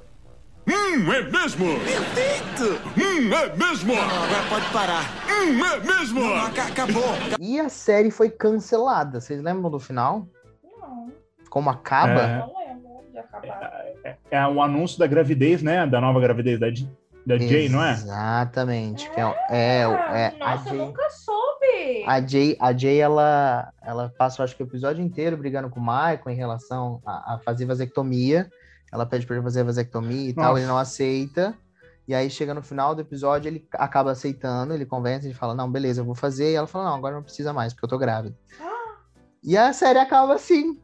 Hum, 0.66 1.12
é 1.12 1.22
mesmo? 1.22 1.66
Perfeito! 1.80 2.80
Hum, 2.98 3.32
é 3.32 3.56
mesmo? 3.56 3.94
Não, 3.94 4.02
agora 4.24 4.42
pode 4.50 4.70
parar. 4.70 5.04
Hum, 5.28 5.64
é 5.64 5.80
mesmo? 5.80 6.20
Não, 6.20 6.36
aca- 6.46 6.64
acabou. 6.64 7.04
E 7.40 7.58
a 7.60 7.68
série 7.68 8.10
foi 8.10 8.28
cancelada. 8.28 9.20
Vocês 9.20 9.40
lembram 9.40 9.70
do 9.70 9.78
final? 9.78 10.26
Não, 10.62 11.12
Como 11.48 11.70
acaba? 11.70 12.20
É. 12.20 12.38
não 12.40 12.52
lembro 12.58 13.10
de 13.12 13.18
acabar. 13.18 13.84
É 14.30 14.46
o 14.46 14.60
anúncio 14.60 14.98
da 14.98 15.06
gravidez, 15.06 15.62
né? 15.62 15.86
Da 15.86 16.00
nova 16.02 16.20
gravidez 16.20 16.58
da, 16.60 16.68
J- 16.70 16.86
da 17.28 17.38
Jay, 17.38 17.68
não 17.68 17.82
é? 17.84 17.92
Exatamente. 17.92 19.10
que 19.10 19.20
é, 19.20 19.24
é, 19.50 19.80
é, 19.82 20.36
a 20.42 20.56
Nossa, 20.56 20.68
eu 20.70 20.76
Jay. 20.76 20.86
nunca 20.86 21.10
soube. 21.10 22.04
A 22.06 22.20
Jay, 22.26 22.56
a 22.60 22.72
Jay 22.72 22.98
ela, 23.00 23.72
ela 23.82 24.12
passa, 24.16 24.40
eu 24.40 24.44
acho 24.44 24.56
que 24.56 24.62
o 24.62 24.66
episódio 24.66 25.04
inteiro 25.04 25.36
brigando 25.36 25.68
com 25.70 25.78
o 25.78 25.82
Michael 25.82 26.22
em 26.28 26.34
relação 26.34 27.00
a, 27.04 27.34
a 27.34 27.38
fazer 27.38 27.64
vasectomia. 27.66 28.50
Ela 28.92 29.04
pede 29.04 29.26
pra 29.26 29.36
ele 29.36 29.42
fazer 29.44 29.60
a 29.60 29.64
vasectomia 29.64 30.30
e 30.30 30.32
tal, 30.32 30.46
Nossa. 30.46 30.58
ele 30.60 30.66
não 30.66 30.78
aceita. 30.78 31.54
E 32.06 32.14
aí 32.14 32.30
chega 32.30 32.54
no 32.54 32.62
final 32.62 32.94
do 32.94 33.02
episódio, 33.02 33.48
ele 33.48 33.68
acaba 33.74 34.10
aceitando, 34.12 34.72
ele 34.72 34.86
convence, 34.86 35.26
ele 35.26 35.34
fala, 35.34 35.54
não, 35.54 35.70
beleza, 35.70 36.00
eu 36.00 36.06
vou 36.06 36.14
fazer. 36.14 36.52
E 36.52 36.54
ela 36.54 36.66
fala, 36.66 36.86
não, 36.86 36.94
agora 36.96 37.14
não 37.14 37.22
precisa 37.22 37.52
mais, 37.52 37.74
porque 37.74 37.84
eu 37.84 37.88
tô 37.90 37.98
grávida. 37.98 38.34
E 39.44 39.56
a 39.56 39.72
série 39.74 39.98
acaba 39.98 40.34
assim. 40.34 40.80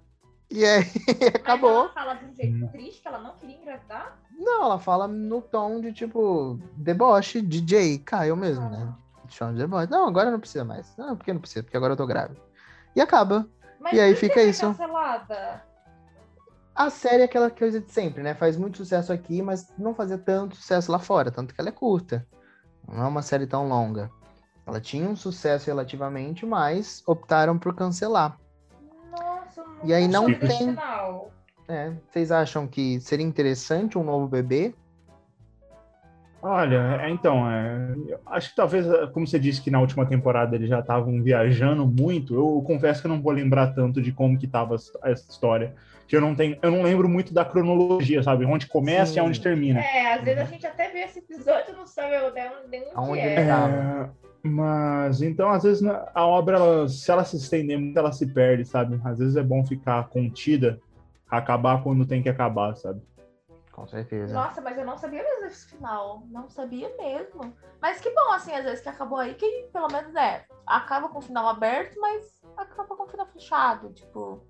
E 0.51 0.63
aí 0.65 0.85
Mas 1.09 1.35
acabou. 1.37 1.71
ela 1.85 1.93
fala 1.95 2.15
de 2.15 2.27
um 2.27 2.35
jeito 2.35 2.65
Hum. 2.65 2.69
triste 2.69 3.01
que 3.01 3.09
ela 3.09 3.19
não 3.19 3.35
queria 3.39 3.57
engravidar? 3.57 4.19
Não, 4.37 4.65
ela 4.65 4.79
fala 4.79 5.07
no 5.09 5.41
tom 5.41 5.81
de 5.81 5.93
tipo, 5.93 6.59
deboche, 6.77 7.41
DJ, 7.41 7.99
caiu 7.99 8.37
mesmo, 8.37 8.69
né? 8.69 8.93
Chama 9.29 9.53
de 9.53 9.59
deboche. 9.59 9.91
Não, 9.91 10.07
agora 10.09 10.31
não 10.31 10.41
precisa 10.41 10.65
mais. 10.65 10.95
Não, 10.97 11.17
porque 11.17 11.33
não 11.33 11.41
precisa, 11.41 11.63
porque 11.63 11.77
agora 11.77 11.93
eu 11.93 11.97
tô 11.97 12.07
grávida. 12.07 12.41
E 12.95 13.01
acaba. 13.01 13.47
Mas 13.81 13.95
E 13.95 14.01
aí 14.01 14.15
fica 14.15 14.35
foi 14.35 14.51
isso. 14.51 14.67
cancelada? 14.67 15.63
A 16.75 16.91
série 16.91 17.23
é 17.23 17.25
aquela 17.25 17.51
coisa 17.51 17.81
de 17.81 17.91
sempre, 17.93 18.23
né? 18.23 18.35
Faz 18.35 18.57
muito 18.57 18.79
sucesso 18.79 19.13
aqui, 19.13 19.41
mas 19.41 19.73
não 19.79 19.95
fazia 19.95 20.19
tanto 20.19 20.57
sucesso 20.57 20.91
lá 20.91 20.99
fora, 20.99 21.31
tanto 21.31 21.55
que 21.55 21.61
ela 21.61 21.69
é 21.69 21.73
curta. 21.73 22.27
Não 22.89 23.05
é 23.05 23.07
uma 23.07 23.23
série 23.23 23.47
tão 23.47 23.69
longa. 23.69 24.11
Ela 24.67 24.81
tinha 24.81 25.09
um 25.09 25.15
sucesso 25.15 25.67
relativamente, 25.67 26.45
mas 26.45 27.03
optaram 27.07 27.59
por 27.59 27.75
cancelar. 27.75 28.37
Nossa, 29.11 29.63
E 29.85 29.95
aí 29.95 30.09
não 30.09 30.25
tem-. 30.35 30.77
É, 31.69 31.93
vocês 32.11 32.31
acham 32.31 32.67
que 32.67 33.01
seria 33.01 33.25
interessante 33.25 33.97
um 33.97 34.05
novo 34.05 34.29
bebê? 34.29 34.75
Olha, 36.43 37.01
é, 37.01 37.09
então, 37.09 37.51
é, 37.51 37.95
eu 38.07 38.21
acho 38.27 38.51
que 38.51 38.57
talvez, 38.57 38.87
é, 38.87 39.07
como 39.07 39.27
você 39.27 39.39
disse 39.39 39.63
que 39.63 39.71
na 39.71 39.81
última 39.81 40.05
temporada 40.05 40.55
eles 40.55 40.69
já 40.69 40.81
estavam 40.81 41.23
viajando 41.23 41.87
muito, 41.87 42.35
eu 42.35 42.63
confesso 42.67 43.01
que 43.01 43.07
eu 43.07 43.11
não 43.11 43.23
vou 43.23 43.33
lembrar 43.33 43.69
tanto 43.69 44.03
de 44.03 44.13
como 44.13 44.39
que 44.39 44.47
tava 44.47 44.75
essa 44.75 45.31
história. 45.31 45.75
Que 46.07 46.15
eu 46.15 46.21
não 46.21 46.35
tenho, 46.35 46.59
eu 46.61 46.71
não 46.71 46.83
lembro 46.83 47.09
muito 47.09 47.33
da 47.33 47.47
cronologia, 47.47 48.23
sabe? 48.23 48.45
Onde 48.45 48.67
começa 48.67 49.15
Sim. 49.15 49.21
e 49.21 49.23
onde 49.23 49.41
termina. 49.41 49.81
É, 49.81 50.13
às 50.13 50.23
vezes 50.23 50.43
a 50.43 50.45
gente 50.45 50.67
até 50.67 50.91
vê 50.91 50.99
esse 50.99 51.21
episódio 51.21 51.73
e 51.73 51.77
não 51.77 51.87
sabe 51.87 52.11
nem 52.69 52.85
onde 52.95 53.21
é. 53.21 53.41
É, 53.41 54.11
mas 54.43 55.23
então, 55.23 55.49
às 55.49 55.63
vezes, 55.63 55.81
na- 55.81 56.07
a 56.15 56.27
obra, 56.27 56.59
ela- 56.59 56.89
se 56.91 57.11
ela 57.11 57.25
se 57.25 57.39
estender 57.39 57.79
muito, 57.79 57.99
ela 57.99 58.13
se 58.13 58.27
perde, 58.27 58.67
sabe? 58.67 59.01
Às 59.03 59.19
vezes 59.19 59.37
é 59.37 59.43
bom 59.43 59.65
ficar 59.65 60.11
contida, 60.11 60.79
acabar 61.39 61.83
quando 61.83 62.07
tem 62.07 62.23
que 62.23 62.29
acabar, 62.29 62.75
sabe? 62.77 63.03
Com 63.75 63.89
certeza. 63.89 64.33
Nossa, 64.33 64.61
mas 64.61 64.79
eu 64.79 64.87
não 64.87 64.97
sabia 64.97 65.23
mesmo 65.23 65.43
desse 65.43 65.67
final. 65.67 66.23
Não 66.31 66.49
sabia 66.49 66.95
mesmo. 66.97 67.53
Mas 67.83 68.01
que 68.01 68.09
bom, 68.11 68.33
assim, 68.33 68.53
às 68.53 68.65
vezes 68.65 68.81
que 68.81 68.89
acabou 68.89 69.19
aí, 69.19 69.35
que 69.35 69.69
pelo 69.73 69.89
menos 69.89 70.15
é, 70.15 70.45
acaba 70.65 71.09
com 71.09 71.19
o 71.19 71.23
final 71.23 71.49
aberto, 71.49 72.01
mas 72.01 72.41
acaba 72.57 72.97
com 72.97 73.03
o 73.03 73.09
final 73.09 73.27
fechado. 73.27 73.93
Tipo, 73.93 74.41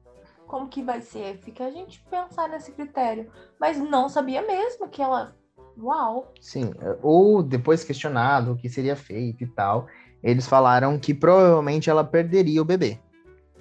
como 0.46 0.68
que 0.68 0.82
vai 0.82 1.00
ser. 1.00 1.38
Fica 1.38 1.64
a 1.64 1.70
gente 1.70 2.04
pensar 2.10 2.50
nesse 2.50 2.72
critério. 2.72 3.30
Mas 3.58 3.78
não 3.78 4.10
sabia 4.10 4.42
mesmo 4.42 4.90
que 4.90 5.00
ela. 5.00 5.34
Uau! 5.78 6.32
Sim, 6.40 6.72
ou 7.02 7.42
depois 7.42 7.82
questionado 7.82 8.52
o 8.52 8.56
que 8.56 8.68
seria 8.68 8.94
feito 8.94 9.42
e 9.42 9.46
tal, 9.46 9.86
eles 10.22 10.46
falaram 10.46 10.98
que 10.98 11.12
provavelmente 11.12 11.88
ela 11.88 12.04
perderia 12.04 12.60
o 12.60 12.64
bebê. 12.64 13.00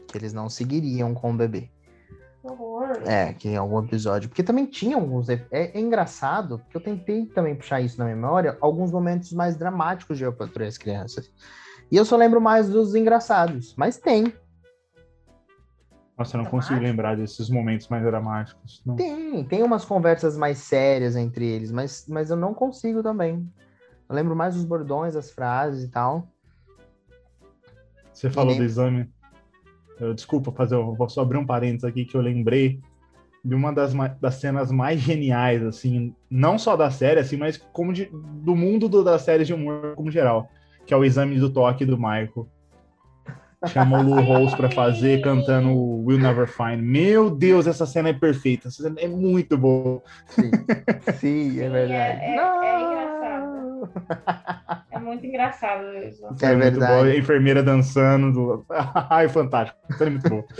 Que 0.07 0.17
eles 0.17 0.33
não 0.33 0.49
seguiriam 0.49 1.13
com 1.13 1.31
o 1.31 1.37
bebê. 1.37 1.71
Que 2.41 2.51
horror. 2.51 2.82
É, 3.05 3.33
que 3.33 3.49
em 3.49 3.57
algum 3.57 3.79
episódio. 3.83 4.29
Porque 4.29 4.43
também 4.43 4.65
tinha 4.65 4.95
alguns. 4.95 5.29
É, 5.29 5.45
é 5.51 5.79
engraçado, 5.79 6.59
porque 6.59 6.77
eu 6.77 6.81
tentei 6.81 7.25
também 7.25 7.55
puxar 7.55 7.81
isso 7.81 7.97
na 7.97 8.05
memória, 8.05 8.57
alguns 8.61 8.91
momentos 8.91 9.31
mais 9.33 9.55
dramáticos 9.55 10.17
de 10.17 10.23
Eu 10.23 10.33
Patrulho 10.33 10.67
as 10.67 10.77
Crianças. 10.77 11.31
E 11.91 11.97
eu 11.97 12.05
só 12.05 12.15
lembro 12.15 12.41
mais 12.41 12.69
dos 12.69 12.95
engraçados. 12.95 13.75
Mas 13.75 13.97
tem, 13.97 14.33
Nossa, 16.17 16.37
eu 16.37 16.43
não 16.43 16.49
consigo 16.49 16.79
lembrar 16.79 17.17
desses 17.17 17.49
momentos 17.49 17.87
mais 17.87 18.03
dramáticos. 18.03 18.81
Não. 18.85 18.95
tem. 18.95 19.43
Tem 19.45 19.63
umas 19.63 19.83
conversas 19.83 20.37
mais 20.37 20.59
sérias 20.59 21.15
entre 21.15 21.45
eles, 21.45 21.71
mas, 21.71 22.05
mas 22.07 22.29
eu 22.29 22.37
não 22.37 22.53
consigo 22.53 23.01
também. 23.01 23.47
Eu 24.07 24.15
lembro 24.15 24.35
mais 24.35 24.55
dos 24.55 24.63
bordões, 24.63 25.15
as 25.15 25.31
frases 25.31 25.83
e 25.83 25.87
tal. 25.87 26.27
Você 28.13 28.29
falou 28.29 28.51
nem- 28.51 28.59
do 28.59 28.63
exame. 28.63 29.11
Eu, 30.03 30.13
desculpa 30.13 30.51
fazer, 30.51 30.75
eu 30.75 30.93
vou 30.95 31.09
só 31.09 31.21
abrir 31.21 31.37
um 31.37 31.45
parênteses 31.45 31.83
aqui 31.83 32.05
que 32.05 32.15
eu 32.15 32.21
lembrei 32.21 32.79
de 33.43 33.53
uma 33.55 33.73
das, 33.73 33.93
das 34.21 34.35
cenas 34.35 34.71
mais 34.71 34.99
geniais, 35.01 35.61
assim, 35.63 36.13
não 36.29 36.57
só 36.57 36.75
da 36.77 36.89
série, 36.89 37.19
assim, 37.19 37.35
mas 37.37 37.57
como 37.57 37.91
de- 37.91 38.09
do 38.43 38.55
mundo 38.55 38.87
do- 38.87 39.03
das 39.03 39.21
séries 39.23 39.47
de 39.47 39.53
humor 39.53 39.93
como 39.95 40.09
geral, 40.11 40.49
que 40.85 40.93
é 40.93 40.97
o 40.97 41.03
exame 41.03 41.37
do 41.39 41.49
toque 41.49 41.85
do 41.85 41.97
Michael. 41.97 42.47
Chama 43.67 43.97
o 43.99 44.03
Lou 44.03 44.19
Rose 44.21 44.55
pra 44.57 44.69
fazer, 44.69 45.21
cantando 45.21 45.69
o 45.69 46.05
Will 46.05 46.19
Never 46.19 46.47
Find. 46.47 46.81
Meu 46.81 47.29
Deus, 47.29 47.65
essa 47.65 47.85
cena 47.85 48.09
é 48.09 48.13
perfeita. 48.13 48.67
Essa 48.67 48.83
cena 48.83 48.95
é 48.99 49.07
muito 49.07 49.57
boa. 49.57 50.01
Sim, 50.27 50.51
Sim, 51.17 51.59
é 51.61 51.63
Sim, 51.63 51.69
verdade. 51.69 51.91
é- 52.21 52.35
é- 52.35 52.65
é 52.65 52.81
engraçado. 52.81 53.62
É 54.91 54.99
muito 54.99 55.25
engraçado 55.25 55.83
isso. 55.97 56.25
É 56.25 56.29
boa. 56.55 56.55
verdade. 56.57 57.09
A 57.11 57.17
enfermeira 57.17 57.63
dançando. 57.63 58.31
Do... 58.31 58.65
Ai, 59.09 59.27
fantástico. 59.27 59.77
Cena 59.97 60.09
é 60.09 60.11
muito 60.11 60.29
boa. 60.29 60.45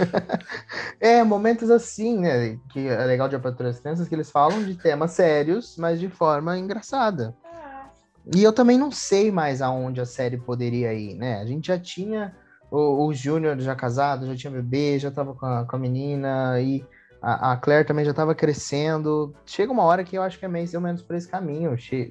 É, 1.00 1.24
momentos 1.24 1.70
assim, 1.70 2.20
né? 2.20 2.58
Que 2.72 2.88
é 2.88 3.06
legal 3.06 3.28
de 3.28 3.36
as 3.36 3.80
Crianças, 3.80 4.08
que 4.08 4.16
eles 4.16 4.32
falam 4.32 4.64
de 4.64 4.76
temas 4.76 5.12
sérios, 5.12 5.76
mas 5.78 6.00
de 6.00 6.08
forma 6.10 6.58
engraçada. 6.58 7.36
Ah, 7.44 7.90
E 8.34 8.42
eu 8.44 8.54
também 8.54 8.78
não 8.78 8.90
sei 8.90 9.30
mais 9.32 9.62
aonde 9.62 10.00
a 10.00 10.06
série 10.06 10.38
poderia 10.38 10.94
ir, 10.94 11.16
né? 11.16 11.42
A 11.42 11.46
gente 11.46 11.68
já 11.68 11.78
tinha 11.78 12.34
o, 12.72 13.06
o 13.08 13.14
Júnior 13.14 13.60
já 13.60 13.76
casado, 13.76 14.26
já 14.28 14.36
tinha 14.36 14.52
bebê, 14.52 14.98
já 14.98 15.12
tava 15.12 15.34
com 15.36 15.46
a, 15.46 15.66
com 15.66 15.76
a 15.76 15.80
menina, 15.80 16.60
e 16.62 16.84
a, 17.22 17.52
a 17.52 17.58
Claire 17.58 17.86
também 17.86 18.06
já 18.06 18.14
tava 18.14 18.34
crescendo. 18.34 19.34
Chega 19.46 19.72
uma 19.72 19.84
hora 19.84 20.04
que 20.04 20.18
eu 20.18 20.24
acho 20.24 20.40
que 20.40 20.46
é 20.46 20.48
mais 20.50 20.74
ou 20.74 20.82
menos 20.82 21.02
por 21.02 21.16
esse 21.16 21.28
caminho. 21.28 21.78
Che- 21.78 22.10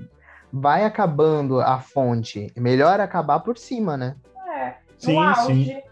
Vai 0.52 0.84
acabando 0.84 1.60
a 1.60 1.78
fonte. 1.80 2.52
Melhor 2.56 3.00
acabar 3.00 3.40
por 3.40 3.56
cima, 3.56 3.96
né? 3.96 4.16
é. 4.54 4.76
Sim, 4.98 5.14
no 5.14 5.20
auge. 5.28 5.64
sim. 5.64 5.82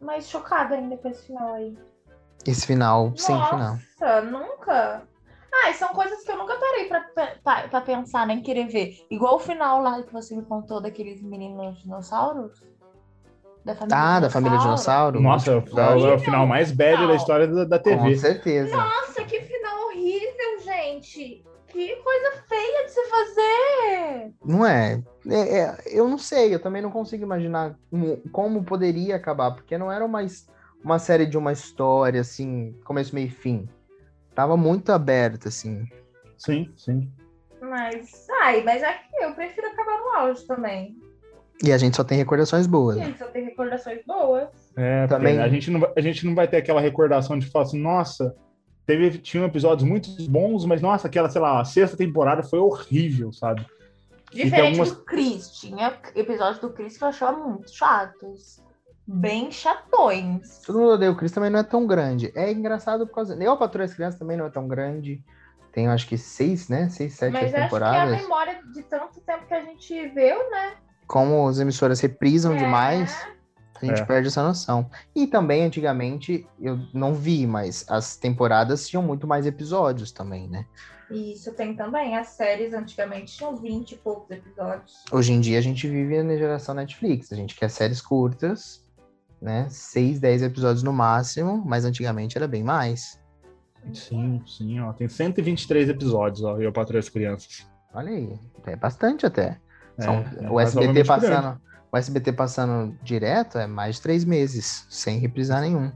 Mas 0.00 0.28
chocada 0.28 0.74
ainda 0.74 0.96
com 0.96 1.08
esse 1.08 1.26
final 1.26 1.54
aí. 1.54 1.76
Esse 2.46 2.66
final, 2.66 3.12
sem 3.16 3.34
final. 3.46 3.76
Nossa, 4.00 4.20
nunca. 4.22 5.02
Ah, 5.52 5.70
e 5.70 5.74
são 5.74 5.88
coisas 5.88 6.22
que 6.22 6.30
eu 6.30 6.36
nunca 6.36 6.54
parei 6.56 6.84
pra, 6.86 7.00
pra, 7.42 7.68
pra 7.68 7.80
pensar, 7.80 8.26
nem 8.26 8.42
querer 8.42 8.68
ver. 8.68 8.94
Igual 9.10 9.36
o 9.36 9.40
final 9.40 9.80
lá 9.82 10.02
que 10.02 10.12
você 10.12 10.36
me 10.36 10.44
contou 10.44 10.80
daqueles 10.80 11.22
meninos 11.22 11.78
dinossauros. 11.82 12.62
Da 13.64 13.74
família 13.74 13.96
Ah, 13.98 14.20
da 14.20 14.30
família 14.30 14.58
dinossauro. 14.58 15.20
Nossa, 15.20 15.50
é 15.50 15.54
o, 15.54 15.58
último 15.58 15.80
é 15.80 16.14
o- 16.14 16.18
final 16.20 16.46
mais 16.46 16.70
bad 16.70 17.04
da 17.08 17.14
história 17.14 17.48
da, 17.48 17.64
da 17.64 17.78
Com 17.78 17.84
TV. 17.84 18.16
certeza. 18.16 18.76
Nossa, 18.76 19.24
que 19.24 19.40
final 19.40 19.86
horrível, 19.86 20.60
gente. 20.62 21.44
Que 21.76 21.94
coisa 21.96 22.32
feia 22.48 22.84
de 22.86 22.90
se 22.90 23.04
fazer. 23.04 24.32
Não 24.42 24.64
é? 24.66 25.02
É, 25.28 25.58
é, 25.58 25.76
Eu 25.86 26.08
não 26.08 26.16
sei, 26.16 26.54
eu 26.54 26.58
também 26.58 26.80
não 26.80 26.90
consigo 26.90 27.22
imaginar 27.22 27.76
como, 27.90 28.16
como 28.32 28.64
poderia 28.64 29.16
acabar, 29.16 29.50
porque 29.50 29.76
não 29.76 29.92
era 29.92 30.02
uma, 30.04 30.22
his- 30.22 30.48
uma 30.82 30.98
série 30.98 31.26
de 31.26 31.36
uma 31.36 31.52
história, 31.52 32.22
assim, 32.22 32.72
começo, 32.82 33.14
meio 33.14 33.26
e 33.26 33.30
fim. 33.30 33.68
Tava 34.34 34.56
muito 34.56 34.90
aberta, 34.90 35.48
assim. 35.48 35.84
Sim, 36.38 36.72
sim. 36.78 37.10
Mas, 37.60 38.26
ai, 38.42 38.62
mas 38.62 38.82
aqui 38.82 39.14
eu 39.20 39.34
prefiro 39.34 39.66
acabar 39.66 39.98
no 39.98 40.08
auge 40.18 40.46
também. 40.46 40.96
E 41.62 41.72
a 41.72 41.78
gente 41.78 41.96
só 41.96 42.04
tem 42.04 42.16
recordações 42.16 42.66
boas. 42.66 42.96
Gente, 42.96 43.18
só 43.18 43.26
tem 43.26 43.44
recordações 43.44 44.02
boas. 44.06 44.48
É, 44.76 45.06
Também-. 45.08 45.38
A 45.40 45.48
gente, 45.48 45.70
não 45.70 45.80
vai, 45.80 45.92
a 45.94 46.00
gente 46.00 46.24
não 46.24 46.34
vai 46.34 46.48
ter 46.48 46.56
aquela 46.56 46.80
recordação 46.80 47.38
de 47.38 47.50
falar 47.50 47.64
assim, 47.66 47.80
nossa, 47.80 48.34
teve, 48.86 49.18
tinha 49.18 49.44
episódios 49.44 49.88
muito 49.88 50.08
bons, 50.30 50.64
mas 50.64 50.80
nossa, 50.80 51.08
aquela, 51.08 51.28
sei 51.28 51.40
lá, 51.40 51.60
a 51.60 51.64
sexta 51.64 51.96
temporada 51.96 52.42
foi 52.42 52.58
horrível, 52.58 53.32
sabe? 53.32 53.66
Diferente 54.32 54.80
algumas- 54.80 54.90
do 54.92 55.04
Chris. 55.04 55.50
Tinha 55.50 55.98
episódios 56.14 56.58
do 56.60 56.70
Chris 56.70 56.96
que 56.98 57.04
eu 57.04 57.08
achava 57.08 57.36
muito 57.38 57.70
chatos. 57.74 58.62
Bem 59.08 59.52
chatões. 59.52 60.62
Todo 60.66 60.80
mundo 60.80 60.92
odeia 60.94 61.12
o 61.12 61.16
Chris 61.16 61.30
também 61.30 61.48
não 61.48 61.60
é 61.60 61.62
tão 61.62 61.86
grande. 61.86 62.32
É 62.34 62.50
engraçado 62.50 63.06
por 63.06 63.14
causa. 63.14 63.36
Eu, 63.40 63.52
a 63.52 63.56
Patrulha 63.56 63.86
das 63.86 63.94
Crianças 63.94 64.18
também 64.18 64.36
não 64.36 64.46
é 64.46 64.50
tão 64.50 64.66
grande. 64.66 65.22
Tem, 65.72 65.86
acho 65.88 66.08
que 66.08 66.18
seis, 66.18 66.68
né? 66.68 66.88
Seis, 66.88 67.14
sete 67.14 67.32
Mas 67.32 67.44
acho 67.44 67.52
que 67.52 67.56
é 67.56 67.60
a 67.60 67.64
temporadas. 67.64 68.20
memória 68.20 68.60
de 68.74 68.82
tanto 68.82 69.20
tempo 69.20 69.46
que 69.46 69.54
a 69.54 69.60
gente 69.60 70.08
viu, 70.08 70.50
né? 70.50 70.72
Como 71.06 71.46
as 71.46 71.60
emissoras 71.60 72.00
reprisam 72.00 72.54
É. 72.54 72.56
demais. 72.56 73.16
A 73.82 73.86
gente 73.86 74.00
É. 74.00 74.04
perde 74.04 74.28
essa 74.28 74.42
noção. 74.42 74.88
E 75.14 75.26
também, 75.26 75.62
antigamente, 75.64 76.46
eu 76.60 76.78
não 76.94 77.14
vi, 77.14 77.46
mas 77.46 77.84
as 77.88 78.16
temporadas 78.16 78.88
tinham 78.88 79.02
muito 79.02 79.26
mais 79.26 79.46
episódios 79.46 80.10
também, 80.12 80.48
né? 80.48 80.64
E 81.10 81.32
isso 81.34 81.52
tem 81.52 81.76
também. 81.76 82.16
As 82.16 82.28
séries 82.28 82.72
antigamente 82.74 83.36
tinham 83.36 83.54
20 83.56 83.92
e 83.92 83.96
poucos 83.96 84.30
episódios. 84.30 85.04
Hoje 85.12 85.32
em 85.32 85.40
dia 85.40 85.58
a 85.58 85.62
gente 85.62 85.86
vive 85.86 86.22
na 86.22 86.36
geração 86.36 86.74
Netflix. 86.74 87.32
A 87.32 87.36
gente 87.36 87.54
quer 87.54 87.70
séries 87.70 88.00
curtas, 88.00 88.84
né? 89.40 89.66
6, 89.68 90.18
10 90.18 90.42
episódios 90.42 90.82
no 90.82 90.92
máximo, 90.92 91.62
mas 91.64 91.84
antigamente 91.84 92.36
era 92.36 92.48
bem 92.48 92.64
mais. 92.64 93.20
Sim, 93.92 94.42
sim, 94.46 94.80
ó. 94.80 94.92
Tem 94.92 95.08
123 95.08 95.88
episódios, 95.88 96.42
ó, 96.42 96.58
Eu 96.58 96.72
Patrulho 96.72 96.98
as 96.98 97.08
Crianças. 97.08 97.64
Olha 97.94 98.10
aí, 98.10 98.36
é 98.66 98.74
bastante 98.74 99.24
até. 99.24 99.60
São- 100.00 100.24
É, 100.40 100.44
é 100.44 100.50
o 100.50 100.58
SBT 100.58 101.04
passando. 101.04 101.28
grande. 101.30 101.58
O 101.96 101.98
SBT 101.98 102.30
passando 102.32 102.94
direto 103.02 103.56
é 103.56 103.66
mais 103.66 103.96
de 103.96 104.02
três 104.02 104.22
meses, 104.22 104.86
sem 104.90 105.18
reprisar 105.18 105.62
nenhum. 105.62 105.90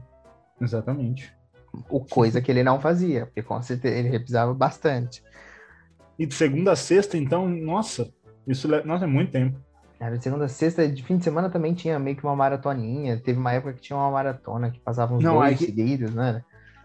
Exatamente. 0.59 1.31
O 1.87 2.03
coisa 2.03 2.41
que 2.41 2.49
ele 2.49 2.63
não 2.63 2.79
fazia, 2.79 3.27
porque 3.27 3.43
com 3.43 3.61
certeza 3.61 3.95
ele 3.95 4.09
reprisava 4.09 4.51
bastante. 4.51 5.23
E 6.17 6.25
de 6.25 6.33
segunda 6.33 6.71
a 6.71 6.75
sexta, 6.75 7.19
então, 7.19 7.47
nossa, 7.47 8.11
isso 8.47 8.67
nossa, 8.83 9.03
é 9.03 9.07
muito 9.07 9.31
tempo. 9.31 9.59
Era 9.99 10.17
de 10.17 10.23
segunda 10.23 10.45
a 10.45 10.49
sexta, 10.49 10.89
de 10.89 11.03
fim 11.03 11.17
de 11.17 11.23
semana 11.23 11.51
também 11.51 11.75
tinha 11.75 11.99
meio 11.99 12.17
que 12.17 12.23
uma 12.23 12.35
maratoninha. 12.35 13.19
Teve 13.19 13.37
uma 13.37 13.53
época 13.53 13.73
que 13.73 13.81
tinha 13.81 13.95
uma 13.95 14.09
maratona 14.09 14.71
que 14.71 14.79
passava 14.79 15.13
uns 15.13 15.23
Não, 15.23 15.35
dois 15.35 15.51
aí 15.51 15.57
seguidos, 15.67 16.15
né? 16.15 16.43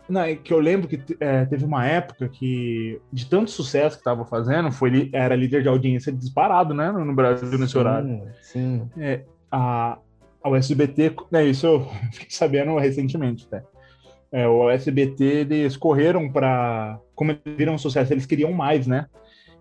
Não, 0.08 0.20
é 0.20 0.36
que 0.36 0.52
eu 0.52 0.60
lembro 0.60 0.86
que 0.86 1.00
é, 1.18 1.44
teve 1.46 1.64
uma 1.64 1.84
época 1.84 2.28
que, 2.28 3.00
de 3.12 3.26
tanto 3.26 3.50
sucesso 3.50 3.98
que 3.98 4.04
tava 4.04 4.24
fazendo, 4.24 4.70
foi, 4.70 5.10
era 5.12 5.34
líder 5.34 5.62
de 5.62 5.68
audiência 5.68 6.12
disparado, 6.12 6.72
né, 6.72 6.92
no 6.92 7.14
Brasil 7.14 7.58
nesse 7.58 7.76
horário. 7.76 8.22
Sim, 8.40 8.88
sim. 8.94 9.20
a, 9.50 9.98
a 10.42 10.56
SBT, 10.56 11.14
né, 11.30 11.44
isso 11.44 11.66
eu 11.66 11.80
fiquei 12.12 12.30
sabendo 12.30 12.76
recentemente, 12.78 13.46
até. 13.50 13.64
É, 14.30 14.46
o 14.46 14.68
SBT, 14.70 15.24
eles 15.24 15.76
correram 15.76 16.30
para, 16.30 16.98
como 17.14 17.32
eles 17.32 17.56
viram 17.56 17.78
sucesso, 17.78 18.12
eles 18.12 18.26
queriam 18.26 18.52
mais, 18.52 18.86
né? 18.86 19.06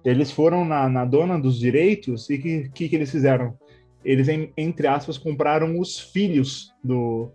Eles 0.03 0.31
foram 0.31 0.63
na, 0.63 0.87
na 0.87 1.05
dona 1.05 1.39
dos 1.39 1.57
direitos 1.57 2.29
e 2.29 2.35
o 2.35 2.41
que, 2.41 2.69
que, 2.69 2.89
que 2.89 2.95
eles 2.95 3.09
fizeram? 3.09 3.57
Eles, 4.03 4.27
entre 4.55 4.85
aspas, 4.85 5.17
compraram 5.17 5.79
os 5.79 5.99
filhos 5.99 6.71
do, 6.83 7.31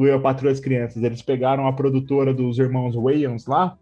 do 0.00 0.08
Eu 0.08 0.18
Patrulho 0.20 0.50
as 0.50 0.60
Crianças. 0.60 1.02
Eles 1.02 1.20
pegaram 1.20 1.66
a 1.66 1.72
produtora 1.74 2.32
dos 2.32 2.58
irmãos 2.58 2.94
Wayans 2.94 3.44
lá, 3.46 3.76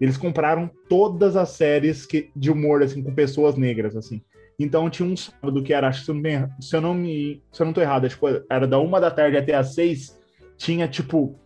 eles 0.00 0.16
compraram 0.16 0.68
todas 0.88 1.36
as 1.36 1.50
séries 1.50 2.04
que, 2.04 2.30
de 2.34 2.50
humor, 2.50 2.82
assim, 2.82 3.00
com 3.00 3.14
pessoas 3.14 3.56
negras, 3.56 3.94
assim. 3.96 4.20
Então 4.58 4.90
tinha 4.90 5.08
um 5.08 5.16
sábado 5.16 5.62
que 5.62 5.72
era, 5.72 5.86
acho 5.86 6.00
que 6.00 6.04
se 6.06 6.10
eu 6.10 6.14
não, 6.16 6.24
me, 6.24 6.50
se 6.60 6.76
eu 6.76 6.80
não 6.80 6.94
me. 6.94 7.42
Se 7.52 7.62
eu 7.62 7.66
não 7.66 7.72
tô 7.72 7.80
errado, 7.80 8.08
tipo, 8.08 8.26
era 8.50 8.66
da 8.66 8.78
uma 8.80 9.00
da 9.00 9.10
tarde 9.10 9.36
até 9.36 9.54
às 9.54 9.72
seis, 9.74 10.18
tinha 10.56 10.88
tipo 10.88 11.38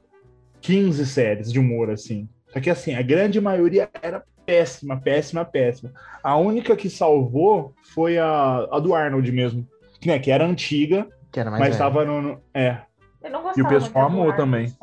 15 0.62 1.04
séries 1.06 1.52
de 1.52 1.58
humor, 1.60 1.90
assim. 1.90 2.26
Só 2.48 2.58
que 2.58 2.70
assim, 2.70 2.94
a 2.94 3.02
grande 3.02 3.38
maioria 3.40 3.88
era 4.02 4.24
péssima, 4.46 4.96
péssima, 4.98 5.44
péssima. 5.44 5.92
A 6.22 6.36
única 6.38 6.74
que 6.74 6.88
salvou 6.88 7.74
foi 7.94 8.16
a, 8.16 8.66
a 8.72 8.80
do 8.80 8.94
Arnold 8.94 9.30
mesmo. 9.30 9.66
Que, 10.00 10.08
né, 10.08 10.18
que 10.18 10.30
era 10.30 10.46
antiga, 10.46 11.06
Que 11.30 11.40
era 11.40 11.50
mais 11.50 11.60
mas 11.60 11.68
velho. 11.76 11.78
tava 11.78 12.04
no. 12.06 12.22
no- 12.22 12.40
é. 12.54 12.78
Eu 13.26 13.32
não 13.32 13.42
gostava 13.42 13.58
E 13.74 13.76
o 13.76 13.80
pessoal 13.80 14.06
amou 14.06 14.30
Arnold 14.30 14.36
também. 14.36 14.76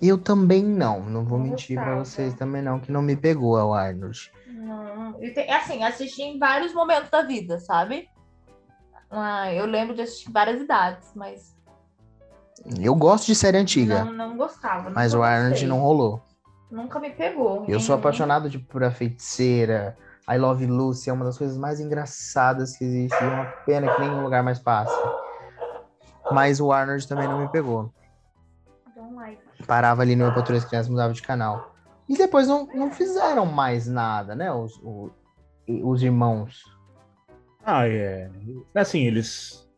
Eu 0.00 0.16
também 0.16 0.62
não, 0.64 1.00
não 1.00 1.24
vou 1.24 1.38
Não 1.38 1.46
mentir 1.46 1.76
pra 1.76 1.86
gostava. 1.96 2.04
vocês 2.04 2.34
também 2.34 2.62
não, 2.62 2.78
que 2.78 2.92
não 2.92 3.02
me 3.02 3.16
pegou 3.16 3.56
ao 3.56 3.74
Arnold. 3.74 4.30
Não. 4.46 5.14
Tem- 5.34 5.50
assim, 5.52 5.82
assisti 5.82 6.22
em 6.22 6.38
vários 6.38 6.72
momentos 6.72 7.10
da 7.10 7.22
vida, 7.22 7.58
sabe? 7.58 8.08
Ah, 9.10 9.52
eu 9.52 9.66
lembro 9.66 9.94
de 9.96 10.02
assistir 10.02 10.28
em 10.30 10.32
várias 10.32 10.60
idades, 10.60 11.10
mas 11.16 11.56
Eu 12.80 12.94
gosto 12.94 13.26
de 13.26 13.34
série 13.34 13.56
antiga, 13.56 14.04
Não, 14.04 14.12
não 14.12 14.36
gostava. 14.36 14.90
mas 14.90 15.14
o 15.14 15.22
Arnold 15.22 15.50
gostei. 15.50 15.68
não 15.68 15.80
rolou. 15.80 16.20
Nunca 16.70 17.00
me 17.00 17.10
pegou. 17.10 17.64
Eu 17.66 17.80
sou 17.80 17.94
apaixonado 17.94 18.50
tipo, 18.50 18.66
por 18.66 18.84
A 18.84 18.90
Feiticeira. 18.90 19.96
I 20.30 20.36
Love 20.36 20.66
Lucy 20.66 21.08
é 21.08 21.12
uma 21.12 21.24
das 21.24 21.38
coisas 21.38 21.56
mais 21.56 21.80
engraçadas 21.80 22.76
que 22.76 22.84
existe. 22.84 23.14
É 23.16 23.26
uma 23.26 23.44
pena 23.64 23.94
que 23.94 24.00
nenhum 24.02 24.22
lugar 24.22 24.42
mais 24.42 24.58
passa. 24.58 24.92
Mas 26.30 26.60
o 26.60 26.72
Arnold 26.72 27.06
também 27.08 27.28
não 27.28 27.38
me 27.38 27.48
pegou. 27.48 27.92
Like. 29.14 29.40
Parava 29.66 30.02
ali 30.02 30.14
no 30.16 30.24
Eu 30.24 30.32
Patrulho 30.32 30.58
as 30.58 30.64
Crianças, 30.64 30.88
mudava 30.90 31.12
de 31.12 31.22
canal. 31.22 31.72
E 32.08 32.16
depois 32.16 32.46
não, 32.48 32.66
não 32.74 32.90
fizeram 32.90 33.46
mais 33.46 33.86
nada, 33.86 34.34
né? 34.34 34.52
Os, 34.52 34.76
o- 34.82 35.10
os 35.68 36.02
irmãos. 36.02 36.64
Ah, 37.64 37.86
é. 37.86 38.30
Assim, 38.74 39.02
eles. 39.04 39.68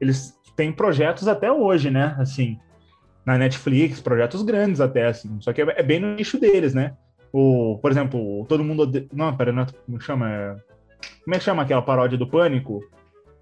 Eles 0.00 0.34
têm 0.56 0.72
projetos 0.72 1.28
até 1.28 1.50
hoje, 1.52 1.90
né? 1.90 2.16
Assim, 2.18 2.58
na 3.24 3.36
Netflix, 3.38 4.00
projetos 4.00 4.42
grandes 4.42 4.80
até, 4.80 5.06
assim. 5.06 5.40
Só 5.40 5.52
que 5.52 5.62
é, 5.62 5.80
é 5.80 5.82
bem 5.82 6.00
no 6.00 6.14
nicho 6.14 6.38
deles, 6.38 6.74
né? 6.74 6.96
O, 7.32 7.78
por 7.80 7.90
exemplo, 7.90 8.40
o 8.40 8.44
Todo 8.46 8.64
Mundo. 8.64 8.82
Ode... 8.84 9.08
Não, 9.12 9.36
pera, 9.36 9.52
não 9.52 9.62
é... 9.62 9.66
como 9.86 10.00
chama? 10.00 10.30
É- 10.30 10.56
Como 11.24 11.34
é 11.34 11.38
que 11.38 11.44
chama 11.44 11.62
aquela 11.62 11.82
paródia 11.82 12.16
do 12.18 12.26
Pânico? 12.28 12.80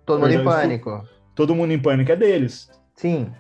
Todo 0.04 0.20
mundo 0.20 0.32
em 0.32 0.44
pânico. 0.44 1.06
Todo 1.34 1.54
Mundo 1.54 1.72
em 1.72 1.78
Pânico 1.78 2.12
é 2.12 2.16
deles. 2.16 2.70
Sim. 2.94 3.32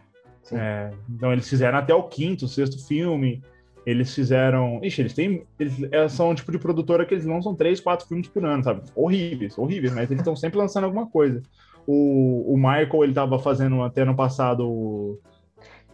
Sim. 0.42 0.56
É, 0.56 0.90
então 1.08 1.32
eles 1.32 1.48
fizeram 1.48 1.78
até 1.78 1.94
o 1.94 2.04
quinto, 2.04 2.48
sexto 2.48 2.84
filme. 2.86 3.42
Eles 3.84 4.14
fizeram. 4.14 4.80
Ixi, 4.82 5.02
eles 5.02 5.12
têm. 5.12 5.46
Eles 5.58 5.82
é, 5.92 6.08
são 6.08 6.30
um 6.30 6.34
tipo 6.34 6.52
de 6.52 6.58
produtora 6.58 7.04
que 7.04 7.14
eles 7.14 7.26
lançam 7.26 7.54
três, 7.54 7.80
quatro 7.80 8.06
filmes 8.06 8.28
por 8.28 8.44
ano, 8.44 8.62
sabe? 8.62 8.82
Horríveis, 8.94 9.58
horríveis, 9.58 9.92
mas 9.92 10.10
eles 10.10 10.20
estão 10.20 10.36
sempre 10.36 10.58
lançando 10.58 10.84
alguma 10.84 11.08
coisa. 11.08 11.42
O, 11.86 12.54
o 12.54 12.56
Michael, 12.56 13.04
ele 13.04 13.12
tava 13.12 13.38
fazendo 13.38 13.82
até 13.82 14.04
no 14.04 14.14
passado. 14.14 15.20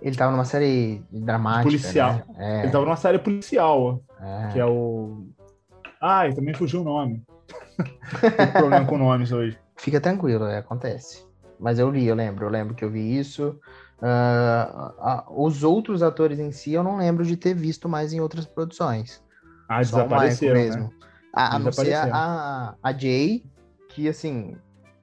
Ele 0.02 0.16
tava 0.16 0.32
numa 0.32 0.44
série 0.44 1.02
dramática. 1.10 1.64
Policial. 1.64 2.22
Né? 2.36 2.62
Ele 2.62 2.72
tava 2.72 2.84
numa 2.84 2.96
série 2.96 3.18
policial, 3.18 4.02
É, 4.20 4.52
que 4.52 4.60
é 4.60 4.66
o. 4.66 5.26
Ai, 6.00 6.32
também 6.34 6.54
fugiu 6.54 6.82
o 6.82 6.84
nome. 6.84 7.22
Tem 8.36 8.52
problema 8.52 8.84
com 8.84 8.98
nomes 8.98 9.32
hoje. 9.32 9.58
Fica 9.76 10.00
tranquilo, 10.00 10.44
é, 10.44 10.58
acontece. 10.58 11.27
Mas 11.58 11.78
eu 11.78 11.90
vi, 11.90 12.06
eu 12.06 12.14
lembro, 12.14 12.46
eu 12.46 12.50
lembro 12.50 12.74
que 12.74 12.84
eu 12.84 12.90
vi 12.90 13.18
isso. 13.18 13.58
Ah, 14.00 14.94
ah, 15.00 15.24
os 15.28 15.64
outros 15.64 16.02
atores 16.02 16.38
em 16.38 16.52
si 16.52 16.72
eu 16.72 16.84
não 16.84 16.98
lembro 16.98 17.24
de 17.24 17.36
ter 17.36 17.54
visto 17.54 17.88
mais 17.88 18.12
em 18.12 18.20
outras 18.20 18.46
produções. 18.46 19.22
Ah, 19.68 19.82
Só 19.82 19.98
desapareceram, 19.98 20.54
né? 20.54 20.60
mesmo. 20.62 20.94
A, 21.34 21.56
a 21.56 21.58
não 21.58 21.72
ser 21.72 21.94
a, 21.94 22.74
a 22.82 22.92
Jay, 22.92 23.44
que 23.90 24.08
assim, 24.08 24.56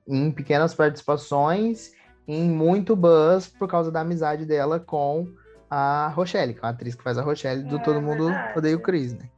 em 0.07 0.31
pequenas 0.31 0.73
participações, 0.73 1.91
em 2.27 2.49
muito 2.49 2.95
buzz 2.95 3.47
por 3.47 3.67
causa 3.67 3.91
da 3.91 4.01
amizade 4.01 4.45
dela 4.45 4.79
com 4.79 5.27
a 5.69 6.11
Rochelle, 6.15 6.53
que 6.53 6.59
é 6.63 6.65
a 6.65 6.69
atriz 6.69 6.95
que 6.95 7.03
faz 7.03 7.17
a 7.17 7.21
Rochelle 7.21 7.63
do 7.63 7.79
Todo 7.79 8.01
Mundo. 8.01 8.33
Odeia 8.55 8.75
o 8.75 8.81
Chris, 8.81 9.13
né? 9.13 9.29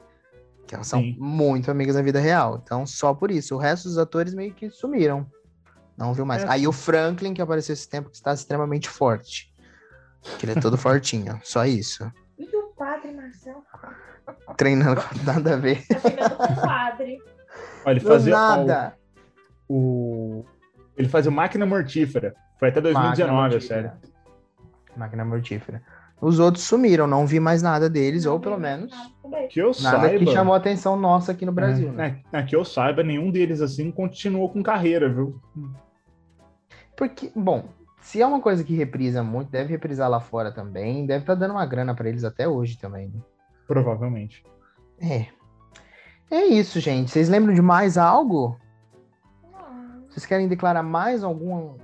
Que 0.68 0.76
elas 0.76 0.88
são 0.88 1.00
Sim. 1.00 1.16
muito 1.18 1.72
amigas 1.72 1.96
na 1.96 2.02
vida 2.02 2.20
real. 2.20 2.62
Então, 2.64 2.86
só 2.86 3.14
por 3.14 3.32
isso. 3.32 3.56
O 3.56 3.58
resto 3.58 3.88
dos 3.88 3.98
atores 3.98 4.34
meio 4.34 4.54
que 4.54 4.70
sumiram. 4.70 5.26
Não 5.98 6.14
viu 6.14 6.26
mais. 6.26 6.44
É, 6.44 6.48
Aí 6.50 6.68
o 6.68 6.72
Franklin, 6.72 7.34
que 7.34 7.42
apareceu 7.42 7.74
esse 7.74 7.90
tempo, 7.90 8.10
que 8.10 8.16
está 8.16 8.34
extremamente 8.34 8.88
forte. 8.90 9.52
Que 10.38 10.46
ele 10.46 10.54
é 10.54 10.62
todo 10.62 10.78
fortinho. 10.78 11.40
Só 11.44 11.66
isso. 11.66 12.12
E 12.38 12.44
o 12.56 12.68
padre 12.78 13.12
Marcelo? 13.14 13.64
Treinando 14.58 15.02
com 15.02 15.24
nada 15.26 15.54
a 15.54 15.58
ver. 15.58 15.86
Tá 15.88 16.00
treinando 16.00 16.36
com 16.36 16.44
o 16.44 16.56
padre. 16.62 17.18
Olha, 17.86 17.94
ele 17.94 18.00
fazia 18.00 18.34
nada. 18.34 18.94
o, 19.68 19.76
o- 20.42 20.46
Ele 20.98 21.08
fazia 21.10 21.32
Máquina 21.32 21.66
Mortífera. 21.66 22.36
Foi 22.60 22.70
até 22.70 22.82
2019, 22.82 23.32
a 23.32 23.34
Máquina 23.44 23.62
série. 23.62 23.88
mortífera. 23.88 24.14
Máquina 24.98 25.26
mortífera. 25.26 25.82
Os 26.20 26.40
outros 26.40 26.64
sumiram, 26.64 27.06
não 27.06 27.28
vi 27.28 27.40
mais 27.40 27.62
nada 27.62 27.88
deles, 27.88 28.26
Não 28.26 28.34
ou 28.34 28.40
pelo 28.40 28.58
menos. 28.58 28.92
Que 29.52 29.60
eu 29.62 29.68
nada 29.82 30.08
saiba. 30.08 30.18
que 30.18 30.32
chamou 30.32 30.56
a 30.56 30.58
atenção 30.58 30.98
nossa 31.00 31.32
aqui 31.32 31.46
no 31.46 31.52
Brasil, 31.52 31.92
né? 31.92 32.22
É, 32.34 32.40
é, 32.40 32.44
que 32.44 32.56
eu 32.56 32.66
saiba, 32.66 33.04
nenhum 33.04 33.30
deles 33.30 33.62
assim 33.62 33.92
continuou 33.92 34.50
com 34.50 34.64
carreira, 34.64 35.08
viu? 35.08 35.40
Porque, 36.98 37.32
bom, 37.36 37.70
se 38.02 38.22
é 38.22 38.26
uma 38.26 38.42
coisa 38.42 38.64
que 38.64 38.76
reprisa 38.76 39.24
muito, 39.24 39.52
deve 39.52 39.70
reprisar 39.70 40.10
lá 40.10 40.20
fora 40.20 40.52
também, 40.52 41.06
deve 41.06 41.24
estar 41.24 41.36
dando 41.36 41.52
uma 41.52 41.66
grana 41.66 41.94
pra 41.96 42.10
eles 42.10 42.24
até 42.24 42.48
hoje 42.48 42.78
também. 42.78 43.10
né? 43.10 43.22
Provavelmente. 43.68 44.44
É. 45.00 45.28
É 46.30 46.44
isso, 46.46 46.80
gente. 46.80 47.12
Vocês 47.12 47.30
lembram 47.30 47.54
de 47.54 47.62
mais 47.62 47.98
algo? 47.98 48.60
Não. 49.44 50.04
Vocês 50.10 50.26
querem 50.26 50.48
declarar 50.48 50.82
mais 50.84 51.24
algum 51.24 51.76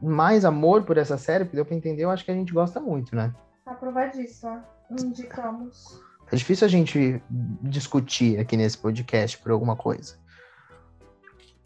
um 0.00 0.10
mais 0.10 0.44
amor 0.44 0.84
por 0.84 0.96
essa 0.96 1.18
série? 1.18 1.44
Porque 1.44 1.56
deu 1.56 1.66
pra 1.66 1.74
entender, 1.74 2.04
eu 2.04 2.10
acho 2.10 2.24
que 2.24 2.30
a 2.30 2.34
gente 2.34 2.52
gosta 2.52 2.80
muito, 2.80 3.16
né? 3.16 3.34
Aprovadíssimo. 3.66 4.62
Indicamos. 4.90 6.00
É 6.30 6.36
difícil 6.36 6.66
a 6.66 6.70
gente 6.70 7.22
discutir 7.62 8.38
aqui 8.38 8.56
nesse 8.56 8.78
podcast 8.78 9.38
por 9.38 9.50
alguma 9.50 9.74
coisa. 9.74 10.16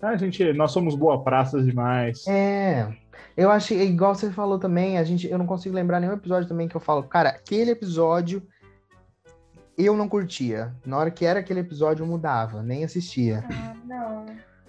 Ah, 0.03 0.17
gente, 0.17 0.53
nós 0.53 0.73
somos 0.73 0.95
boa 0.97 1.23
praças 1.23 1.65
demais. 1.65 2.27
É. 2.27 2.93
Eu 3.37 3.51
acho, 3.51 3.73
igual 3.75 4.15
você 4.15 4.31
falou 4.31 4.59
também, 4.59 4.99
a 4.99 5.05
gente, 5.05 5.29
eu 5.31 5.39
não 5.39 5.47
consigo 5.47 5.75
lembrar 5.75 6.01
nenhum 6.01 6.13
episódio 6.15 6.49
também 6.49 6.67
que 6.69 6.77
eu 6.77 6.81
falo, 6.81 7.05
cara, 7.05 7.31
aquele 7.31 7.71
episódio 7.71 8.43
eu 9.79 9.97
não 9.97 10.09
curtia. 10.09 10.75
Na 10.85 10.99
hora 10.99 11.11
que 11.11 11.25
era 11.25 11.41
aquele 11.41 11.61
episódio 11.61 12.03
eu 12.03 12.07
mudava, 12.07 12.63
nem 12.63 12.85
assistia. 12.85 13.45
Ah, 13.51 13.75
não. 13.85 14.27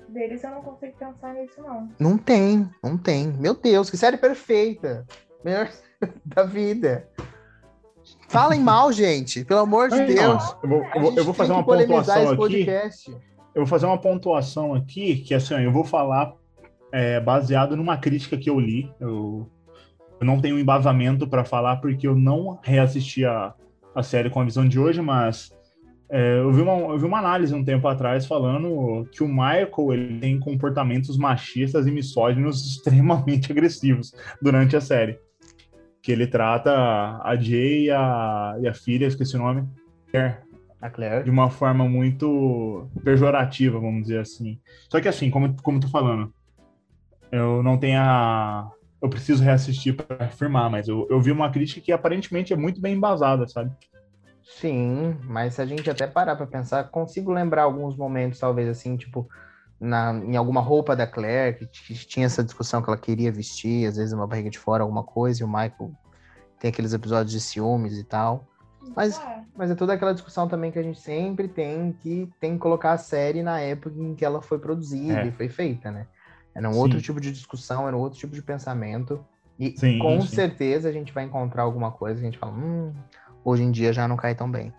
Deles 0.08 0.44
eu 0.44 0.52
não 0.52 0.62
consigo 0.62 0.94
pensar 0.98 1.34
nisso, 1.34 1.60
não. 1.62 1.90
Não 2.00 2.18
tem, 2.18 2.70
não 2.84 2.98
tem. 2.98 3.28
Meu 3.34 3.56
Deus, 3.56 3.90
que 3.90 3.98
série 3.98 4.18
perfeita. 4.18 5.06
Melhor 5.44 5.68
da 6.24 6.44
vida. 6.44 7.08
Falem 8.30 8.60
mal, 8.62 8.92
gente, 8.92 9.44
pelo 9.44 9.62
amor 9.62 9.90
de 9.90 9.96
então, 10.02 10.38
Deus. 10.38 10.56
Eu 10.64 10.70
vou, 10.70 10.82
A 10.84 10.86
eu 10.96 11.02
vou- 11.02 11.10
gente 11.10 11.18
eu 11.18 11.26
vou 11.26 11.34
fazer 11.34 11.52
uma 11.52 11.66
pontuação 11.66 12.16
esse 12.18 12.28
aqui. 12.28 12.36
podcast. 12.38 13.18
Eu 13.54 13.62
vou 13.62 13.68
fazer 13.68 13.86
uma 13.86 13.98
pontuação 13.98 14.74
aqui, 14.74 15.18
que 15.18 15.34
assim, 15.34 15.56
eu 15.56 15.72
vou 15.72 15.84
falar 15.84 16.34
é, 16.92 17.20
baseado 17.20 17.76
numa 17.76 17.98
crítica 17.98 18.38
que 18.38 18.50
eu 18.50 18.60
li. 18.60 18.90
Eu, 19.00 19.50
eu 20.20 20.26
não 20.26 20.40
tenho 20.40 20.60
embasamento 20.60 21.28
para 21.28 21.44
falar 21.44 21.78
porque 21.78 22.08
eu 22.08 22.16
não 22.16 22.60
reassisti 22.64 23.26
a, 23.26 23.54
a 23.94 24.04
série 24.04 24.30
com 24.30 24.42
a 24.42 24.46
visão 24.46 24.68
de 24.68 24.80
hoje, 24.80 25.02
mas 25.02 25.52
é, 26.10 26.40
eu, 26.40 26.52
vi 26.52 26.62
uma, 26.62 26.74
eu 26.94 27.00
vi 27.00 27.06
uma 27.06 27.18
análise 27.18 27.56
um 27.56 27.64
tempo 27.64 27.88
atrás 27.88 28.28
falando 28.28 29.08
que 29.12 29.24
o 29.24 29.28
Michael 29.28 29.94
ele 29.94 30.20
tem 30.20 30.40
comportamentos 30.40 31.18
machistas 31.18 31.88
e 31.88 31.92
misóginos 31.92 32.64
extremamente 32.78 33.52
agressivos 33.52 34.14
durante 34.42 34.76
a 34.76 34.82
série. 34.82 35.18
Que 36.02 36.12
ele 36.12 36.28
trata 36.28 36.72
a 37.24 37.36
Jay 37.40 37.86
e 37.86 37.92
a, 37.92 38.58
e 38.62 38.68
a 38.68 38.74
filha, 38.74 39.08
esqueci 39.08 39.36
o 39.36 39.40
nome, 39.40 39.68
A 40.84 40.90
Claire. 40.90 41.24
de 41.24 41.30
uma 41.30 41.50
forma 41.50 41.88
muito 41.88 42.90
pejorativa, 43.06 43.80
vamos 43.80 44.02
dizer 44.02 44.20
assim. 44.20 44.60
Só 44.90 45.00
que 45.00 45.08
assim, 45.08 45.32
como, 45.32 45.56
como 45.62 45.78
eu 45.78 45.82
tô 45.82 45.88
falando, 45.88 46.34
eu 47.32 47.64
não 47.64 47.78
tenho 47.78 48.02
a... 48.02 48.70
Eu 49.02 49.10
preciso 49.10 49.42
reassistir 49.42 49.96
para 49.96 50.26
afirmar, 50.26 50.70
mas 50.70 50.90
eu, 50.90 51.08
eu 51.10 51.22
vi 51.22 51.32
uma 51.32 51.50
crítica 51.50 51.80
que 51.80 51.92
aparentemente 51.94 52.52
é 52.52 52.58
muito 52.58 52.82
bem 52.82 52.96
embasada, 52.96 53.48
sabe? 53.48 53.72
Sim, 54.44 55.18
mas 55.24 55.54
se 55.54 55.62
a 55.62 55.66
gente 55.66 55.90
até 55.90 56.06
parar 56.06 56.36
pra 56.36 56.46
pensar, 56.46 56.84
consigo 56.90 57.32
lembrar 57.32 57.64
alguns 57.64 57.96
momentos, 57.96 58.40
talvez 58.40 58.68
assim, 58.68 58.98
tipo, 58.98 59.28
na, 59.80 60.14
em 60.14 60.36
alguma 60.36 60.60
roupa 60.60 60.98
da 60.98 61.08
Claire, 61.08 61.58
que, 61.58 61.66
que 61.66 61.94
tinha 62.06 62.26
essa 62.26 62.44
discussão 62.44 62.82
que 62.82 62.90
ela 62.90 62.98
queria 62.98 63.32
vestir, 63.32 63.88
às 63.88 63.96
vezes 63.96 64.14
uma 64.14 64.28
barriga 64.28 64.50
de 64.50 64.60
fora, 64.60 64.84
alguma 64.84 65.04
coisa, 65.04 65.42
e 65.42 65.46
o 65.46 65.48
Michael 65.48 65.94
tem 66.60 66.70
aqueles 66.70 66.94
episódios 66.94 67.32
de 67.32 67.40
ciúmes 67.40 67.98
e 67.98 68.04
tal. 68.04 68.48
Mas- 68.96 69.20
É. 69.20 69.44
Mas 69.56 69.70
é 69.72 69.76
toda 69.76 69.94
aquela 69.94 70.14
discussão 70.14 70.48
também 70.48 70.72
que 70.72 70.80
a 70.80 70.84
gente 70.84 71.00
sempre 71.00 71.48
tem, 71.48 71.94
que 71.94 72.28
tem 72.40 72.54
que 72.54 72.60
colocar 72.60 72.94
a 72.94 72.98
série 72.98 73.44
na 73.44 73.60
época 73.60 73.96
em 74.00 74.16
que 74.16 74.26
ela 74.26 74.42
foi 74.42 74.58
produzida 74.58 75.22
É. 75.22 75.28
e 75.28 75.32
foi 75.32 75.48
feita, 75.48 75.92
né? 75.92 76.08
Era 76.56 76.68
um 76.70 76.74
Sim. 76.74 76.80
outro 76.80 77.02
tipo 77.02 77.22
de 77.22 77.32
discussão, 77.32 77.88
era 77.88 77.96
um 77.96 78.00
outro 78.00 78.18
tipo 78.20 78.34
de 78.34 78.42
pensamento. 78.42 79.24
E 79.60 79.78
Sim, 79.78 80.00
com 80.00 80.20
sim. 80.22 80.28
certeza 80.36 80.90
a 80.90 80.92
gente 80.92 81.14
vai 81.14 81.24
encontrar 81.24 81.64
alguma 81.64 81.92
coisa 81.92 82.16
que 82.20 82.26
a 82.28 82.30
gente 82.32 82.40
fala, 82.40 82.52
hum, 82.54 82.94
hoje 83.46 83.62
em 83.64 83.72
dia 83.72 83.94
já 83.94 84.08
não 84.08 84.18
cai 84.18 84.34
tão 84.34 84.50
bem. 84.50 84.74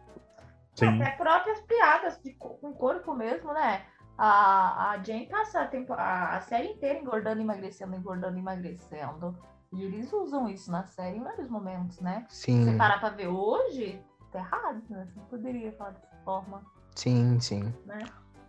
Sim. 0.75 1.01
Até 1.01 1.13
próprias 1.13 1.61
piadas 1.61 2.19
de, 2.23 2.33
co- 2.35 2.55
com 2.61 2.73
corpo 2.73 3.15
mesmo, 3.15 3.53
né? 3.53 3.83
A, 4.19 4.91
a 4.93 5.03
Jane 5.03 5.27
passa 5.27 5.61
a, 5.61 5.67
tempo- 5.67 5.93
a, 5.93 6.37
a 6.37 6.41
série 6.41 6.69
inteira 6.69 6.99
engordando, 6.99 7.41
emagrecendo, 7.41 7.95
engordando, 7.95 8.39
emagrecendo. 8.39 9.37
E 9.75 9.85
eles 9.85 10.13
usam 10.13 10.49
isso 10.49 10.71
na 10.71 10.85
série 10.85 11.19
em 11.19 11.23
vários 11.23 11.49
momentos, 11.49 12.01
né? 12.01 12.25
Se 12.29 12.45
Sim, 12.45 12.65
você 12.65 12.77
parar 12.77 13.01
pra 13.01 13.11
ver 13.11 13.29
hoje, 13.29 14.01
tá 14.31 14.39
errado, 14.39 14.83
né? 14.89 15.07
Você 15.07 15.19
não 15.19 15.27
poderia 15.27 15.73
falar 15.73 15.91
dessa 15.91 16.17
forma, 16.25 16.63
sim, 16.95 17.39
sim. 17.41 17.75
né? 17.85 17.99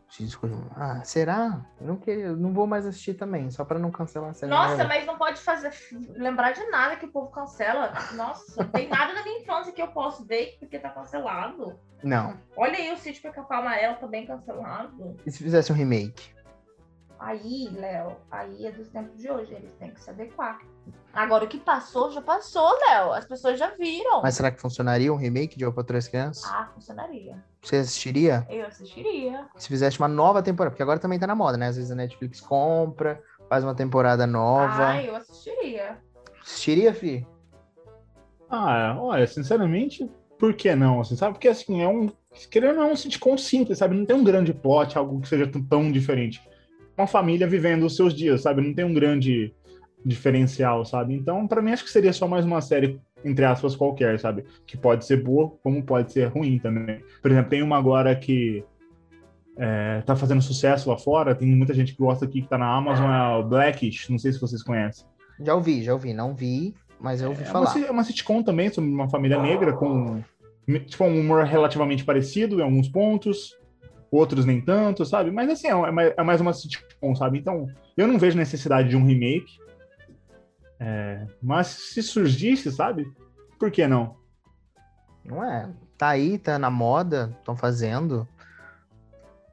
Se 0.07 0.25
Ah, 0.75 1.03
será? 1.03 1.65
Eu 1.81 1.87
não, 1.87 1.97
queria, 1.97 2.27
eu 2.27 2.37
não 2.37 2.53
vou 2.53 2.65
mais 2.65 2.85
assistir 2.85 3.15
também, 3.15 3.49
só 3.49 3.65
pra 3.65 3.77
não 3.77 3.91
cancelar 3.91 4.29
a 4.29 4.33
série. 4.33 4.51
Nossa, 4.51 4.85
mas 4.85 5.05
não 5.05 5.17
pode 5.17 5.41
fazer 5.41 5.73
lembrar 6.15 6.53
de 6.53 6.63
nada 6.69 6.95
que 6.95 7.05
o 7.05 7.11
povo 7.11 7.29
cancela. 7.31 7.91
Nossa, 8.13 8.63
não 8.63 8.71
tem 8.71 8.87
nada 8.87 9.13
na 9.13 9.23
minha 9.23 9.41
infância 9.41 9.73
que 9.73 9.81
eu 9.81 9.89
posso 9.89 10.23
ver 10.23 10.55
porque 10.59 10.79
tá 10.79 10.89
cancelado. 10.89 11.77
Não. 12.01 12.39
Olha 12.55 12.75
aí 12.77 12.93
o 12.93 12.97
sítio 12.97 13.23
Pica-Pau 13.23 13.59
Amarelo 13.59 13.97
também 13.97 14.25
cancelado. 14.25 15.17
E 15.25 15.31
se 15.31 15.43
fizesse 15.43 15.71
um 15.71 15.75
remake? 15.75 16.33
Aí, 17.19 17.69
Léo, 17.73 18.15
aí 18.31 18.67
é 18.67 18.71
dos 18.71 18.87
tempos 18.89 19.17
de 19.17 19.29
hoje, 19.29 19.53
eles 19.53 19.73
têm 19.75 19.91
que 19.91 20.01
se 20.01 20.09
adequar. 20.09 20.59
Agora 21.13 21.45
o 21.45 21.47
que 21.47 21.57
passou, 21.57 22.11
já 22.11 22.21
passou, 22.21 22.67
Léo. 22.89 23.13
As 23.13 23.25
pessoas 23.25 23.57
já 23.57 23.69
viram. 23.69 24.21
Mas 24.21 24.35
será 24.35 24.51
que 24.51 24.59
funcionaria 24.59 25.13
um 25.13 25.15
remake 25.15 25.57
de 25.57 25.63
Eu, 25.63 25.71
Patroa 25.71 25.97
e 25.97 25.99
as 25.99 26.07
Crianças? 26.09 26.43
Ah, 26.45 26.69
funcionaria. 26.73 27.41
Você 27.61 27.77
assistiria? 27.77 28.45
Eu 28.49 28.65
assistiria. 28.67 29.45
Se 29.55 29.67
fizesse 29.69 29.97
uma 29.97 30.09
nova 30.09 30.43
temporada, 30.43 30.71
porque 30.71 30.83
agora 30.83 30.99
também 30.99 31.17
tá 31.17 31.25
na 31.25 31.33
moda, 31.35 31.57
né? 31.57 31.67
Às 31.67 31.77
vezes 31.77 31.89
a 31.89 31.95
Netflix 31.95 32.41
compra, 32.41 33.21
faz 33.47 33.63
uma 33.63 33.73
temporada 33.73 34.27
nova. 34.27 34.87
Ah, 34.89 35.01
eu 35.03 35.15
assistiria. 35.15 35.97
Assistiria, 36.41 36.93
Fi? 36.93 37.25
Ah, 38.49 38.95
olha, 38.99 39.25
sinceramente, 39.25 40.09
por 40.37 40.53
que 40.53 40.75
não? 40.75 41.01
Assim, 41.01 41.15
sabe? 41.15 41.33
Porque 41.33 41.47
assim, 41.47 41.81
é 41.81 41.87
um. 41.87 42.11
Querendo 42.51 42.71
ou 42.71 42.75
não, 42.83 42.89
é 42.89 42.91
um 42.93 42.95
sitcom 42.95 43.37
simples, 43.37 43.77
sabe? 43.77 43.95
Não 43.95 44.05
tem 44.05 44.15
um 44.15 44.23
grande 44.23 44.53
plot, 44.53 44.97
algo 44.97 45.21
que 45.21 45.27
seja 45.29 45.47
tão- 45.47 45.63
tão 45.63 45.91
diferente. 45.91 46.41
Uma 46.97 47.07
família 47.07 47.47
vivendo 47.47 47.85
os 47.85 47.95
seus 47.95 48.13
dias, 48.13 48.41
sabe? 48.41 48.61
Não 48.61 48.73
tem 48.73 48.85
um 48.85 48.93
grande 48.93 49.55
diferencial, 50.05 50.85
sabe? 50.85 51.15
Então, 51.15 51.47
pra 51.47 51.61
mim, 51.61 51.71
acho 51.71 51.83
que 51.83 51.89
seria 51.89 52.13
só 52.13 52.27
mais 52.27 52.45
uma 52.45 52.61
série, 52.61 52.99
entre 53.23 53.43
aspas, 53.43 53.75
qualquer, 53.75 54.19
sabe? 54.19 54.45
Que 54.67 54.77
pode 54.77 55.03
ser 55.05 55.23
boa, 55.23 55.51
como 55.63 55.81
pode 55.83 56.13
ser 56.13 56.25
ruim 56.27 56.59
também. 56.59 57.01
Por 57.21 57.31
exemplo, 57.31 57.49
tem 57.49 57.63
uma 57.63 57.77
agora 57.77 58.15
que 58.15 58.63
é, 59.57 60.01
tá 60.05 60.15
fazendo 60.15 60.41
sucesso 60.41 60.89
lá 60.89 60.97
fora, 60.97 61.33
tem 61.33 61.47
muita 61.47 61.73
gente 61.73 61.93
que 61.93 61.97
gosta 61.97 62.25
aqui, 62.25 62.41
que 62.43 62.47
tá 62.47 62.57
na 62.57 62.67
Amazon, 62.75 63.09
é 63.09 63.37
o 63.37 63.43
Blackish, 63.43 64.09
não 64.09 64.19
sei 64.19 64.31
se 64.31 64.39
vocês 64.39 64.61
conhecem. 64.61 65.07
Já 65.39 65.55
ouvi, 65.55 65.81
já 65.83 65.93
ouvi. 65.93 66.13
Não 66.13 66.35
vi, 66.35 66.75
mas 66.99 67.21
eu 67.21 67.29
ouvi 67.29 67.41
É 67.41 67.45
falar. 67.45 67.75
é 67.77 67.89
uma 67.91 68.03
sitcom 68.03 68.43
também 68.43 68.69
sobre 68.69 68.89
uma 68.89 69.09
família 69.09 69.41
negra 69.41 69.73
com 69.73 70.21
tipo, 70.87 71.03
um 71.03 71.19
humor 71.19 71.43
relativamente 71.45 72.03
parecido 72.05 72.59
em 72.59 72.63
alguns 72.63 72.87
pontos, 72.87 73.57
outros 74.11 74.45
nem 74.45 74.61
tanto, 74.61 75.03
sabe? 75.05 75.31
Mas 75.31 75.49
assim, 75.49 75.67
é 75.67 75.91
mais, 75.91 76.13
é 76.17 76.23
mais 76.23 76.41
uma 76.41 76.53
sitcom, 76.53 77.15
sabe? 77.15 77.39
Então, 77.39 77.67
eu 77.97 78.07
não 78.07 78.17
vejo 78.19 78.37
necessidade 78.37 78.89
de 78.89 78.95
um 78.95 79.05
remake. 79.05 79.64
É, 80.79 81.25
mas 81.41 81.67
se 81.67 82.01
surgisse, 82.03 82.71
sabe? 82.71 83.11
Por 83.59 83.71
que 83.71 83.87
não? 83.87 84.17
Não 85.23 85.43
é? 85.43 85.69
Tá 85.97 86.09
aí, 86.09 86.37
tá 86.37 86.59
na 86.59 86.69
moda, 86.69 87.33
estão 87.39 87.55
fazendo. 87.55 88.27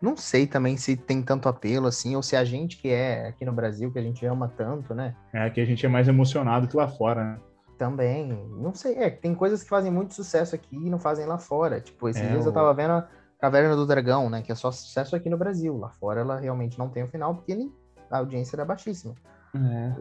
Não 0.01 0.17
sei 0.17 0.47
também 0.49 0.77
se 0.77 0.97
tem 0.97 1.23
tanto 1.23 1.49
apelo 1.49 1.87
assim, 1.87 2.17
ou 2.17 2.23
se 2.23 2.35
a 2.35 2.45
gente 2.45 2.77
que 2.77 2.89
é 2.89 3.29
aqui 3.29 3.45
no 3.45 3.53
Brasil, 3.53 3.93
que 3.93 3.99
a 3.99 4.03
gente 4.03 4.27
ama 4.27 4.53
tanto, 4.57 4.95
né? 4.95 5.15
É 5.33 5.49
que 5.49 5.61
a 5.61 5.65
gente 5.65 5.87
é 5.87 5.89
mais 5.89 6.09
emocionado 6.09 6.67
que 6.67 6.77
lá 6.77 6.89
fora, 6.89 7.23
né? 7.25 7.41
Também, 7.79 8.27
não 8.59 8.75
sei, 8.75 8.97
é 8.97 9.11
que 9.11 9.21
tem 9.23 9.35
coisas 9.35 9.63
que 9.63 9.69
fazem 9.69 9.91
muito 9.93 10.13
sucesso 10.15 10.55
aqui 10.55 10.77
e 10.77 10.91
não 10.91 10.99
fazem 10.99 11.25
lá 11.27 11.39
fora. 11.39 11.81
Tipo, 11.81 12.09
esses 12.09 12.23
É, 12.23 12.29
dias 12.31 12.45
eu 12.47 12.53
tava 12.53 12.75
vendo 12.75 12.93
a 12.93 13.09
Caverna 13.41 13.75
do 13.77 13.87
Dragão, 13.87 14.29
né? 14.29 14.43
Que 14.43 14.51
é 14.53 14.55
só 14.57 14.71
sucesso 14.73 15.15
aqui 15.17 15.31
no 15.31 15.37
Brasil. 15.39 15.77
Lá 15.79 15.91
fora 15.91 16.21
ela 16.21 16.39
realmente 16.39 16.79
não 16.79 16.89
tem 16.89 17.05
o 17.05 17.09
final, 17.09 17.35
porque 17.37 17.55
nem- 17.55 17.73
a 18.11 18.19
audiência 18.19 18.57
era 18.57 18.65
baixíssima. 18.65 19.15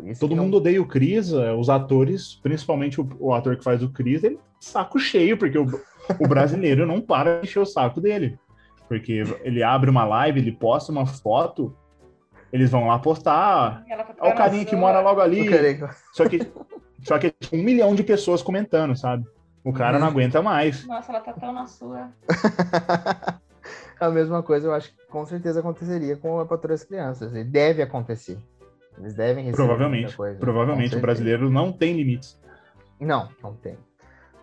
Isso 0.06 0.20
Todo 0.22 0.36
não- 0.36 0.45
mundo 0.45 0.58
odeia 0.58 0.82
o 0.82 0.86
Chris, 0.88 1.32
é, 1.34 1.52
os 1.54 1.70
atores, 1.70 2.36
principalmente 2.41 3.02
o, 3.02 3.10
o 3.20 3.34
ator 3.34 3.58
que 3.58 3.64
faz 3.64 3.84
o 3.84 3.89
Chris, 3.89 4.24
ele 4.24 4.36
tá 4.38 4.41
saco 4.60 4.97
cheio, 4.99 5.38
porque 5.38 5.58
o, 5.58 5.66
o 6.20 6.28
brasileiro 6.28 6.86
não 6.86 7.02
para 7.02 7.39
de 7.41 7.47
encher 7.47 7.60
o 7.60 7.66
saco 7.66 7.99
dele. 7.99 8.39
Porque 8.88 9.24
ele 9.43 9.62
abre 9.64 9.89
uma 9.89 10.04
live, 10.06 10.39
ele 10.39 10.52
posta 10.52 10.91
uma 10.91 11.06
foto, 11.06 11.76
eles 12.52 12.70
vão 12.70 12.88
lá 12.88 12.99
postar. 12.99 13.84
Ela 13.89 14.04
tá 14.04 14.14
Olha 14.20 14.34
o 14.34 14.38
carinha 14.38 14.66
que 14.66 14.76
mora 14.76 14.99
logo 15.02 15.20
ali. 15.22 15.47
Só 16.14 16.28
que, 16.28 16.39
só 17.04 17.18
que 17.18 17.28
é 17.28 17.34
um 17.54 17.64
milhão 17.64 17.95
de 17.95 18.04
pessoas 18.04 18.41
comentando, 18.41 18.95
sabe? 18.95 19.26
O 19.64 19.72
cara 19.72 19.99
não 19.99 20.08
Uhum. 20.08 20.12
aguenta 20.14 20.41
mais. 20.41 20.86
Nossa, 20.88 21.12
ela 21.12 21.22
tá 21.22 21.34
tão 21.34 21.54
na 21.54 21.68
sua. 21.68 22.10
a 23.99 24.10
mesma 24.10 24.41
coisa, 24.41 24.68
eu 24.68 24.74
acho 24.74 24.89
que 24.89 25.06
com 25.08 25.26
certeza 25.26 25.60
aconteceria 25.60 26.18
com 26.18 26.39
a 26.39 26.45
Patrulha 26.45 26.74
das 26.74 26.84
Crianças. 26.84 27.34
E 27.36 27.43
deve 27.43 27.82
acontecer. 27.82 28.38
Eles 28.98 29.14
devem 29.16 29.44
receber 29.46 29.58
Provavelmente. 29.66 30.02
muita 30.04 30.18
coisa, 30.18 30.34
com 30.36 30.39
Provavelmente. 30.42 30.96
O 30.96 31.00
brasileiro 31.02 31.50
não 31.50 31.72
tem 31.72 31.96
limites. 31.96 32.39
Não, 33.00 33.30
não 33.42 33.56
tem. 33.56 33.78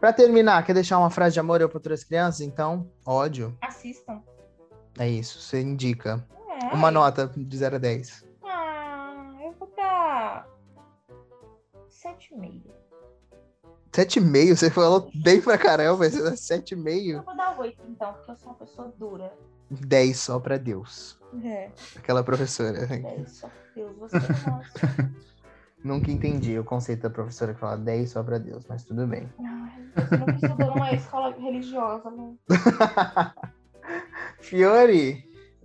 Pra 0.00 0.12
terminar, 0.12 0.64
quer 0.64 0.74
deixar 0.74 0.98
uma 0.98 1.10
frase 1.10 1.34
de 1.34 1.40
amor 1.40 1.60
eu 1.60 1.68
Patrulha 1.68 1.94
das 1.96 2.04
Crianças? 2.04 2.40
Então, 2.40 2.90
ódio. 3.04 3.56
Assistam. 3.60 4.22
É 4.98 5.08
isso, 5.08 5.40
você 5.40 5.60
indica. 5.60 6.24
É. 6.70 6.74
Uma 6.74 6.90
nota 6.90 7.30
de 7.36 7.56
0 7.56 7.76
a 7.76 7.78
10. 7.78 8.24
Ah, 8.44 9.34
eu 9.44 9.52
vou 9.52 9.70
dar. 9.76 10.48
7,5. 11.88 12.62
7,5? 13.92 14.56
Você 14.56 14.70
falou 14.70 15.10
bem 15.22 15.40
pra 15.40 15.58
caramba, 15.58 16.08
você 16.08 16.22
dá 16.22 16.30
Eu 16.30 16.34
7,5? 16.34 17.24
vou 17.24 17.36
dar 17.36 17.58
8, 17.58 17.80
então, 17.88 18.12
porque 18.14 18.30
eu 18.30 18.36
sou 18.36 18.48
uma 18.48 18.54
pessoa 18.58 18.92
dura. 18.96 19.32
10 19.70 20.18
só 20.18 20.38
pra 20.38 20.56
Deus. 20.56 21.18
É, 21.44 21.70
Aquela 21.96 22.22
professora. 22.22 22.86
10 22.86 23.30
só 23.30 23.48
por 23.48 23.56
Deus. 23.74 23.96
Você 23.98 24.18
nossa. 24.18 25.12
Nunca 25.84 26.10
entendi 26.10 26.58
o 26.58 26.64
conceito 26.64 27.02
da 27.02 27.10
professora 27.10 27.54
que 27.54 27.60
fala 27.60 27.76
10 27.76 28.10
só 28.10 28.22
pra 28.22 28.38
Deus, 28.38 28.64
mas 28.68 28.82
tudo 28.82 29.06
bem. 29.06 29.28
Ai, 29.38 29.70
você 29.94 30.16
nunca 30.16 30.32
estudou 30.34 30.74
numa 30.74 30.92
escola 30.92 31.34
religiosa, 31.38 32.10
né? 32.10 32.34
Fiore, 34.40 35.24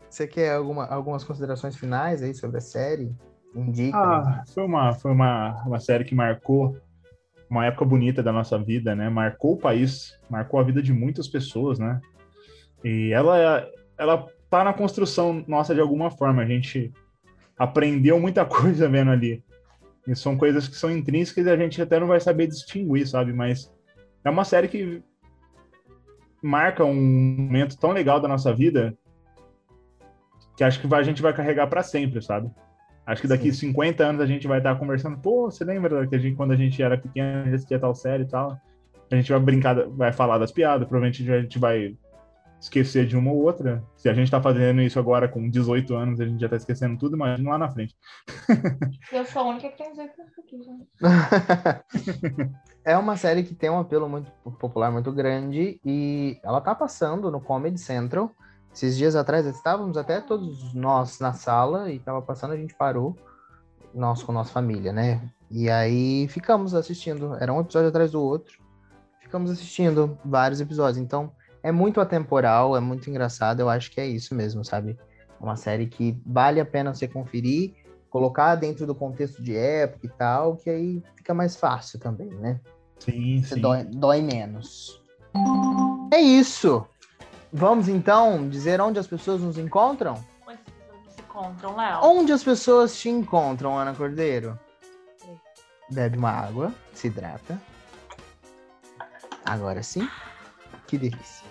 você 0.10 0.28
quer 0.28 0.54
alguma, 0.54 0.86
algumas 0.86 1.24
considerações 1.24 1.76
finais 1.76 2.22
aí 2.22 2.34
sobre 2.36 2.58
a 2.58 2.62
série? 2.62 3.12
Indica. 3.56 3.97
Ah, 3.97 4.43
foi 4.54 4.64
uma, 4.64 4.93
foi 4.93 5.12
uma, 5.12 5.64
uma 5.66 5.80
série 5.80 6.04
que 6.04 6.14
marcou 6.14 6.78
uma 7.49 7.66
época 7.66 7.86
bonita 7.86 8.22
da 8.22 8.32
nossa 8.32 8.58
vida, 8.58 8.95
né? 8.95 9.10
Marcou 9.10 9.54
o 9.54 9.60
país, 9.60 10.20
marcou 10.30 10.60
a 10.60 10.64
vida 10.64 10.82
de 10.82 10.93
muitas 10.93 11.28
pessoas, 11.28 11.80
né? 11.80 11.99
E 12.84 13.12
ela, 13.12 13.68
ela 13.98 14.28
tá 14.50 14.64
na 14.64 14.74
construção 14.74 15.44
nossa 15.48 15.74
de 15.74 15.82
alguma 15.82 16.12
forma. 16.12 16.41
A 16.41 16.46
gente 16.46 16.91
aprendeu 17.58 18.20
muita 18.20 18.46
coisa 18.46 18.88
vendo 18.88 19.12
ali. 19.12 19.44
E 20.08 20.16
são 20.16 20.38
coisas 20.38 20.68
que 20.68 20.76
são 20.76 20.91
intrínsecas 20.91 21.46
e 21.46 21.50
a 21.50 21.58
gente 21.58 21.82
até 21.82 22.00
não 22.00 22.08
vai 22.08 22.20
saber 22.20 22.48
distinguir, 22.48 23.08
sabe? 23.08 23.32
Mas 23.32 23.72
é 24.24 24.30
uma 24.30 24.44
série 24.44 24.68
que 24.68 25.02
marca 26.41 26.84
um 26.84 26.94
momento 26.94 27.78
tão 27.78 27.91
legal 27.91 28.20
da 28.20 28.28
nossa 28.28 28.54
vida 28.54 28.98
que 30.58 30.64
acho 30.64 30.80
que 30.82 30.88
vai- 30.88 31.00
a 31.00 31.04
gente 31.04 31.22
vai 31.22 31.34
carregar 31.34 31.68
para 31.68 31.82
sempre, 31.82 32.22
sabe? 32.22 32.52
Acho 33.06 33.22
que 33.22 33.28
daqui 33.28 33.52
50 33.52 34.04
anos 34.06 34.22
a 34.22 34.26
gente 34.26 34.48
vai 34.48 34.60
estar 34.60 34.76
conversando. 34.76 35.18
Pô, 35.18 35.50
você 35.50 35.64
lembra 35.64 36.06
que 36.08 36.16
a 36.16 36.20
gente, 36.20 36.36
quando 36.36 36.52
a 36.52 36.56
gente 36.56 36.82
era 36.82 36.98
pequeno, 36.98 37.41
a 37.41 37.44
gente 37.46 37.56
assistia 37.56 37.80
tal 37.80 37.96
série 37.96 38.24
e 38.24 38.28
tal? 38.28 38.58
A 39.12 39.16
gente 39.16 39.32
vai 39.32 39.39
brincar, 39.39 39.88
vai 39.89 40.14
falar 40.14 40.38
das 40.38 40.52
piadas, 40.52 40.88
provavelmente 40.88 41.30
a 41.30 41.41
gente 41.41 41.60
vai 41.60 41.98
esquecer 42.64 43.05
de 43.05 43.18
uma 43.18 43.32
ou 43.32 43.43
outra. 43.43 43.84
Se 43.97 44.07
a 44.07 44.14
gente 44.14 44.32
tá 44.32 44.41
fazendo 44.41 44.82
isso 44.82 44.97
agora 44.97 45.28
com 45.28 45.49
18 45.49 45.93
anos, 45.95 46.22
a 46.22 46.26
gente 46.26 46.39
já 46.39 46.47
tá 46.47 46.55
esquecendo 46.55 46.97
tudo, 46.97 47.16
imagina 47.16 47.49
lá 47.49 47.57
na 47.57 47.70
frente. 47.70 47.93
Eu 49.11 49.26
sou 49.26 49.41
a 49.41 49.49
única 49.49 49.70
que 49.70 49.78
tem 49.78 49.91
dizer 49.91 50.14
que 50.14 50.22
isso 50.22 50.39
aqui, 50.39 50.64
gente. 50.64 50.88
é 52.86 52.97
uma 52.97 53.18
série 53.18 53.43
que 53.43 53.53
tem 53.53 53.70
um 53.70 53.80
apelo 53.80 54.07
muito 54.07 54.32
popular 54.59 54.91
muito 54.91 55.11
grande 55.11 55.80
e 55.86 56.39
ela 56.41 56.61
tá 56.61 56.74
passando 56.74 57.30
no 57.30 57.41
Comedy 57.41 57.78
Central. 57.78 58.32
Esses 58.74 58.97
dias 58.97 59.16
atrás 59.16 59.45
estávamos 59.45 59.97
até 59.97 60.22
todos 60.22 60.74
nós 60.74 61.20
na 61.20 61.34
sala 61.34 61.91
e 61.91 61.99
tava 61.99 62.22
passando, 62.22 62.53
a 62.53 62.57
gente 62.57 62.74
parou, 62.74 63.16
nós 63.93 64.24
com 64.24 64.32
nossa 64.32 64.51
família, 64.51 64.93
né? 64.93 65.30
E 65.51 65.70
aí 65.70 66.30
ficamos 66.30 66.74
assistindo, 66.74 67.36
era 67.36 67.51
um 67.53 67.59
episódio 67.59 67.89
atrás 67.89 68.11
do 68.11 68.22
outro. 68.22 68.57
Ficamos 69.20 69.51
assistindo 69.51 70.18
vários 70.24 70.61
episódios, 70.61 70.97
então 70.97 71.32
é 71.64 71.72
muito 71.72 72.01
atemporal, 72.01 72.76
é 72.76 72.80
muito 72.82 73.09
engraçado, 73.09 73.61
eu 73.61 73.70
acho 73.70 73.89
que 73.89 74.01
é 74.01 74.05
isso 74.05 74.36
mesmo, 74.36 74.64
sabe? 74.66 74.97
É 75.39 75.43
uma 75.43 75.55
série 75.55 75.88
que 75.88 76.22
vale 76.26 76.59
a 76.59 76.66
pena 76.66 76.93
você 76.93 77.07
conferir, 77.07 77.74
colocar 78.09 78.55
dentro 78.55 78.86
do 78.86 78.93
contexto 78.93 79.41
de 79.41 79.55
época 79.55 80.05
e 80.05 80.09
tal, 80.09 80.57
que 80.57 80.70
aí 80.70 81.01
fica 81.16 81.34
mais 81.34 81.55
fácil 81.55 81.99
também, 81.99 82.30
né? 82.30 82.59
Sim, 82.99 83.41
Você 83.41 83.55
sim. 83.55 83.61
dói, 83.61 83.84
dói 83.86 84.22
menos. 84.22 85.01
É 86.14 86.20
isso. 86.20 86.86
Vamos 87.51 87.88
então 87.88 88.47
dizer 88.49 88.80
onde 88.82 88.99
as 88.99 89.07
pessoas 89.07 89.41
nos 89.41 89.57
encontram? 89.57 90.24
Onde 90.45 90.59
as 90.59 90.74
pessoas 90.74 91.14
se 91.14 91.22
encontram, 91.22 91.76
Léo? 91.76 91.99
Onde 92.03 92.32
as 92.32 92.43
pessoas 92.43 92.97
te 92.97 93.09
encontram, 93.09 93.78
Ana 93.78 93.93
Cordeiro? 93.93 94.59
Bebe 95.89 96.18
uma 96.18 96.32
água, 96.32 96.74
se 96.93 97.07
hidrata. 97.07 97.59
Agora 99.45 99.84
sim. 99.84 100.07
Que 100.88 100.97
delícia. 100.97 101.43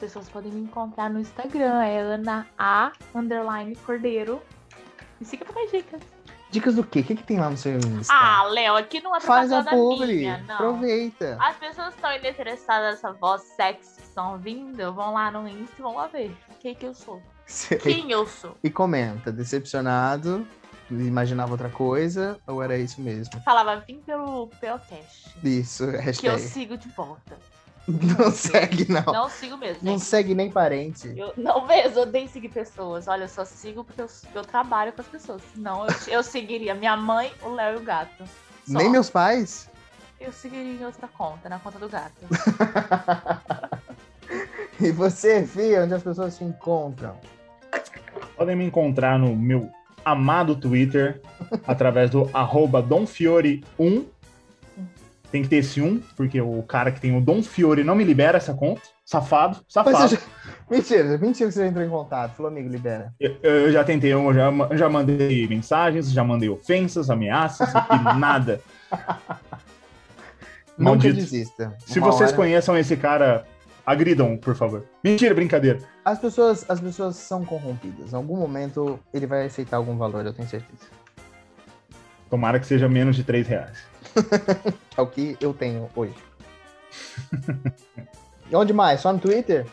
As 0.00 0.04
pessoas 0.04 0.30
podem 0.30 0.50
me 0.50 0.62
encontrar 0.62 1.10
no 1.10 1.20
Instagram, 1.20 1.82
é 1.84 2.00
Ana 2.00 2.46
A 2.58 2.90
underline 3.14 3.76
Cordeiro. 3.84 4.40
Me 5.20 5.26
siga 5.26 5.44
pra 5.44 5.52
mais 5.52 5.70
dicas. 5.70 6.00
Dicas 6.50 6.74
do 6.76 6.82
quê? 6.82 7.00
O 7.00 7.04
que, 7.04 7.16
que 7.16 7.22
tem 7.22 7.38
lá 7.38 7.50
no 7.50 7.56
seu 7.58 7.76
Insta? 7.76 8.10
Ah, 8.10 8.44
Léo, 8.44 8.76
aqui 8.76 9.02
não 9.02 9.14
é 9.14 9.20
Faz 9.20 9.52
a 9.52 9.62
publi. 9.62 10.16
minha, 10.16 10.38
não. 10.48 10.54
Aproveita. 10.54 11.36
As 11.38 11.54
pessoas 11.58 11.94
estão 11.94 12.10
interessadas 12.16 12.94
nessa 12.94 13.12
voz 13.12 13.42
sexy 13.42 13.96
que 14.00 14.02
estão 14.04 14.32
ouvindo, 14.32 14.90
vão 14.94 15.12
lá 15.12 15.30
no 15.30 15.46
Insta 15.46 15.74
e 15.78 15.82
vão 15.82 15.94
lá 15.94 16.06
ver 16.06 16.34
quem 16.60 16.74
que 16.74 16.86
eu 16.86 16.94
sou. 16.94 17.20
Quem 17.82 18.10
eu 18.10 18.26
sou. 18.26 18.56
E 18.64 18.70
comenta, 18.70 19.30
decepcionado, 19.30 20.46
imaginava 20.90 21.52
outra 21.52 21.68
coisa, 21.68 22.40
ou 22.46 22.62
era 22.62 22.78
isso 22.78 23.02
mesmo? 23.02 23.38
Falava, 23.42 23.84
vim 23.86 24.00
pelo 24.00 24.46
Pelcast. 24.62 25.36
Isso, 25.44 25.84
Que 25.88 25.96
eu 25.96 26.00
hashtag. 26.00 26.38
sigo 26.40 26.78
de 26.78 26.88
volta. 26.88 27.36
Não 28.18 28.30
segue, 28.30 28.86
não. 28.90 29.02
Não 29.02 29.28
sigo 29.28 29.56
mesmo, 29.56 29.78
Não 29.82 29.98
segue 29.98 30.34
nem 30.34 30.50
parente. 30.50 31.12
Eu, 31.16 31.32
não 31.36 31.66
mesmo, 31.66 31.98
eu 31.98 32.02
odeio 32.02 32.28
seguir 32.28 32.50
pessoas. 32.50 33.08
Olha, 33.08 33.24
eu 33.24 33.28
só 33.28 33.44
sigo 33.44 33.82
porque 33.82 34.00
eu, 34.00 34.08
eu 34.34 34.42
trabalho 34.42 34.92
com 34.92 35.00
as 35.00 35.08
pessoas. 35.08 35.42
Senão 35.54 35.86
eu, 35.86 35.94
eu 36.08 36.22
seguiria 36.22 36.74
minha 36.74 36.96
mãe, 36.96 37.32
o 37.42 37.48
Léo 37.48 37.78
e 37.78 37.82
o 37.82 37.84
gato. 37.84 38.24
Só. 38.66 38.78
Nem 38.78 38.88
meus 38.88 39.10
pais? 39.10 39.68
Eu 40.20 40.32
seguiria 40.32 40.80
em 40.80 40.84
outra 40.84 41.08
conta, 41.08 41.48
na 41.48 41.58
conta 41.58 41.78
do 41.78 41.88
gato. 41.88 42.12
E 44.80 44.90
você, 44.90 45.44
Fia, 45.46 45.84
onde 45.84 45.92
as 45.92 46.02
pessoas 46.02 46.38
te 46.38 46.44
encontram? 46.44 47.14
Podem 48.34 48.56
me 48.56 48.64
encontrar 48.64 49.18
no 49.18 49.36
meu 49.36 49.70
amado 50.02 50.56
Twitter, 50.56 51.20
através 51.66 52.08
do 52.08 52.30
arroba 52.32 52.82
donfiore1. 52.82 54.06
Tem 55.30 55.42
que 55.42 55.48
ter 55.48 55.56
esse 55.56 55.80
1, 55.80 56.00
porque 56.16 56.40
o 56.40 56.60
cara 56.64 56.90
que 56.90 57.00
tem 57.00 57.16
o 57.16 57.20
Dom 57.20 57.40
Fiore 57.42 57.84
não 57.84 57.94
me 57.94 58.02
libera 58.02 58.38
essa 58.38 58.52
conta. 58.52 58.82
Safado, 59.04 59.58
safado. 59.68 60.08
já... 60.08 60.18
Mentira, 60.70 61.18
mentira 61.18 61.48
que 61.48 61.54
você 61.54 61.60
já 61.60 61.66
entrou 61.66 61.84
em 61.84 61.88
contato. 61.88 62.34
Falou, 62.36 62.50
amigo, 62.50 62.68
libera. 62.68 63.12
Eu, 63.18 63.36
eu 63.42 63.72
já 63.72 63.82
tentei, 63.84 64.12
eu 64.12 64.32
já, 64.34 64.50
já 64.76 64.88
mandei 64.88 65.46
mensagens, 65.48 66.12
já 66.12 66.22
mandei 66.22 66.48
ofensas, 66.48 67.10
ameaças 67.10 67.68
e 67.72 68.02
nada. 68.18 68.60
Nunca 70.78 70.90
Maldito. 70.90 71.14
desista. 71.16 71.76
Se 71.80 71.98
Uma 71.98 72.10
vocês 72.12 72.30
hora- 72.30 72.36
conheçam 72.36 72.76
esse 72.78 72.96
cara, 72.96 73.44
agridam, 73.84 74.36
por 74.36 74.54
favor. 74.54 74.84
Mentira, 75.02 75.34
brincadeira. 75.34 75.80
As 76.04 76.18
pessoas, 76.20 76.64
as 76.68 76.80
pessoas 76.80 77.16
são 77.16 77.44
corrompidas. 77.44 78.12
Em 78.12 78.16
algum 78.16 78.36
momento 78.36 78.98
ele 79.12 79.26
vai 79.26 79.46
aceitar 79.46 79.76
algum 79.76 79.96
valor, 79.96 80.24
eu 80.24 80.32
tenho 80.32 80.48
certeza. 80.48 80.86
Tomara 82.30 82.60
que 82.60 82.66
seja 82.66 82.88
menos 82.88 83.16
de 83.16 83.24
3 83.24 83.46
reais. 83.48 83.89
É 84.96 85.00
o 85.00 85.06
que 85.06 85.36
eu 85.40 85.52
tenho 85.54 85.88
hoje. 85.96 86.14
e 88.50 88.54
onde 88.56 88.72
mais? 88.72 89.00
Só 89.00 89.12
no 89.12 89.18
Twitter? 89.18 89.66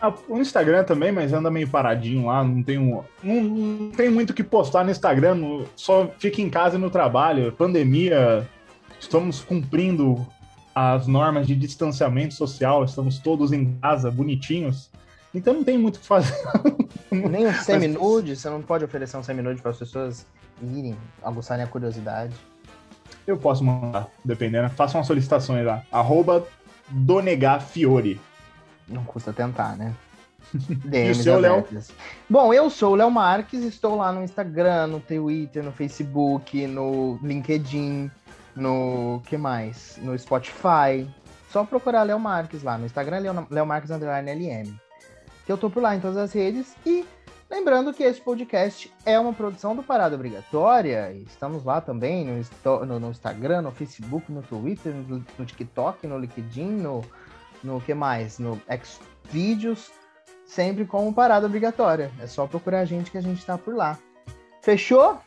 Ah, 0.00 0.12
o 0.28 0.38
Instagram 0.38 0.82
também, 0.84 1.12
mas 1.12 1.32
anda 1.32 1.50
meio 1.50 1.68
paradinho 1.68 2.26
lá, 2.26 2.42
não 2.42 2.62
tenho, 2.62 3.04
não, 3.22 3.42
não 3.42 3.90
tenho 3.90 4.10
muito 4.10 4.30
o 4.30 4.34
que 4.34 4.42
postar 4.42 4.82
no 4.82 4.90
Instagram, 4.90 5.34
no- 5.34 5.66
só 5.76 6.10
fica 6.18 6.40
em 6.40 6.48
casa 6.48 6.76
e 6.76 6.80
no 6.80 6.88
trabalho. 6.90 7.52
Pandemia, 7.52 8.48
estamos 8.98 9.40
cumprindo 9.42 10.26
as 10.74 11.06
normas 11.06 11.46
de 11.46 11.54
distanciamento 11.54 12.32
social, 12.32 12.82
estamos 12.84 13.18
todos 13.18 13.52
em 13.52 13.76
casa, 13.78 14.10
bonitinhos. 14.10 14.88
Então 15.34 15.52
não 15.52 15.62
tem 15.64 15.76
muito 15.76 15.96
o 15.96 16.00
que 16.00 16.06
fazer. 16.06 16.34
Nem 17.12 17.46
um 17.46 17.52
semi-nude? 17.52 18.34
Você 18.36 18.48
não 18.48 18.62
pode 18.62 18.84
oferecer 18.84 19.16
um 19.18 19.22
semi-nude 19.22 19.60
para 19.60 19.70
as 19.72 19.78
pessoas 19.78 20.26
irem, 20.62 20.96
aguçarem 21.22 21.62
a 21.64 21.68
curiosidade. 21.68 22.34
Eu 23.30 23.38
posso 23.38 23.62
mandar, 23.64 24.08
dependendo. 24.24 24.68
Faça 24.70 24.98
uma 24.98 25.04
solicitação 25.04 25.56
aí 25.56 25.64
lá. 25.64 25.82
Arroba 25.90 26.46
Donegafiore. 26.88 28.20
Não 28.88 29.04
custa 29.04 29.32
tentar, 29.32 29.76
né? 29.76 29.94
E 30.52 30.56
o 30.72 30.76
DMs 30.90 31.22
seu, 31.22 31.38
Léo? 31.38 31.64
Bom, 32.28 32.52
eu 32.52 32.68
sou 32.70 32.92
o 32.92 32.96
Léo 32.96 33.10
Marques, 33.10 33.62
estou 33.62 33.94
lá 33.96 34.10
no 34.10 34.24
Instagram, 34.24 34.88
no 34.88 34.98
Twitter, 34.98 35.62
no 35.62 35.70
Facebook, 35.70 36.66
no 36.66 37.18
LinkedIn, 37.22 38.10
no 38.56 39.22
que 39.26 39.36
mais? 39.36 39.96
No 40.02 40.18
Spotify. 40.18 41.08
Só 41.50 41.64
procurar 41.64 42.02
Léo 42.02 42.18
Marques 42.18 42.62
lá. 42.64 42.76
No 42.78 42.86
Instagram 42.86 43.18
é 43.18 43.20
Léo- 43.20 43.46
Léo 43.48 43.66
Marques 43.66 43.90
underline 43.92 44.30
LM. 44.32 44.74
Que 45.46 45.52
eu 45.52 45.58
tô 45.58 45.70
por 45.70 45.82
lá 45.82 45.94
em 45.94 46.00
todas 46.00 46.16
as 46.16 46.32
redes. 46.32 46.74
E 46.84 47.04
lembrando 47.50 47.92
que 47.92 48.02
esse 48.02 48.20
podcast 48.20 48.92
é 49.04 49.18
uma 49.18 49.32
produção 49.32 49.74
do 49.74 49.82
Parada 49.82 50.14
Obrigatória. 50.14 51.12
e 51.12 51.22
Estamos 51.22 51.64
lá 51.64 51.80
também 51.80 52.24
no, 52.24 52.86
no- 52.86 53.00
no 53.00 53.10
Instagram, 53.10 53.62
no 53.62 53.72
Facebook, 53.72 54.30
no 54.30 54.42
Twitter, 54.42 54.94
no, 54.94 55.24
no 55.38 55.44
TikTok, 55.44 56.06
no 56.06 56.18
LinkedIn, 56.18 56.70
no, 56.70 57.04
no 57.62 57.80
que 57.80 57.92
mais? 57.94 58.38
No 58.38 58.60
Xvideos, 59.30 59.90
sempre 60.46 60.84
com 60.84 61.12
Parada 61.12 61.46
Obrigatória. 61.46 62.10
É 62.20 62.26
só 62.26 62.46
procurar 62.46 62.80
a 62.80 62.84
gente 62.84 63.10
que 63.10 63.18
a 63.18 63.22
gente 63.22 63.44
tá 63.44 63.58
por 63.58 63.74
lá. 63.74 63.98
Fechou? 64.62 65.18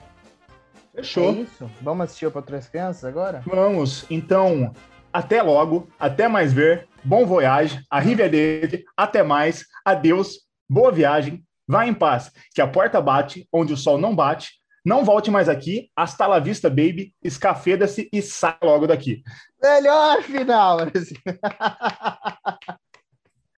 É 0.93 0.97
Fechou. 0.97 1.33
isso. 1.33 1.69
Vamos 1.81 2.05
assistir 2.05 2.29
para 2.29 2.39
outras 2.39 2.67
crianças 2.69 3.03
agora? 3.03 3.41
Vamos, 3.45 4.05
então, 4.09 4.73
até 5.11 5.41
logo, 5.41 5.87
até 5.99 6.27
mais 6.27 6.53
ver, 6.53 6.87
bom 7.03 7.25
voyage, 7.25 7.83
arrivederci, 7.89 8.85
até 8.95 9.23
mais, 9.23 9.65
adeus, 9.83 10.41
boa 10.69 10.91
viagem, 10.91 11.43
vá 11.67 11.87
em 11.87 11.93
paz, 11.93 12.31
que 12.53 12.61
a 12.61 12.67
porta 12.67 13.01
bate 13.01 13.47
onde 13.51 13.73
o 13.73 13.77
sol 13.77 13.97
não 13.97 14.15
bate, 14.15 14.51
não 14.85 15.05
volte 15.05 15.31
mais 15.31 15.47
aqui, 15.47 15.89
hasta 15.95 16.27
la 16.27 16.39
vista, 16.39 16.69
baby, 16.69 17.13
escafeda-se 17.23 18.09
e 18.11 18.21
sai 18.21 18.57
logo 18.61 18.85
daqui. 18.85 19.23
Melhor 19.61 20.21
final! 20.23 20.79